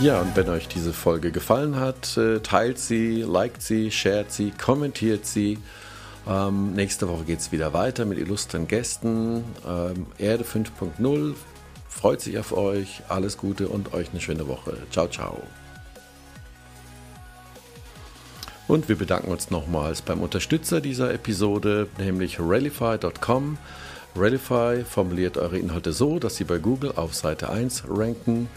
Ja, 0.00 0.20
und 0.20 0.36
wenn 0.36 0.48
euch 0.50 0.68
diese 0.68 0.92
Folge 0.92 1.30
gefallen 1.30 1.76
hat, 1.76 2.16
äh, 2.16 2.40
teilt 2.40 2.78
sie, 2.78 3.22
liked 3.22 3.62
sie, 3.62 3.90
shared 3.90 4.30
sie, 4.32 4.50
kommentiert 4.50 5.24
sie. 5.24 5.58
Ähm, 6.28 6.74
nächste 6.74 7.08
Woche 7.08 7.24
geht 7.24 7.38
es 7.38 7.52
wieder 7.52 7.72
weiter 7.72 8.04
mit 8.04 8.18
illustren 8.18 8.66
Gästen. 8.66 9.44
Ähm, 9.66 10.06
Erde 10.18 10.44
5.0 10.44 11.34
freut 11.88 12.20
sich 12.20 12.38
auf 12.38 12.52
euch. 12.52 13.02
Alles 13.08 13.38
Gute 13.38 13.68
und 13.68 13.94
euch 13.94 14.10
eine 14.10 14.20
schöne 14.20 14.48
Woche. 14.48 14.76
Ciao, 14.90 15.06
ciao. 15.08 15.40
Und 18.66 18.88
wir 18.88 18.96
bedanken 18.96 19.30
uns 19.30 19.50
nochmals 19.50 20.02
beim 20.02 20.22
Unterstützer 20.22 20.80
dieser 20.80 21.14
Episode, 21.14 21.86
nämlich 21.98 22.40
Rallify.com. 22.40 23.58
Rallify 24.16 24.84
formuliert 24.84 25.36
eure 25.36 25.58
Inhalte 25.58 25.92
so, 25.92 26.18
dass 26.18 26.36
sie 26.36 26.44
bei 26.44 26.58
Google 26.58 26.92
auf 26.96 27.14
Seite 27.14 27.50
1 27.50 27.84
ranken. 27.88 28.48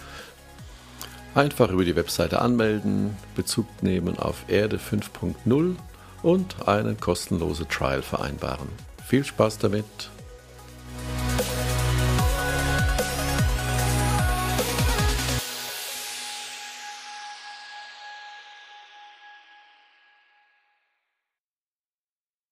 Einfach 1.37 1.69
über 1.69 1.85
die 1.85 1.95
Webseite 1.95 2.41
anmelden, 2.41 3.15
Bezug 3.35 3.67
nehmen 3.83 4.17
auf 4.17 4.45
Erde 4.47 4.77
5.0 4.77 5.75
und 6.23 6.67
einen 6.67 6.99
kostenlosen 6.99 7.69
Trial 7.69 8.01
vereinbaren. 8.01 8.67
Viel 9.05 9.23
Spaß 9.23 9.59
damit! 9.59 9.85